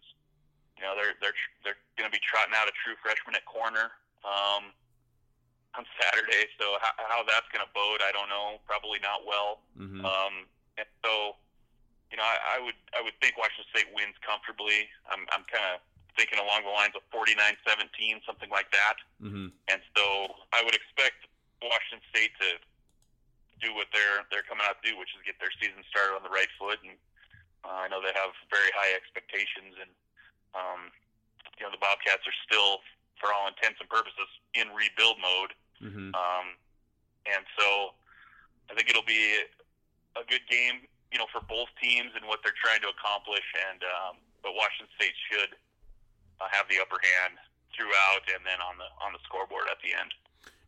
You 0.76 0.86
know, 0.86 0.94
they're 0.94 1.16
they're 1.24 1.38
they're 1.64 1.80
going 1.98 2.10
to 2.10 2.14
be 2.14 2.22
trotting 2.22 2.54
out 2.54 2.70
a 2.70 2.76
true 2.84 3.00
freshman 3.02 3.34
at 3.40 3.48
corner. 3.48 3.96
Um, 4.22 4.76
on 5.78 5.86
Saturday. 6.02 6.50
So 6.58 6.82
how, 6.82 6.94
how 7.06 7.22
that's 7.24 7.46
going 7.54 7.62
to 7.62 7.72
bode, 7.72 8.02
I 8.02 8.10
don't 8.10 8.28
know. 8.28 8.58
Probably 8.66 8.98
not 9.00 9.24
well. 9.30 9.62
Mm-hmm. 9.78 10.02
Um, 10.02 10.50
and 10.82 10.90
so, 11.06 11.38
you 12.10 12.18
know, 12.18 12.26
I, 12.26 12.58
I 12.58 12.64
would 12.64 12.78
I 12.98 13.00
would 13.06 13.14
think 13.22 13.38
Washington 13.38 13.70
State 13.70 13.90
wins 13.94 14.18
comfortably. 14.26 14.90
I'm 15.06 15.30
I'm 15.30 15.46
kind 15.46 15.78
of 15.78 15.86
thinking 16.18 16.42
along 16.42 16.66
the 16.66 16.74
lines 16.74 16.98
of 16.98 17.06
49-17, 17.14 18.26
something 18.26 18.50
like 18.50 18.74
that. 18.74 18.98
Mm-hmm. 19.22 19.54
And 19.70 19.80
so 19.94 20.34
I 20.52 20.66
would 20.66 20.74
expect 20.74 21.30
Washington 21.62 22.02
State 22.10 22.34
to 22.42 22.58
do 23.62 23.74
what 23.74 23.90
they're 23.90 24.26
they're 24.30 24.46
coming 24.46 24.66
out 24.66 24.82
to 24.82 24.84
do, 24.86 24.94
which 24.98 25.14
is 25.18 25.22
get 25.26 25.38
their 25.42 25.54
season 25.58 25.82
started 25.90 26.18
on 26.18 26.26
the 26.26 26.34
right 26.34 26.50
foot. 26.58 26.78
And 26.86 26.98
uh, 27.66 27.86
I 27.86 27.90
know 27.90 28.02
they 28.02 28.14
have 28.14 28.34
very 28.50 28.70
high 28.74 28.94
expectations, 28.94 29.78
and 29.78 29.92
um, 30.54 30.94
you 31.58 31.66
know 31.66 31.74
the 31.74 31.82
Bobcats 31.82 32.26
are 32.26 32.38
still, 32.46 32.86
for 33.18 33.34
all 33.34 33.50
intents 33.50 33.82
and 33.82 33.90
purposes, 33.90 34.30
in 34.54 34.70
rebuild 34.74 35.18
mode. 35.18 35.54
Mm-hmm. 35.82 36.14
Um, 36.14 36.48
and 37.26 37.44
so 37.58 37.98
I 38.70 38.78
think 38.78 38.90
it'll 38.90 39.06
be 39.06 39.42
a 40.16 40.24
good 40.26 40.46
game, 40.50 40.86
you 41.10 41.18
know, 41.18 41.30
for 41.30 41.42
both 41.46 41.70
teams 41.82 42.14
and 42.14 42.26
what 42.26 42.42
they're 42.46 42.58
trying 42.58 42.82
to 42.86 42.90
accomplish. 42.94 43.46
And 43.70 43.82
um, 43.86 44.14
but 44.46 44.54
Washington 44.54 44.90
State 45.02 45.18
should 45.30 45.58
uh, 46.40 46.46
have 46.52 46.68
the 46.70 46.76
upper 46.82 46.98
hand 47.02 47.36
throughout, 47.76 48.22
and 48.34 48.46
then 48.46 48.60
on 48.62 48.78
the 48.78 48.86
on 49.06 49.14
the 49.14 49.20
scoreboard 49.26 49.66
at 49.72 49.78
the 49.82 49.90
end. 50.00 50.14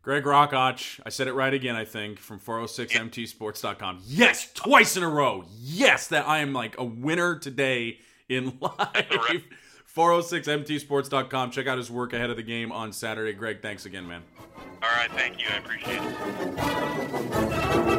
Greg 0.01 0.23
Rachac, 0.23 0.99
I 1.05 1.09
said 1.09 1.27
it 1.27 1.33
right 1.33 1.53
again, 1.53 1.75
I 1.75 1.83
think, 1.83 2.19
from 2.19 2.39
406mtsports.com. 2.39 3.99
Yes, 4.05 4.51
twice 4.53 4.95
in 4.95 5.03
a 5.03 5.09
row. 5.09 5.43
Yes, 5.59 6.07
that 6.07 6.25
I 6.27 6.39
am 6.39 6.53
like 6.53 6.77
a 6.79 6.85
winner 6.85 7.37
today 7.37 7.99
in 8.29 8.57
live. 8.61 9.43
406mtsports.com. 9.93 11.51
Check 11.51 11.67
out 11.67 11.77
his 11.77 11.91
work 11.91 12.13
ahead 12.13 12.29
of 12.29 12.37
the 12.37 12.43
game 12.43 12.71
on 12.71 12.93
Saturday. 12.93 13.33
Greg, 13.33 13.61
thanks 13.61 13.85
again, 13.85 14.07
man. 14.07 14.23
All 14.81 14.89
right, 14.95 15.11
thank 15.11 15.41
you. 15.41 15.47
I 15.51 15.57
appreciate 15.57 15.99
it. 17.93 17.98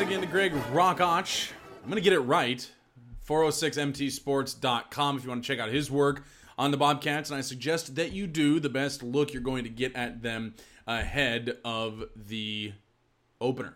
Again 0.00 0.22
to 0.22 0.26
Greg 0.26 0.52
Rachac. 0.72 1.52
I'm 1.82 1.90
going 1.90 1.96
to 1.96 2.00
get 2.00 2.14
it 2.14 2.20
right. 2.20 2.66
406mtsports.com 3.28 5.16
if 5.16 5.24
you 5.24 5.28
want 5.28 5.44
to 5.44 5.46
check 5.46 5.58
out 5.58 5.68
his 5.68 5.90
work 5.90 6.24
on 6.56 6.70
the 6.70 6.78
Bobcats. 6.78 7.28
And 7.28 7.36
I 7.36 7.42
suggest 7.42 7.96
that 7.96 8.10
you 8.10 8.26
do. 8.26 8.60
The 8.60 8.70
best 8.70 9.02
look 9.02 9.34
you're 9.34 9.42
going 9.42 9.64
to 9.64 9.70
get 9.70 9.94
at 9.94 10.22
them 10.22 10.54
ahead 10.86 11.58
of 11.66 12.04
the 12.16 12.72
opener. 13.42 13.74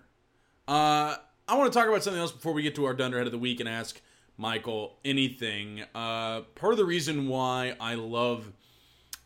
Uh, 0.66 1.16
I 1.46 1.56
want 1.58 1.70
to 1.70 1.78
talk 1.78 1.88
about 1.88 2.02
something 2.02 2.20
else 2.20 2.32
before 2.32 2.54
we 2.54 2.62
get 2.62 2.74
to 2.76 2.86
our 2.86 2.94
Dunderhead 2.94 3.26
of 3.26 3.32
the 3.32 3.38
Week 3.38 3.60
and 3.60 3.68
ask 3.68 4.00
Michael 4.38 4.96
anything. 5.04 5.82
Uh, 5.94 6.40
part 6.54 6.72
of 6.72 6.78
the 6.78 6.86
reason 6.86 7.28
why 7.28 7.76
I 7.78 7.96
love 7.96 8.50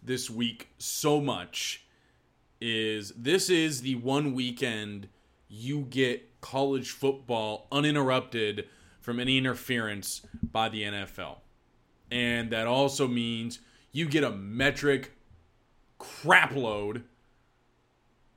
this 0.02 0.28
week 0.28 0.70
so 0.78 1.20
much 1.20 1.86
is 2.60 3.12
this 3.12 3.48
is 3.50 3.82
the 3.82 3.94
one 3.94 4.34
weekend 4.34 5.08
you 5.48 5.82
get 5.82 6.27
college 6.40 6.90
football 6.90 7.66
uninterrupted 7.72 8.66
from 9.00 9.20
any 9.20 9.38
interference 9.38 10.22
by 10.42 10.68
the 10.68 10.82
NFL. 10.82 11.36
And 12.10 12.50
that 12.50 12.66
also 12.66 13.06
means 13.08 13.60
you 13.92 14.06
get 14.08 14.24
a 14.24 14.30
metric 14.30 15.12
crapload. 15.98 17.02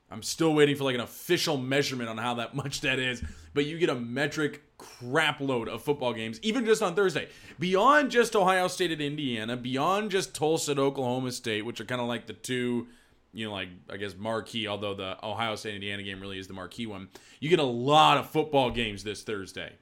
I'm 0.10 0.24
still 0.24 0.54
waiting 0.54 0.76
for 0.76 0.84
like 0.84 0.96
an 0.96 1.02
official 1.02 1.58
measurement 1.58 2.10
on 2.10 2.18
how 2.18 2.36
that 2.36 2.54
much 2.56 2.82
that 2.82 3.00
is, 3.00 3.24
but 3.54 3.66
you 3.66 3.78
get 3.78 3.90
a 3.90 3.96
metric 3.96 4.64
crapload 4.78 5.68
of 5.68 5.84
football 5.84 6.14
games, 6.14 6.40
even 6.42 6.66
just 6.66 6.82
on 6.82 6.96
Thursday. 6.96 7.30
Beyond 7.60 8.12
just 8.12 8.36
Ohio 8.36 8.68
State 8.68 8.92
at 8.92 9.02
Indiana, 9.02 9.56
beyond 9.56 10.12
just 10.12 10.34
Tulsa 10.34 10.72
at 10.72 10.80
Oklahoma 10.80 11.32
State, 11.32 11.66
which 11.66 11.80
are 11.80 11.86
kind 11.86 12.02
of 12.02 12.08
like 12.08 12.28
the 12.28 12.34
two 12.34 12.88
you 13.34 13.48
know, 13.48 13.54
like 13.54 13.70
I 13.90 13.98
guess 13.98 14.16
marquee, 14.16 14.68
although 14.68 14.94
the 14.94 15.24
Ohio 15.26 15.56
State 15.56 15.76
Indiana 15.76 16.04
game 16.04 16.20
really 16.20 16.40
is 16.40 16.48
the 16.48 16.54
marquee 16.54 16.86
one. 16.86 17.10
You 17.40 17.50
get 17.50 17.60
a 17.60 17.64
lot 17.64 18.18
of 18.18 18.30
football 18.30 18.72
games 18.72 19.04
this 19.04 19.24
Thursday. 19.24 19.74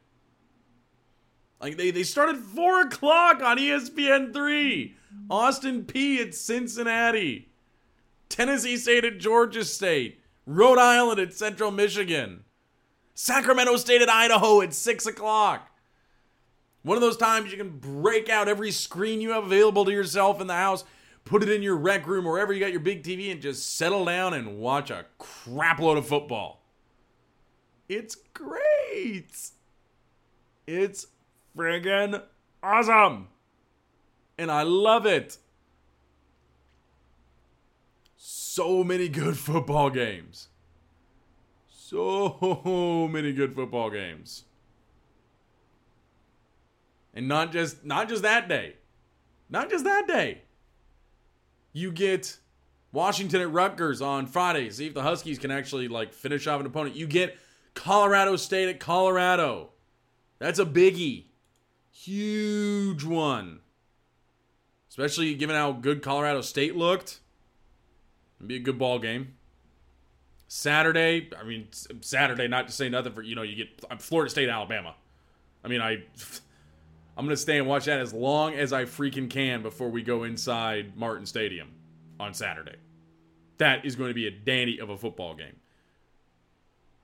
Like 1.61 1.77
they, 1.77 1.91
they 1.91 2.03
start 2.03 2.29
at 2.29 2.37
four 2.37 2.81
o'clock 2.81 3.41
on 3.41 3.57
ESPN 3.57 4.33
three. 4.33 4.95
Austin 5.29 5.83
Peay 5.83 6.19
at 6.19 6.35
Cincinnati. 6.35 7.49
Tennessee 8.29 8.77
State 8.77 9.03
at 9.05 9.17
Georgia 9.17 9.65
State. 9.65 10.21
Rhode 10.45 10.79
Island 10.79 11.19
at 11.19 11.33
Central 11.33 11.71
Michigan. 11.71 12.43
Sacramento 13.13 13.75
State 13.77 14.01
at 14.01 14.09
Idaho 14.09 14.61
at 14.61 14.73
six 14.73 15.05
o'clock. 15.05 15.69
One 16.83 16.95
of 16.95 17.01
those 17.01 17.17
times 17.17 17.51
you 17.51 17.57
can 17.57 17.77
break 17.77 18.29
out 18.29 18.47
every 18.47 18.71
screen 18.71 19.19
you 19.19 19.31
have 19.31 19.43
available 19.43 19.83
to 19.85 19.91
yourself 19.91 20.39
in 20.39 20.47
the 20.47 20.53
house, 20.53 20.85
put 21.29 21.43
it 21.43 21.49
in 21.49 21.61
your 21.61 21.77
rec 21.77 22.07
room, 22.07 22.25
wherever 22.25 22.51
you 22.51 22.59
got 22.59 22.71
your 22.71 22.79
big 22.79 23.03
TV, 23.03 23.31
and 23.31 23.39
just 23.39 23.77
settle 23.77 24.03
down 24.03 24.33
and 24.33 24.57
watch 24.57 24.89
a 24.89 25.05
crapload 25.19 25.97
of 25.97 26.07
football. 26.07 26.63
It's 27.87 28.15
great. 28.33 29.51
It's 30.65 31.07
friggin' 31.55 32.23
awesome. 32.63 33.27
And 34.39 34.49
I 34.49 34.63
love 34.63 35.05
it. 35.05 35.37
So 38.17 38.83
many 38.83 39.07
good 39.07 39.37
football 39.37 39.91
games. 39.91 40.47
So 41.69 43.07
many 43.11 43.33
good 43.33 43.53
football 43.53 43.91
games. 43.91 44.45
And 47.13 47.27
not 47.27 47.51
just 47.51 47.85
not 47.85 48.09
just 48.09 48.23
that 48.23 48.49
day. 48.49 48.75
Not 49.49 49.69
just 49.69 49.83
that 49.83 50.07
day. 50.07 50.41
You 51.79 51.93
get 51.93 52.37
Washington 52.91 53.39
at 53.39 53.49
Rutgers 53.53 54.01
on 54.01 54.27
Friday. 54.27 54.69
See 54.69 54.87
if 54.87 54.93
the 54.93 55.01
Huskies 55.01 55.39
can 55.39 55.49
actually 55.49 55.87
like 55.87 56.13
finish 56.13 56.45
off 56.45 56.59
an 56.59 56.65
opponent. 56.65 56.97
You 56.97 57.07
get 57.07 57.37
Colorado 57.73 58.35
State 58.35 58.67
at 58.67 58.81
Colorado. 58.81 59.69
That's 60.39 60.59
a 60.59 60.65
biggie. 60.65 61.27
Huge 61.89 63.05
one. 63.05 63.61
Especially 64.89 65.33
given 65.35 65.55
how 65.55 65.71
good 65.71 66.01
Colorado 66.01 66.41
State 66.41 66.75
looked. 66.75 67.21
It'd 68.39 68.49
be 68.49 68.57
a 68.57 68.59
good 68.59 68.77
ball 68.77 68.99
game. 68.99 69.35
Saturday, 70.49 71.29
I 71.39 71.45
mean 71.45 71.69
Saturday, 72.01 72.49
not 72.49 72.67
to 72.67 72.73
say 72.73 72.89
nothing 72.89 73.13
for 73.13 73.21
you 73.21 73.35
know, 73.35 73.43
you 73.43 73.55
get 73.55 74.01
Florida 74.01 74.29
State, 74.29 74.49
Alabama. 74.49 74.95
I 75.63 75.69
mean, 75.69 75.79
I 75.79 76.03
I'm 77.19 77.25
gonna 77.25 77.35
stay 77.35 77.57
and 77.57 77.67
watch 77.67 77.83
that 77.83 77.99
as 77.99 78.13
long 78.13 78.53
as 78.53 78.71
I 78.71 78.85
freaking 78.85 79.29
can 79.29 79.61
before 79.61 79.89
we 79.89 80.01
go 80.03 80.23
inside 80.23 80.95
Martin 80.95 81.25
Stadium 81.25 81.67
on 82.17 82.33
Saturday. 82.33 82.77
That 83.57 83.83
is 83.83 83.97
going 83.97 84.09
to 84.09 84.13
be 84.13 84.27
a 84.27 84.31
dandy 84.31 84.79
of 84.79 84.89
a 84.89 84.95
football 84.95 85.35
game. 85.35 85.57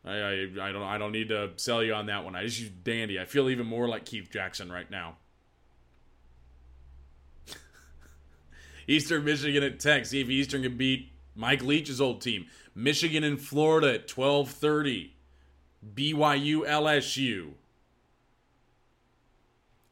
I, 0.06 0.14
I, 0.14 0.48
I 0.62 0.72
don't 0.72 0.84
I 0.84 0.98
don't 0.98 1.12
need 1.12 1.28
to 1.28 1.52
sell 1.58 1.84
you 1.84 1.94
on 1.94 2.06
that 2.06 2.24
one. 2.24 2.34
I 2.34 2.46
just 2.46 2.62
use 2.62 2.70
dandy. 2.70 3.20
I 3.20 3.26
feel 3.26 3.50
even 3.50 3.68
more 3.68 3.90
like 3.90 4.06
Keith 4.06 4.32
Jackson 4.32 4.72
right 4.72 4.90
now. 4.90 5.18
Eastern 8.88 9.26
Michigan 9.26 9.64
at 9.64 9.82
Tech. 9.82 10.06
See 10.06 10.22
if 10.22 10.30
Eastern 10.30 10.64
can 10.64 10.78
beat 10.78 11.12
Mike 11.36 11.62
Leach's 11.62 12.00
old 12.00 12.22
team. 12.22 12.46
Michigan 12.74 13.26
and 13.26 13.38
Florida 13.38 13.96
at 13.96 14.08
12:30. 14.08 15.10
BYU 15.94 16.66
LSU. 16.66 17.56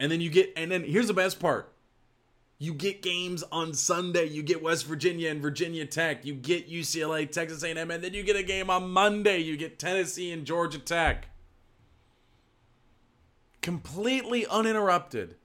And 0.03 0.11
then 0.11 0.19
you 0.19 0.29
get, 0.29 0.51
and 0.57 0.69
then 0.69 0.83
here's 0.83 1.07
the 1.07 1.13
best 1.13 1.39
part. 1.39 1.71
You 2.57 2.73
get 2.73 3.01
games 3.01 3.41
on 3.53 3.73
Sunday. 3.73 4.25
You 4.25 4.43
get 4.43 4.61
West 4.61 4.85
Virginia 4.85 5.31
and 5.31 5.41
Virginia 5.41 5.85
Tech. 5.85 6.25
You 6.25 6.33
get 6.33 6.69
UCLA, 6.69 7.31
Texas 7.31 7.63
A&M, 7.63 7.89
and 7.89 8.03
then 8.03 8.13
you 8.13 8.21
get 8.21 8.35
a 8.35 8.43
game 8.43 8.69
on 8.69 8.89
Monday. 8.89 9.37
You 9.37 9.55
get 9.55 9.79
Tennessee 9.79 10.33
and 10.33 10.45
Georgia 10.45 10.79
Tech. 10.79 11.27
Completely 13.61 14.45
uninterrupted, 14.45 15.37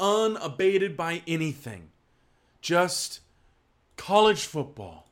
unabated 0.00 0.96
by 0.96 1.22
anything. 1.28 1.90
Just 2.60 3.20
college 3.96 4.46
football. 4.46 5.06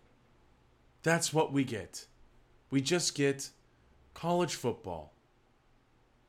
That's 1.05 1.33
what 1.33 1.53
we 1.53 1.63
get. 1.63 2.07
We 2.73 2.81
just 2.81 3.15
get 3.15 3.51
college 4.15 4.57
football. 4.57 5.13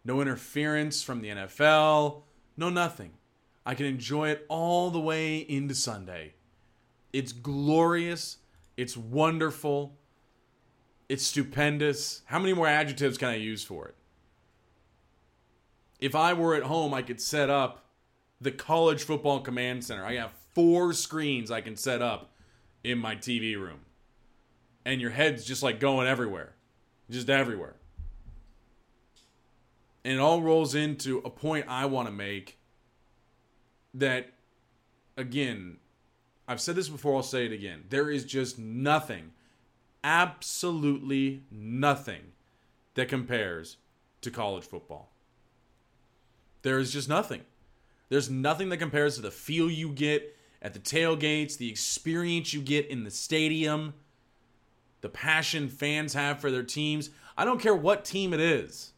No 0.06 0.22
interference 0.22 1.02
from 1.02 1.22
the 1.22 1.30
NFL 1.30 2.22
no, 2.58 2.70
nothing. 2.70 3.12
I 3.66 3.76
can 3.76 3.86
enjoy 3.86 4.30
it 4.30 4.46
all 4.50 4.90
the 4.90 5.00
way 5.00 5.38
into 5.38 5.76
Sunday. 5.76 6.34
It's 7.14 7.32
glorious. 7.32 8.38
It's 8.78 8.98
wonderful. 8.98 9.98
It's 11.10 11.24
stupendous. 11.26 12.22
How 12.26 12.40
many 12.40 12.54
more 12.54 12.68
adjectives 12.68 13.18
can 13.18 13.30
I 13.30 13.36
use 13.36 13.64
for 13.64 13.88
it? 13.88 13.96
If 16.00 16.16
I 16.16 16.34
were 16.34 16.56
at 16.56 16.64
home, 16.64 16.94
I 16.94 17.04
could 17.04 17.22
set 17.22 17.50
up 17.50 17.86
the 18.40 18.52
College 18.52 19.04
Football 19.04 19.42
Command 19.42 19.84
Center. 19.84 20.06
I 20.06 20.16
have 20.16 20.32
four 20.56 20.94
screens 20.94 21.52
I 21.52 21.62
can 21.62 21.76
set 21.76 22.02
up 22.02 22.32
in 22.84 22.98
my 22.98 23.16
TV 23.16 23.56
room. 23.56 23.82
And 24.84 25.00
your 25.00 25.12
head's 25.12 25.46
just 25.46 25.62
like 25.62 25.80
going 25.80 26.08
everywhere. 26.08 26.54
Just 27.10 27.30
everywhere 27.30 27.76
and 30.04 30.14
it 30.14 30.20
all 30.20 30.42
rolls 30.42 30.76
into 30.76 31.20
a 31.20 31.30
point 31.30 31.66
I 31.68 31.86
want 31.86 32.08
to 32.08 32.14
make 32.14 32.58
that 33.94 34.34
again 35.18 35.78
I've 36.48 36.62
said 36.62 36.76
this 36.76 36.90
before 36.90 37.16
I'll 37.16 37.24
say 37.24 37.46
it 37.46 37.54
again. 37.54 37.86
There 37.90 38.10
is 38.10 38.26
just 38.26 38.60
nothing 38.60 39.32
absolutely 40.04 41.44
nothing 41.52 42.34
that 42.96 43.08
compares 43.08 43.78
to 44.22 44.32
college 44.32 44.66
football. 44.66 45.12
There 46.64 46.80
is 46.80 46.92
just 46.92 47.08
nothing. 47.08 47.42
There's 48.10 48.30
nothing 48.30 48.70
that 48.70 48.78
compares 48.78 49.16
to 49.16 49.22
the 49.22 49.32
feel 49.32 49.70
you 49.70 49.94
get 49.94 50.36
at 50.62 50.74
the 50.74 50.80
tailgates 50.80 51.58
the 51.58 51.70
experience 51.70 52.54
you 52.54 52.62
get 52.62 52.88
in 52.88 53.04
the 53.04 53.12
stadium 53.12 53.94
the 55.02 55.10
passion 55.10 55.68
fans 55.68 56.14
have 56.14 56.40
for 56.40 56.52
their 56.52 56.64
teams. 56.64 57.10
I 57.36 57.44
don't 57.44 57.60
care 57.60 57.76
what 57.76 58.06
team 58.06 58.34
it 58.34 58.40
is 58.40 58.91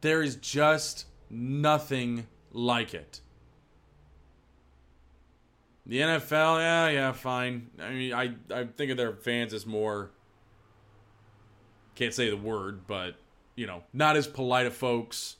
there 0.00 0.22
is 0.22 0.36
just 0.36 1.06
nothing 1.28 2.26
like 2.52 2.94
it. 2.94 3.20
The 5.86 6.00
NFL, 6.00 6.60
yeah, 6.60 6.88
yeah, 6.88 7.12
fine. 7.12 7.70
I 7.80 7.90
mean, 7.90 8.12
I, 8.12 8.34
I 8.54 8.64
think 8.64 8.90
of 8.90 8.96
their 8.96 9.14
fans 9.14 9.52
as 9.52 9.66
more, 9.66 10.10
can't 11.94 12.14
say 12.14 12.30
the 12.30 12.36
word, 12.36 12.86
but, 12.86 13.16
you 13.56 13.66
know, 13.66 13.82
not 13.92 14.16
as 14.16 14.26
polite 14.26 14.66
of 14.66 14.74
folks, 14.74 15.36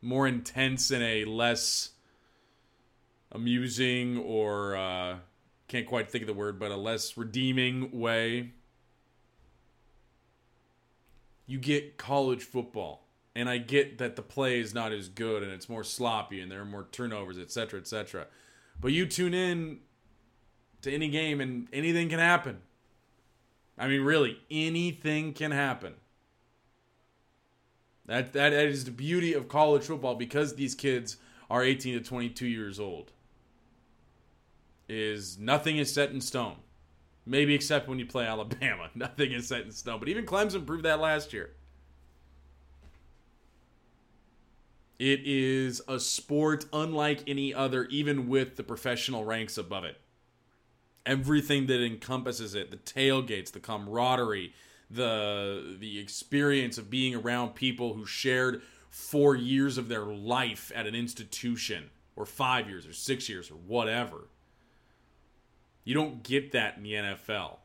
more 0.00 0.26
intense 0.26 0.90
in 0.90 1.02
a 1.02 1.24
less 1.26 1.90
amusing 3.32 4.18
or, 4.18 4.76
uh, 4.76 5.16
can't 5.68 5.86
quite 5.86 6.10
think 6.10 6.22
of 6.22 6.26
the 6.26 6.34
word, 6.34 6.58
but 6.58 6.70
a 6.70 6.76
less 6.76 7.16
redeeming 7.16 8.00
way. 8.00 8.52
You 11.46 11.58
get 11.58 11.96
college 11.96 12.42
football 12.42 13.04
and 13.34 13.48
I 13.48 13.58
get 13.58 13.98
that 13.98 14.16
the 14.16 14.22
play 14.22 14.60
is 14.60 14.74
not 14.74 14.92
as 14.92 15.08
good 15.08 15.42
and 15.42 15.52
it's 15.52 15.68
more 15.68 15.84
sloppy 15.84 16.40
and 16.40 16.50
there 16.50 16.60
are 16.60 16.66
more 16.66 16.86
turnovers, 16.90 17.38
etc., 17.38 17.80
etc. 17.80 18.26
But 18.80 18.92
you 18.92 19.06
tune 19.06 19.34
in 19.34 19.80
to 20.82 20.92
any 20.92 21.08
game 21.08 21.40
and 21.40 21.68
anything 21.72 22.08
can 22.08 22.18
happen. 22.18 22.62
I 23.78 23.88
mean, 23.88 24.02
really, 24.02 24.38
anything 24.50 25.32
can 25.32 25.52
happen. 25.52 25.94
That 28.06 28.32
that 28.32 28.52
is 28.52 28.84
the 28.84 28.90
beauty 28.90 29.34
of 29.34 29.48
college 29.48 29.84
football 29.84 30.16
because 30.16 30.54
these 30.54 30.74
kids 30.74 31.16
are 31.48 31.62
18 31.62 31.98
to 31.98 32.04
22 32.04 32.46
years 32.46 32.80
old. 32.80 33.12
Is 34.88 35.38
nothing 35.38 35.78
is 35.78 35.92
set 35.92 36.10
in 36.10 36.20
stone. 36.20 36.56
Maybe 37.24 37.54
except 37.54 37.88
when 37.88 38.00
you 38.00 38.06
play 38.06 38.26
Alabama, 38.26 38.90
nothing 38.94 39.32
is 39.32 39.46
set 39.46 39.62
in 39.62 39.70
stone. 39.70 40.00
But 40.00 40.08
even 40.08 40.26
Clemson 40.26 40.66
proved 40.66 40.84
that 40.84 41.00
last 41.00 41.32
year. 41.32 41.52
It 45.00 45.22
is 45.24 45.80
a 45.88 45.98
sport 45.98 46.66
unlike 46.74 47.22
any 47.26 47.54
other, 47.54 47.86
even 47.86 48.28
with 48.28 48.56
the 48.56 48.62
professional 48.62 49.24
ranks 49.24 49.56
above 49.56 49.82
it. 49.82 49.96
Everything 51.06 51.68
that 51.68 51.82
encompasses 51.82 52.54
it, 52.54 52.70
the 52.70 52.76
tailgates, 52.76 53.50
the 53.50 53.60
camaraderie, 53.60 54.52
the 54.90 55.74
the 55.80 55.98
experience 55.98 56.76
of 56.76 56.90
being 56.90 57.14
around 57.14 57.54
people 57.54 57.94
who 57.94 58.04
shared 58.04 58.60
four 58.90 59.34
years 59.34 59.78
of 59.78 59.88
their 59.88 60.04
life 60.04 60.70
at 60.74 60.86
an 60.86 60.94
institution, 60.94 61.88
or 62.14 62.26
five 62.26 62.68
years, 62.68 62.86
or 62.86 62.92
six 62.92 63.26
years, 63.26 63.50
or 63.50 63.54
whatever. 63.54 64.28
You 65.82 65.94
don't 65.94 66.22
get 66.22 66.52
that 66.52 66.76
in 66.76 66.82
the 66.82 66.92
NFL. 66.92 67.56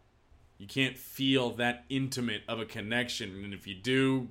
You 0.57 0.67
can't 0.67 0.97
feel 0.97 1.49
that 1.55 1.83
intimate 1.89 2.43
of 2.47 2.61
a 2.61 2.65
connection, 2.65 3.43
and 3.43 3.53
if 3.53 3.67
you 3.67 3.75
do, 3.75 4.29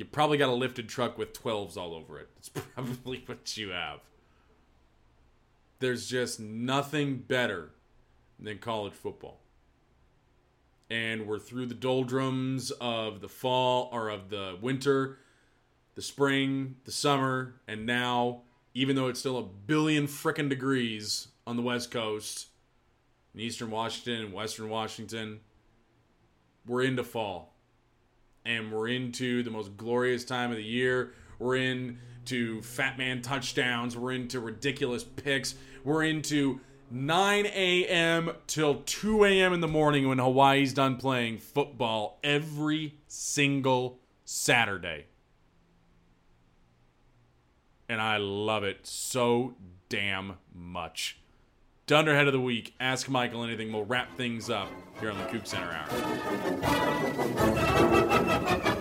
you 0.00 0.06
probably 0.06 0.38
got 0.38 0.48
a 0.48 0.54
lifted 0.54 0.88
truck 0.88 1.18
with 1.18 1.34
12s 1.34 1.76
all 1.76 1.92
over 1.92 2.18
it. 2.18 2.30
It's 2.38 2.48
probably 2.74 3.22
what 3.26 3.54
you 3.58 3.68
have. 3.68 4.00
There's 5.78 6.08
just 6.08 6.40
nothing 6.40 7.18
better 7.18 7.70
than 8.38 8.58
college 8.58 8.94
football. 8.94 9.40
And 10.88 11.26
we're 11.26 11.38
through 11.38 11.66
the 11.66 11.74
doldrums 11.74 12.70
of 12.80 13.20
the 13.20 13.28
fall 13.28 13.90
or 13.92 14.08
of 14.08 14.30
the 14.30 14.56
winter. 14.60 15.18
the 15.96 16.02
spring, 16.02 16.76
the 16.84 16.92
summer, 16.92 17.60
and 17.68 17.84
now, 17.84 18.40
even 18.72 18.96
though 18.96 19.08
it's 19.08 19.20
still 19.20 19.36
a 19.36 19.42
billion 19.42 20.06
frickin' 20.06 20.48
degrees 20.48 21.28
on 21.46 21.56
the 21.56 21.62
West 21.62 21.90
Coast, 21.90 22.46
in 23.34 23.40
Eastern 23.40 23.70
Washington 23.70 24.24
and 24.24 24.32
Western 24.32 24.70
Washington, 24.70 25.40
we're 26.66 26.82
into 26.82 27.04
fall. 27.04 27.54
And 28.44 28.72
we're 28.72 28.88
into 28.88 29.42
the 29.42 29.50
most 29.50 29.76
glorious 29.76 30.24
time 30.24 30.50
of 30.50 30.56
the 30.56 30.64
year. 30.64 31.12
We're 31.38 31.56
into 31.56 32.62
fat 32.62 32.98
man 32.98 33.22
touchdowns. 33.22 33.96
We're 33.96 34.12
into 34.12 34.40
ridiculous 34.40 35.04
picks. 35.04 35.54
We're 35.84 36.04
into 36.04 36.60
9 36.90 37.46
a.m. 37.46 38.32
till 38.46 38.82
2 38.86 39.24
a.m. 39.24 39.52
in 39.52 39.60
the 39.60 39.68
morning 39.68 40.08
when 40.08 40.18
Hawaii's 40.18 40.74
done 40.74 40.96
playing 40.96 41.38
football 41.38 42.18
every 42.24 42.96
single 43.06 44.00
Saturday. 44.24 45.06
And 47.88 48.00
I 48.00 48.16
love 48.16 48.64
it 48.64 48.86
so 48.86 49.54
damn 49.88 50.38
much. 50.52 51.19
Dunderhead 51.90 52.28
of 52.28 52.32
the 52.32 52.40
week. 52.40 52.72
Ask 52.78 53.08
Michael 53.08 53.42
anything. 53.42 53.72
We'll 53.72 53.84
wrap 53.84 54.16
things 54.16 54.48
up 54.48 54.68
here 55.00 55.10
on 55.10 55.18
the 55.18 55.24
Coug 55.24 55.44
Center 55.44 55.76
Hour. 58.62 58.76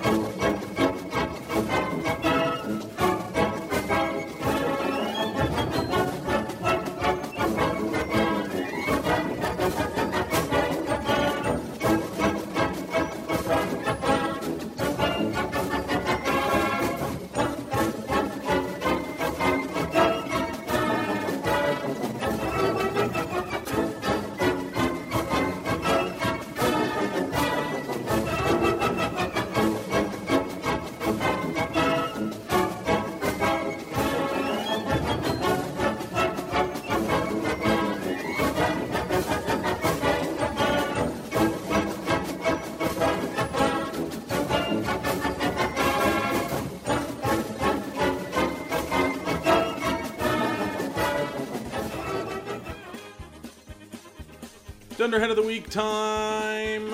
Dunderhead 55.10 55.32
of 55.32 55.38
the 55.38 55.47
Week 55.47 55.68
time. 55.72 56.93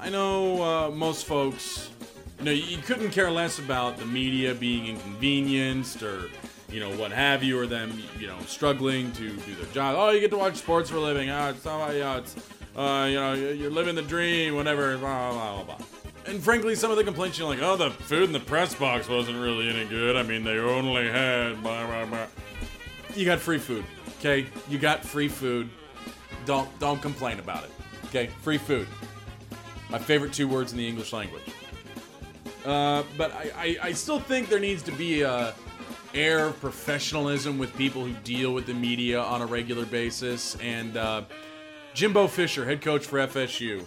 I 0.00 0.08
know 0.08 0.62
uh, 0.62 0.90
most 0.90 1.26
folks, 1.26 1.90
you 2.38 2.46
know, 2.46 2.50
you 2.52 2.78
couldn't 2.78 3.10
care 3.10 3.30
less 3.30 3.58
about 3.58 3.98
the 3.98 4.06
media 4.06 4.54
being 4.54 4.86
inconvenienced 4.86 6.02
or, 6.02 6.30
you 6.70 6.80
know, 6.80 6.88
what 6.96 7.12
have 7.12 7.42
you, 7.42 7.60
or 7.60 7.66
them, 7.66 8.02
you 8.18 8.28
know, 8.28 8.38
struggling 8.46 9.12
to 9.12 9.28
do 9.28 9.54
their 9.56 9.70
job. 9.74 9.96
Oh, 9.98 10.08
you 10.08 10.20
get 10.20 10.30
to 10.30 10.38
watch 10.38 10.56
sports 10.56 10.88
for 10.88 10.96
a 10.96 11.00
living. 11.00 11.28
Oh, 11.28 11.50
it's 11.50 11.62
you 11.66 11.70
know, 11.70 12.16
it's, 12.16 12.34
uh, 12.74 13.06
you 13.10 13.16
know, 13.16 13.34
you're 13.34 13.70
living 13.70 13.94
the 13.94 14.00
dream, 14.00 14.54
whatever, 14.54 14.96
blah, 14.96 15.30
blah, 15.30 15.62
blah, 15.62 15.76
blah. 15.76 15.86
And 16.24 16.42
frankly, 16.42 16.74
some 16.76 16.90
of 16.90 16.96
the 16.96 17.04
complaints 17.04 17.38
you're 17.38 17.46
like, 17.46 17.60
oh, 17.60 17.76
the 17.76 17.90
food 17.90 18.22
in 18.22 18.32
the 18.32 18.40
press 18.40 18.74
box 18.74 19.06
wasn't 19.06 19.38
really 19.38 19.68
any 19.68 19.84
good. 19.84 20.16
I 20.16 20.22
mean, 20.22 20.44
they 20.44 20.58
only 20.58 21.10
had 21.10 21.62
blah, 21.62 21.86
blah, 21.86 22.06
blah. 22.06 22.26
You 23.14 23.26
got 23.26 23.38
free 23.38 23.58
food, 23.58 23.84
okay? 24.18 24.46
You 24.70 24.78
got 24.78 25.04
free 25.04 25.28
food 25.28 25.68
don't 26.48 26.78
don't 26.80 27.00
complain 27.02 27.38
about 27.38 27.62
it. 27.62 27.70
Okay, 28.06 28.28
free 28.40 28.56
food. 28.56 28.88
My 29.90 29.98
favorite 29.98 30.32
two 30.32 30.48
words 30.48 30.72
in 30.72 30.78
the 30.78 30.88
English 30.88 31.12
language. 31.12 31.42
Uh, 32.64 33.02
but 33.18 33.32
I, 33.32 33.50
I, 33.56 33.76
I 33.88 33.92
still 33.92 34.18
think 34.18 34.48
there 34.48 34.58
needs 34.58 34.82
to 34.84 34.92
be 34.92 35.22
a 35.22 35.54
air 36.14 36.46
of 36.46 36.58
professionalism 36.58 37.58
with 37.58 37.76
people 37.76 38.02
who 38.02 38.14
deal 38.24 38.54
with 38.54 38.64
the 38.64 38.72
media 38.72 39.20
on 39.20 39.42
a 39.42 39.46
regular 39.46 39.84
basis. 39.84 40.56
And 40.56 40.96
uh, 40.96 41.22
Jimbo 41.92 42.26
Fisher, 42.26 42.64
head 42.64 42.80
coach 42.80 43.04
for 43.04 43.18
FSU, 43.18 43.84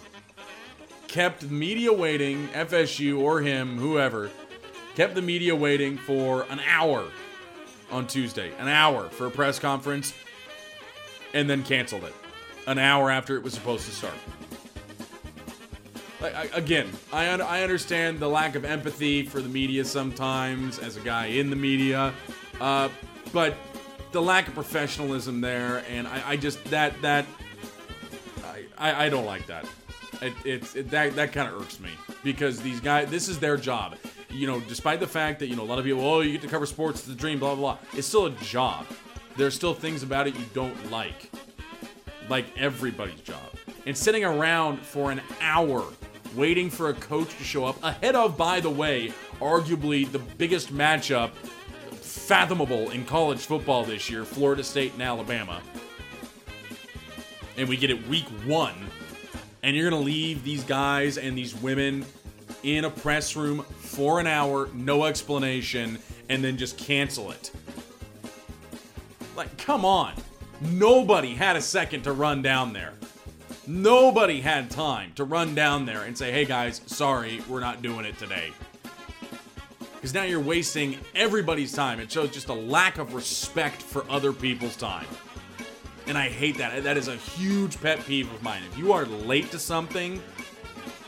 kept 1.08 1.40
the 1.40 1.48
media 1.48 1.92
waiting. 1.92 2.46
FSU 2.48 3.18
or 3.18 3.40
him, 3.40 3.76
whoever, 3.76 4.30
kept 4.94 5.16
the 5.16 5.22
media 5.22 5.54
waiting 5.54 5.98
for 5.98 6.46
an 6.48 6.60
hour 6.60 7.08
on 7.90 8.06
Tuesday, 8.06 8.52
an 8.58 8.68
hour 8.68 9.08
for 9.08 9.26
a 9.26 9.30
press 9.30 9.58
conference, 9.58 10.14
and 11.34 11.50
then 11.50 11.64
canceled 11.64 12.04
it 12.04 12.14
an 12.66 12.78
hour 12.78 13.10
after 13.10 13.36
it 13.36 13.42
was 13.42 13.54
supposed 13.54 13.86
to 13.86 13.92
start. 13.92 14.14
I, 16.22 16.48
again, 16.54 16.88
I, 17.12 17.32
un- 17.32 17.40
I 17.40 17.62
understand 17.62 18.20
the 18.20 18.28
lack 18.28 18.54
of 18.54 18.64
empathy 18.64 19.24
for 19.24 19.40
the 19.40 19.48
media 19.48 19.84
sometimes 19.84 20.78
as 20.78 20.96
a 20.96 21.00
guy 21.00 21.26
in 21.26 21.50
the 21.50 21.56
media, 21.56 22.14
uh, 22.60 22.88
but 23.32 23.56
the 24.12 24.22
lack 24.22 24.46
of 24.46 24.54
professionalism 24.54 25.40
there, 25.40 25.84
and 25.90 26.06
I, 26.06 26.22
I 26.30 26.36
just 26.36 26.62
that 26.66 27.00
that 27.02 27.26
I, 28.78 29.06
I 29.06 29.08
don't 29.08 29.26
like 29.26 29.46
that. 29.46 29.64
It, 30.20 30.32
it's 30.44 30.76
it, 30.76 30.90
that 30.90 31.16
that 31.16 31.32
kind 31.32 31.48
of 31.48 31.60
irks 31.60 31.80
me 31.80 31.90
because 32.22 32.60
these 32.60 32.80
guys, 32.80 33.10
this 33.10 33.28
is 33.28 33.38
their 33.38 33.56
job. 33.56 33.96
You 34.30 34.46
know, 34.46 34.60
despite 34.60 35.00
the 35.00 35.06
fact 35.06 35.40
that 35.40 35.48
you 35.48 35.56
know 35.56 35.62
a 35.62 35.64
lot 35.64 35.78
of 35.78 35.84
people, 35.84 36.04
oh, 36.04 36.20
you 36.20 36.32
get 36.32 36.42
to 36.42 36.48
cover 36.48 36.66
sports, 36.66 37.00
it's 37.00 37.08
the 37.08 37.14
dream, 37.14 37.38
blah 37.38 37.54
blah 37.54 37.76
blah. 37.76 37.98
It's 37.98 38.06
still 38.06 38.26
a 38.26 38.30
job. 38.30 38.86
There's 39.36 39.54
still 39.54 39.74
things 39.74 40.02
about 40.02 40.28
it 40.28 40.36
you 40.36 40.44
don't 40.52 40.90
like 40.90 41.30
like 42.28 42.46
everybody's 42.56 43.20
job. 43.20 43.40
And 43.86 43.96
sitting 43.96 44.24
around 44.24 44.78
for 44.78 45.10
an 45.10 45.20
hour 45.40 45.84
waiting 46.34 46.70
for 46.70 46.88
a 46.88 46.94
coach 46.94 47.36
to 47.36 47.44
show 47.44 47.64
up 47.64 47.82
ahead 47.82 48.14
of, 48.14 48.36
by 48.36 48.60
the 48.60 48.70
way, 48.70 49.12
arguably 49.40 50.10
the 50.10 50.18
biggest 50.18 50.72
matchup 50.72 51.30
fathomable 51.32 52.90
in 52.90 53.04
college 53.04 53.40
football 53.40 53.84
this 53.84 54.08
year 54.08 54.24
Florida 54.24 54.62
State 54.62 54.92
and 54.94 55.02
Alabama. 55.02 55.60
And 57.56 57.68
we 57.68 57.76
get 57.76 57.90
it 57.90 58.06
week 58.08 58.26
one. 58.46 58.74
And 59.62 59.76
you're 59.76 59.88
going 59.88 60.00
to 60.00 60.06
leave 60.06 60.42
these 60.42 60.64
guys 60.64 61.18
and 61.18 61.36
these 61.36 61.54
women 61.54 62.04
in 62.62 62.84
a 62.84 62.90
press 62.90 63.36
room 63.36 63.62
for 63.62 64.18
an 64.18 64.26
hour, 64.26 64.68
no 64.74 65.04
explanation, 65.04 65.98
and 66.28 66.42
then 66.42 66.56
just 66.56 66.78
cancel 66.78 67.30
it. 67.30 67.52
Like, 69.36 69.56
come 69.58 69.84
on. 69.84 70.14
Nobody 70.70 71.34
had 71.34 71.56
a 71.56 71.60
second 71.60 72.02
to 72.02 72.12
run 72.12 72.40
down 72.40 72.72
there. 72.72 72.92
Nobody 73.66 74.40
had 74.40 74.70
time 74.70 75.12
to 75.16 75.24
run 75.24 75.54
down 75.54 75.86
there 75.86 76.02
and 76.02 76.16
say, 76.16 76.30
hey 76.30 76.44
guys, 76.44 76.80
sorry, 76.86 77.42
we're 77.48 77.60
not 77.60 77.82
doing 77.82 78.04
it 78.04 78.18
today. 78.18 78.52
Because 79.94 80.14
now 80.14 80.22
you're 80.22 80.40
wasting 80.40 80.98
everybody's 81.14 81.72
time. 81.72 82.00
It 82.00 82.10
shows 82.10 82.30
just 82.30 82.48
a 82.48 82.54
lack 82.54 82.98
of 82.98 83.14
respect 83.14 83.82
for 83.82 84.04
other 84.10 84.32
people's 84.32 84.76
time. 84.76 85.06
And 86.06 86.18
I 86.18 86.28
hate 86.28 86.58
that. 86.58 86.82
That 86.82 86.96
is 86.96 87.08
a 87.08 87.16
huge 87.16 87.80
pet 87.80 88.04
peeve 88.04 88.32
of 88.32 88.42
mine. 88.42 88.62
If 88.70 88.78
you 88.78 88.92
are 88.92 89.04
late 89.04 89.50
to 89.52 89.58
something 89.58 90.20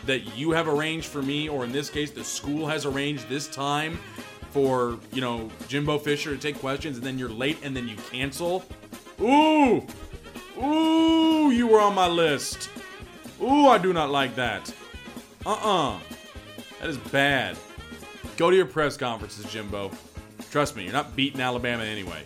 that 0.07 0.37
you 0.37 0.53
have 0.53 0.69
arranged 0.69 1.07
for 1.07 1.23
me, 1.23 1.49
or 1.49 1.65
in 1.65 1.73
this 1.73 1.91
case, 1.91 2.11
the 2.11 2.23
school 2.23 2.67
has 2.69 2.87
arranged 2.87 3.29
this 3.29 3.49
time 3.49 3.99
for, 4.51 4.99
you 5.13 5.21
know, 5.21 5.51
Jimbo 5.67 5.99
Fisher 5.99 6.31
to 6.31 6.41
take 6.41 6.61
questions, 6.61 6.97
and 6.97 7.05
then 7.05 7.19
you're 7.19 7.29
late 7.29 7.59
and 7.65 7.75
then 7.75 7.89
you 7.89 7.97
cancel, 8.13 8.65
Ooh! 9.21 9.87
Ooh, 10.63 11.51
you 11.51 11.67
were 11.67 11.81
on 11.81 11.95
my 11.95 12.09
list. 12.09 12.71
Ooh, 13.43 13.67
I 13.69 13.79
do 13.79 13.93
not 13.93 14.11
like 14.11 14.35
that. 14.37 14.73
Uh-uh. 15.45 15.99
That 16.81 16.89
is 16.89 16.99
bad. 16.99 17.57
Go 18.37 18.51
to 18.51 18.57
your 18.57 18.67
press 18.67 18.97
conferences, 18.97 19.51
Jimbo. 19.53 19.91
Trust 20.51 20.77
me, 20.77 20.85
you're 20.85 20.93
not 20.93 21.17
beating 21.17 21.41
Alabama 21.41 21.85
anyway. 21.85 22.23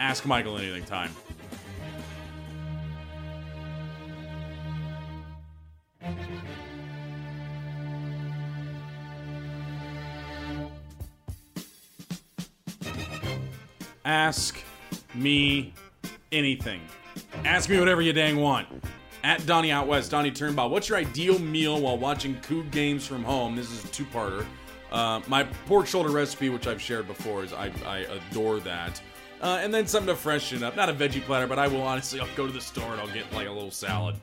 Ask 0.00 0.26
Michael 0.26 0.58
anything 0.58 0.84
time. 0.84 1.10
Ask 14.04 14.62
me 15.14 15.72
anything. 16.32 16.80
Ask 17.44 17.68
me 17.68 17.78
whatever 17.78 18.02
you 18.02 18.12
dang 18.12 18.36
want. 18.36 18.66
At 19.24 19.46
Donnie 19.46 19.70
Out 19.70 19.86
West, 19.86 20.10
Donnie 20.10 20.32
Turnbow, 20.32 20.68
what's 20.68 20.88
your 20.88 20.98
ideal 20.98 21.38
meal 21.38 21.80
while 21.80 21.96
watching 21.96 22.34
Coug 22.36 22.70
games 22.72 23.06
from 23.06 23.22
home? 23.22 23.54
This 23.54 23.70
is 23.70 23.84
a 23.84 23.88
two-parter. 23.88 24.44
Uh, 24.90 25.20
my 25.28 25.44
pork 25.66 25.86
shoulder 25.86 26.10
recipe, 26.10 26.48
which 26.48 26.66
I've 26.66 26.82
shared 26.82 27.06
before, 27.06 27.44
is 27.44 27.52
I, 27.52 27.72
I 27.86 27.98
adore 28.30 28.58
that. 28.60 29.00
Uh, 29.40 29.58
and 29.60 29.72
then 29.72 29.86
something 29.86 30.14
to 30.14 30.20
freshen 30.20 30.62
up. 30.62 30.76
Not 30.76 30.88
a 30.88 30.92
veggie 30.92 31.22
platter, 31.22 31.46
but 31.46 31.58
I 31.58 31.66
will 31.66 31.82
honestly, 31.82 32.20
I'll 32.20 32.28
go 32.36 32.46
to 32.46 32.52
the 32.52 32.60
store 32.60 32.92
and 32.92 33.00
I'll 33.00 33.08
get 33.08 33.32
like 33.32 33.48
a 33.48 33.50
little 33.50 33.70
salad. 33.70 34.16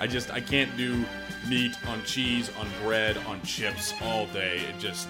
I 0.00 0.06
just, 0.06 0.30
I 0.30 0.40
can't 0.40 0.74
do 0.76 1.04
meat 1.48 1.72
on 1.86 2.02
cheese, 2.04 2.50
on 2.58 2.68
bread, 2.82 3.16
on 3.26 3.40
chips 3.42 3.94
all 4.02 4.26
day. 4.26 4.58
It 4.68 4.78
just, 4.78 5.08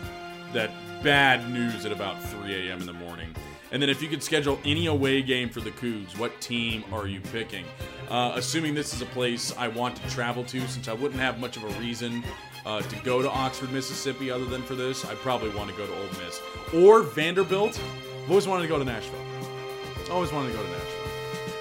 that 0.53 0.71
bad 1.03 1.51
news 1.51 1.85
at 1.85 1.93
about 1.93 2.23
3 2.23 2.69
a.m. 2.69 2.81
in 2.81 2.87
the 2.87 2.93
morning. 2.93 3.35
And 3.71 3.83
then 3.83 3.91
if 3.91 4.03
you 4.03 4.09
could 4.09 4.23
schedule 4.23 4.59
any 4.65 4.87
away 4.87 5.23
game 5.23 5.51
for 5.51 5.61
the 5.61 5.71
Cougs, 5.71 6.19
what 6.19 6.41
team 6.41 6.85
are 6.93 7.07
you 7.07 7.21
picking? 7.21 7.65
Uh, 8.11 8.33
assuming 8.35 8.75
this 8.75 8.95
is 8.95 9.03
a 9.03 9.07
place 9.07 9.55
I 9.59 9.69
want 9.69 9.97
to 9.97 10.11
travel 10.11 10.45
to, 10.45 10.67
since 10.69 10.89
I 10.89 10.95
wouldn't 10.95 11.21
have 11.21 11.39
much 11.39 11.57
of 11.57 11.65
a 11.65 11.81
reason 11.81 12.25
uh, 12.65 12.81
to 12.81 12.97
go 13.05 13.21
to 13.21 13.31
Oxford, 13.31 13.71
Mississippi, 13.73 14.31
other 14.31 14.47
than 14.47 14.63
for 14.63 14.75
this, 14.75 15.05
I 15.05 15.15
probably 15.17 15.51
want 15.51 15.71
to 15.71 15.77
go 15.77 15.87
to 15.87 15.93
Ole 15.95 16.09
Miss 16.25 16.41
or 16.75 17.03
Vanderbilt. 17.03 17.79
I've 18.25 18.31
always 18.31 18.47
wanted 18.49 18.63
to 18.63 18.69
go 18.69 18.79
to 18.79 18.85
Nashville. 18.85 19.21
Always 20.11 20.33
wanted 20.33 20.53
to 20.53 20.57
go 20.57 20.63
to 20.63 20.71
Nashville. 20.71 20.99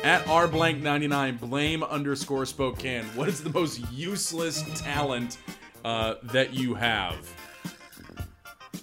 At 0.04 0.28
R 0.28 0.48
blank 0.48 0.82
99, 0.82 1.36
blame 1.38 1.84
underscore 1.84 2.46
Spokane. 2.46 3.04
What 3.16 3.28
is 3.28 3.44
the 3.44 3.50
most 3.50 3.82
useless 3.92 4.64
talent 4.80 5.38
uh, 5.84 6.16
that 6.24 6.54
you 6.54 6.76
have? 6.76 7.18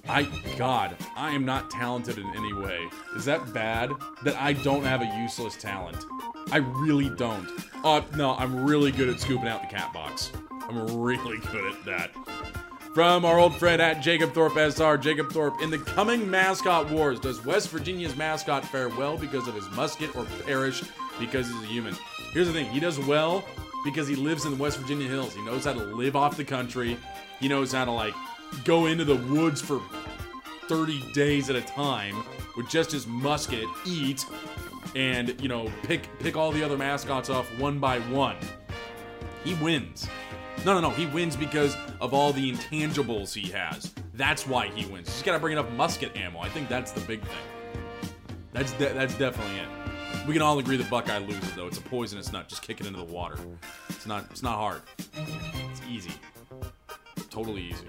I, 0.08 0.24
God, 0.58 0.96
I 1.16 1.30
am 1.30 1.44
not 1.44 1.70
talented 1.70 2.18
in 2.18 2.26
any 2.34 2.52
way. 2.52 2.88
Is 3.16 3.24
that 3.24 3.52
bad 3.54 3.90
that 4.22 4.36
I 4.36 4.52
don't 4.52 4.84
have 4.84 5.00
a 5.00 5.06
useless 5.22 5.56
talent? 5.56 5.96
I 6.52 6.58
really 6.58 7.08
don't. 7.08 7.48
Uh, 7.82 8.02
no, 8.14 8.34
I'm 8.34 8.64
really 8.64 8.92
good 8.92 9.08
at 9.08 9.20
scooping 9.20 9.48
out 9.48 9.62
the 9.62 9.68
cat 9.68 9.92
box. 9.92 10.30
I'm 10.68 11.00
really 11.00 11.38
good 11.52 11.72
at 11.72 11.84
that. 11.86 12.10
From 12.94 13.24
our 13.24 13.40
old 13.40 13.56
friend 13.56 13.82
at 13.82 14.02
Jacob 14.02 14.34
Thorpe 14.34 14.56
SR, 14.56 14.98
Jacob 14.98 15.32
Thorpe, 15.32 15.60
in 15.60 15.70
the 15.70 15.78
coming 15.78 16.30
mascot 16.30 16.88
wars, 16.90 17.18
does 17.18 17.44
West 17.44 17.70
Virginia's 17.70 18.14
mascot 18.14 18.64
fare 18.64 18.88
well 18.90 19.16
because 19.16 19.48
of 19.48 19.54
his 19.54 19.68
musket 19.70 20.14
or 20.14 20.24
perish 20.46 20.82
because 21.18 21.48
he's 21.48 21.62
a 21.62 21.66
human? 21.66 21.96
Here's 22.32 22.46
the 22.46 22.52
thing 22.52 22.66
he 22.66 22.78
does 22.78 23.00
well 23.00 23.44
because 23.84 24.06
he 24.06 24.14
lives 24.14 24.44
in 24.44 24.52
the 24.52 24.62
West 24.62 24.78
Virginia 24.78 25.08
hills. 25.08 25.34
He 25.34 25.44
knows 25.44 25.64
how 25.64 25.72
to 25.72 25.80
live 25.80 26.14
off 26.14 26.36
the 26.36 26.44
country. 26.44 26.96
He 27.40 27.48
knows 27.48 27.72
how 27.72 27.84
to, 27.84 27.90
like, 27.90 28.14
go 28.64 28.86
into 28.86 29.04
the 29.04 29.16
woods 29.16 29.60
for 29.60 29.80
30 30.68 31.12
days 31.12 31.50
at 31.50 31.56
a 31.56 31.60
time 31.62 32.22
with 32.56 32.68
just 32.68 32.92
his 32.92 33.06
musket, 33.06 33.66
eat, 33.84 34.24
and, 34.94 35.40
you 35.40 35.48
know, 35.48 35.70
pick 35.82 36.08
pick 36.20 36.36
all 36.36 36.52
the 36.52 36.62
other 36.62 36.76
mascots 36.76 37.28
off 37.28 37.46
one 37.58 37.78
by 37.78 37.98
one. 38.00 38.36
He 39.44 39.54
wins. 39.54 40.08
No, 40.64 40.72
no, 40.74 40.80
no. 40.80 40.90
He 40.90 41.06
wins 41.06 41.36
because 41.36 41.76
of 42.00 42.14
all 42.14 42.32
the 42.32 42.52
intangibles 42.52 43.34
he 43.34 43.50
has. 43.50 43.92
That's 44.14 44.46
why 44.46 44.68
he 44.68 44.86
wins. 44.86 45.12
He's 45.12 45.22
got 45.22 45.32
to 45.32 45.38
bring 45.38 45.52
enough 45.52 45.70
musket 45.72 46.16
ammo. 46.16 46.38
I 46.38 46.48
think 46.48 46.68
that's 46.68 46.92
the 46.92 47.00
big 47.00 47.20
thing. 47.20 48.12
That's 48.52 48.72
de- 48.72 48.94
that's 48.94 49.14
definitely 49.18 49.56
it. 49.56 49.68
We 50.26 50.32
can 50.32 50.42
all 50.42 50.58
agree 50.58 50.76
the 50.76 50.84
Buckeye 50.84 51.18
loses 51.18 51.52
though. 51.54 51.66
It's 51.66 51.78
a 51.78 51.82
poisonous 51.82 52.32
nut. 52.32 52.48
Just 52.48 52.62
kick 52.62 52.80
it 52.80 52.86
into 52.86 52.98
the 52.98 53.04
water. 53.04 53.36
It's 53.90 54.06
not. 54.06 54.26
It's 54.30 54.42
not 54.42 54.56
hard. 54.56 54.80
It's 54.98 55.82
easy. 55.90 56.12
Totally 57.30 57.62
easy. 57.62 57.86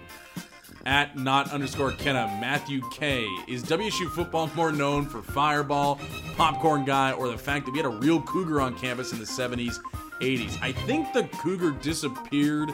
At 0.86 1.17
not 1.17 1.51
underscore 1.51 1.91
Kenna, 1.93 2.27
Matthew 2.39 2.81
K. 2.91 3.25
Is 3.47 3.63
WSU 3.63 4.07
football 4.11 4.51
more 4.55 4.71
known 4.71 5.07
for 5.07 5.23
Fireball, 5.23 5.99
Popcorn 6.38 6.86
Guy, 6.86 7.11
or 7.11 7.27
the 7.27 7.38
fact 7.38 7.65
that 7.65 7.71
we 7.71 7.79
had 7.79 7.88
a 7.88 7.89
real 7.97 8.21
cougar 8.21 8.61
on 8.61 8.77
campus 8.77 9.11
in 9.11 9.17
the 9.17 9.25
70s, 9.25 9.79
80s? 10.21 10.61
I 10.61 10.73
think 10.73 11.11
the 11.11 11.23
cougar 11.39 11.71
disappeared 11.71 12.69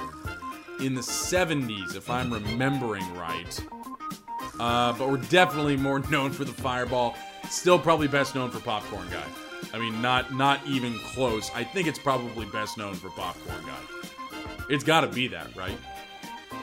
in 0.82 0.94
the 0.94 1.02
70s, 1.02 1.96
if 1.96 2.10
I'm 2.10 2.34
remembering 2.34 3.06
right. 3.16 3.66
Uh, 4.60 4.92
but 4.94 5.10
we're 5.10 5.18
definitely 5.18 5.78
more 5.78 6.00
known 6.12 6.32
for 6.32 6.44
the 6.44 6.52
Fireball. 6.52 7.16
Still, 7.50 7.80
probably 7.80 8.10
best 8.10 8.36
known 8.36 8.52
for 8.52 8.60
Popcorn 8.60 9.08
Guy. 9.10 9.24
I 9.74 9.80
mean, 9.80 10.02
not 10.02 10.34
not 10.34 10.60
even 10.68 10.98
close. 11.00 11.50
I 11.56 11.64
think 11.64 11.88
it's 11.88 12.00
probably 12.00 12.46
best 12.48 12.78
known 12.78 12.96
for 12.96 13.10
Popcorn 13.12 13.64
Guy. 13.66 14.38
It's 14.70 14.84
got 14.84 15.02
to 15.02 15.08
be 15.08 15.28
that, 15.30 15.56
right? 15.56 15.78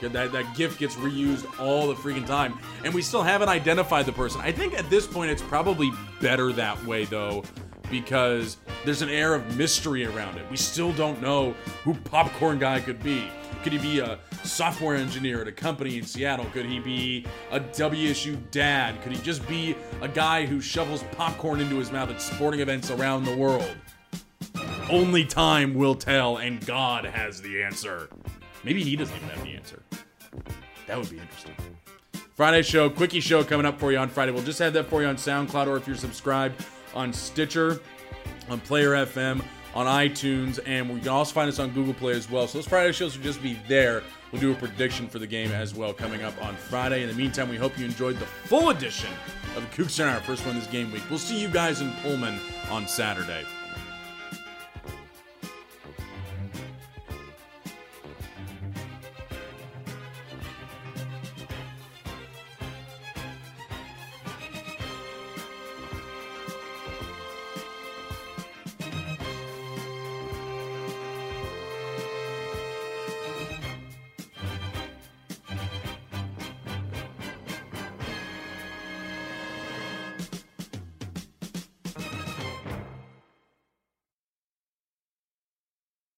That, 0.01 0.33
that 0.33 0.57
gift 0.57 0.79
gets 0.79 0.95
reused 0.97 1.47
all 1.61 1.89
the 1.89 1.95
freaking 1.95 2.27
time. 2.27 2.59
And 2.85 2.95
we 2.95 3.03
still 3.03 3.23
haven't 3.23 3.49
identified 3.49 4.07
the 4.07 4.13
person. 4.13 4.41
I 4.41 4.53
think 4.53 4.75
at 4.75 4.89
this 4.91 5.07
point 5.07 5.31
it's 5.31 5.43
probably 5.43 5.91
better 6.21 6.53
that 6.53 6.83
way, 6.85 7.05
though, 7.05 7.45
because 7.91 8.59
there's 8.85 9.03
an 9.03 9.09
air 9.09 9.35
of 9.35 9.57
mystery 9.57 10.05
around 10.05 10.39
it. 10.39 10.49
We 10.51 10.57
still 10.57 10.93
don't 10.93 11.21
know 11.21 11.53
who 11.85 11.95
Popcorn 11.95 12.59
Guy 12.59 12.81
could 12.81 13.03
be. 13.03 13.29
Could 13.63 13.73
he 13.73 13.79
be 13.79 13.99
a 13.99 14.19
software 14.45 14.97
engineer 14.97 15.41
at 15.43 15.49
a 15.49 15.53
company 15.53 15.99
in 15.99 16.05
Seattle? 16.05 16.47
Could 16.53 16.67
he 16.67 16.79
be 16.79 17.27
a 17.51 17.59
WSU 17.59 18.39
dad? 18.51 19.01
Could 19.03 19.13
he 19.13 19.23
just 19.23 19.47
be 19.49 19.77
a 20.01 20.09
guy 20.09 20.47
who 20.47 20.61
shovels 20.61 21.03
popcorn 21.13 21.61
into 21.61 21.77
his 21.77 21.91
mouth 21.91 22.11
at 22.11 22.23
sporting 22.23 22.61
events 22.61 22.91
around 22.91 23.25
the 23.25 23.37
world? 23.37 23.75
Only 24.91 25.25
time 25.25 25.75
will 25.75 25.95
tell, 25.95 26.39
and 26.39 26.65
God 26.65 27.05
has 27.05 27.43
the 27.43 27.63
answer. 27.63 28.09
Maybe 28.69 28.85
he 28.85 28.97
doesn't 28.97 29.17
even 29.17 29.31
have 29.31 29.43
the 29.43 29.55
answer. 29.55 29.83
That 30.89 30.99
would 30.99 31.09
be 31.09 31.19
interesting. 31.19 31.55
Friday 32.35 32.61
show, 32.61 32.91
quickie 32.91 33.21
show 33.21 33.43
coming 33.43 33.65
up 33.65 33.81
for 33.81 33.93
you 33.93 33.97
on 33.97 34.11
Friday. 34.11 34.31
We'll 34.31 34.43
just 34.43 34.59
have 34.59 34.75
that 34.75 34.91
for 34.91 35.01
you 35.01 35.09
on 35.09 35.17
SoundCloud 35.17 35.69
or 35.69 35.79
if 35.79 35.87
you're 35.87 35.97
subscribed 35.97 36.63
on 36.95 37.11
Stitcher, 37.11 37.81
on 38.51 38.61
Player 38.61 38.91
FM, 38.91 39.43
on 39.75 39.87
iTunes, 39.87 40.61
and 40.67 40.91
we 40.91 41.01
can 41.01 41.09
also 41.09 41.33
find 41.33 41.49
us 41.49 41.59
on 41.59 41.71
Google 41.71 41.95
Play 41.95 42.13
as 42.13 42.31
well. 42.31 42.47
So 42.47 42.59
those 42.59 42.69
Friday 42.69 42.93
shows 42.93 43.17
will 43.17 43.25
just 43.25 43.43
be 43.43 43.59
there. 43.69 44.03
We'll 44.33 44.43
do 44.43 44.53
a 44.53 44.55
prediction 44.55 45.09
for 45.09 45.19
the 45.19 45.27
game 45.27 45.51
as 45.51 45.75
well 45.75 45.95
coming 45.95 46.23
up 46.23 46.35
on 46.45 46.55
Friday. 46.55 47.01
In 47.01 47.09
the 47.09 47.15
meantime, 47.15 47.49
we 47.49 47.57
hope 47.57 47.79
you 47.79 47.87
enjoyed 47.87 48.19
the 48.19 48.27
full 48.27 48.69
edition 48.69 49.09
of 49.57 49.65
Cougs 49.71 49.93
Center, 49.93 50.11
our 50.11 50.21
first 50.21 50.45
one 50.45 50.57
this 50.57 50.67
game 50.67 50.93
week. 50.93 51.05
We'll 51.09 51.19
see 51.19 51.41
you 51.41 51.49
guys 51.49 51.81
in 51.81 51.91
Pullman 52.03 52.39
on 52.71 52.87
Saturday. 52.87 53.47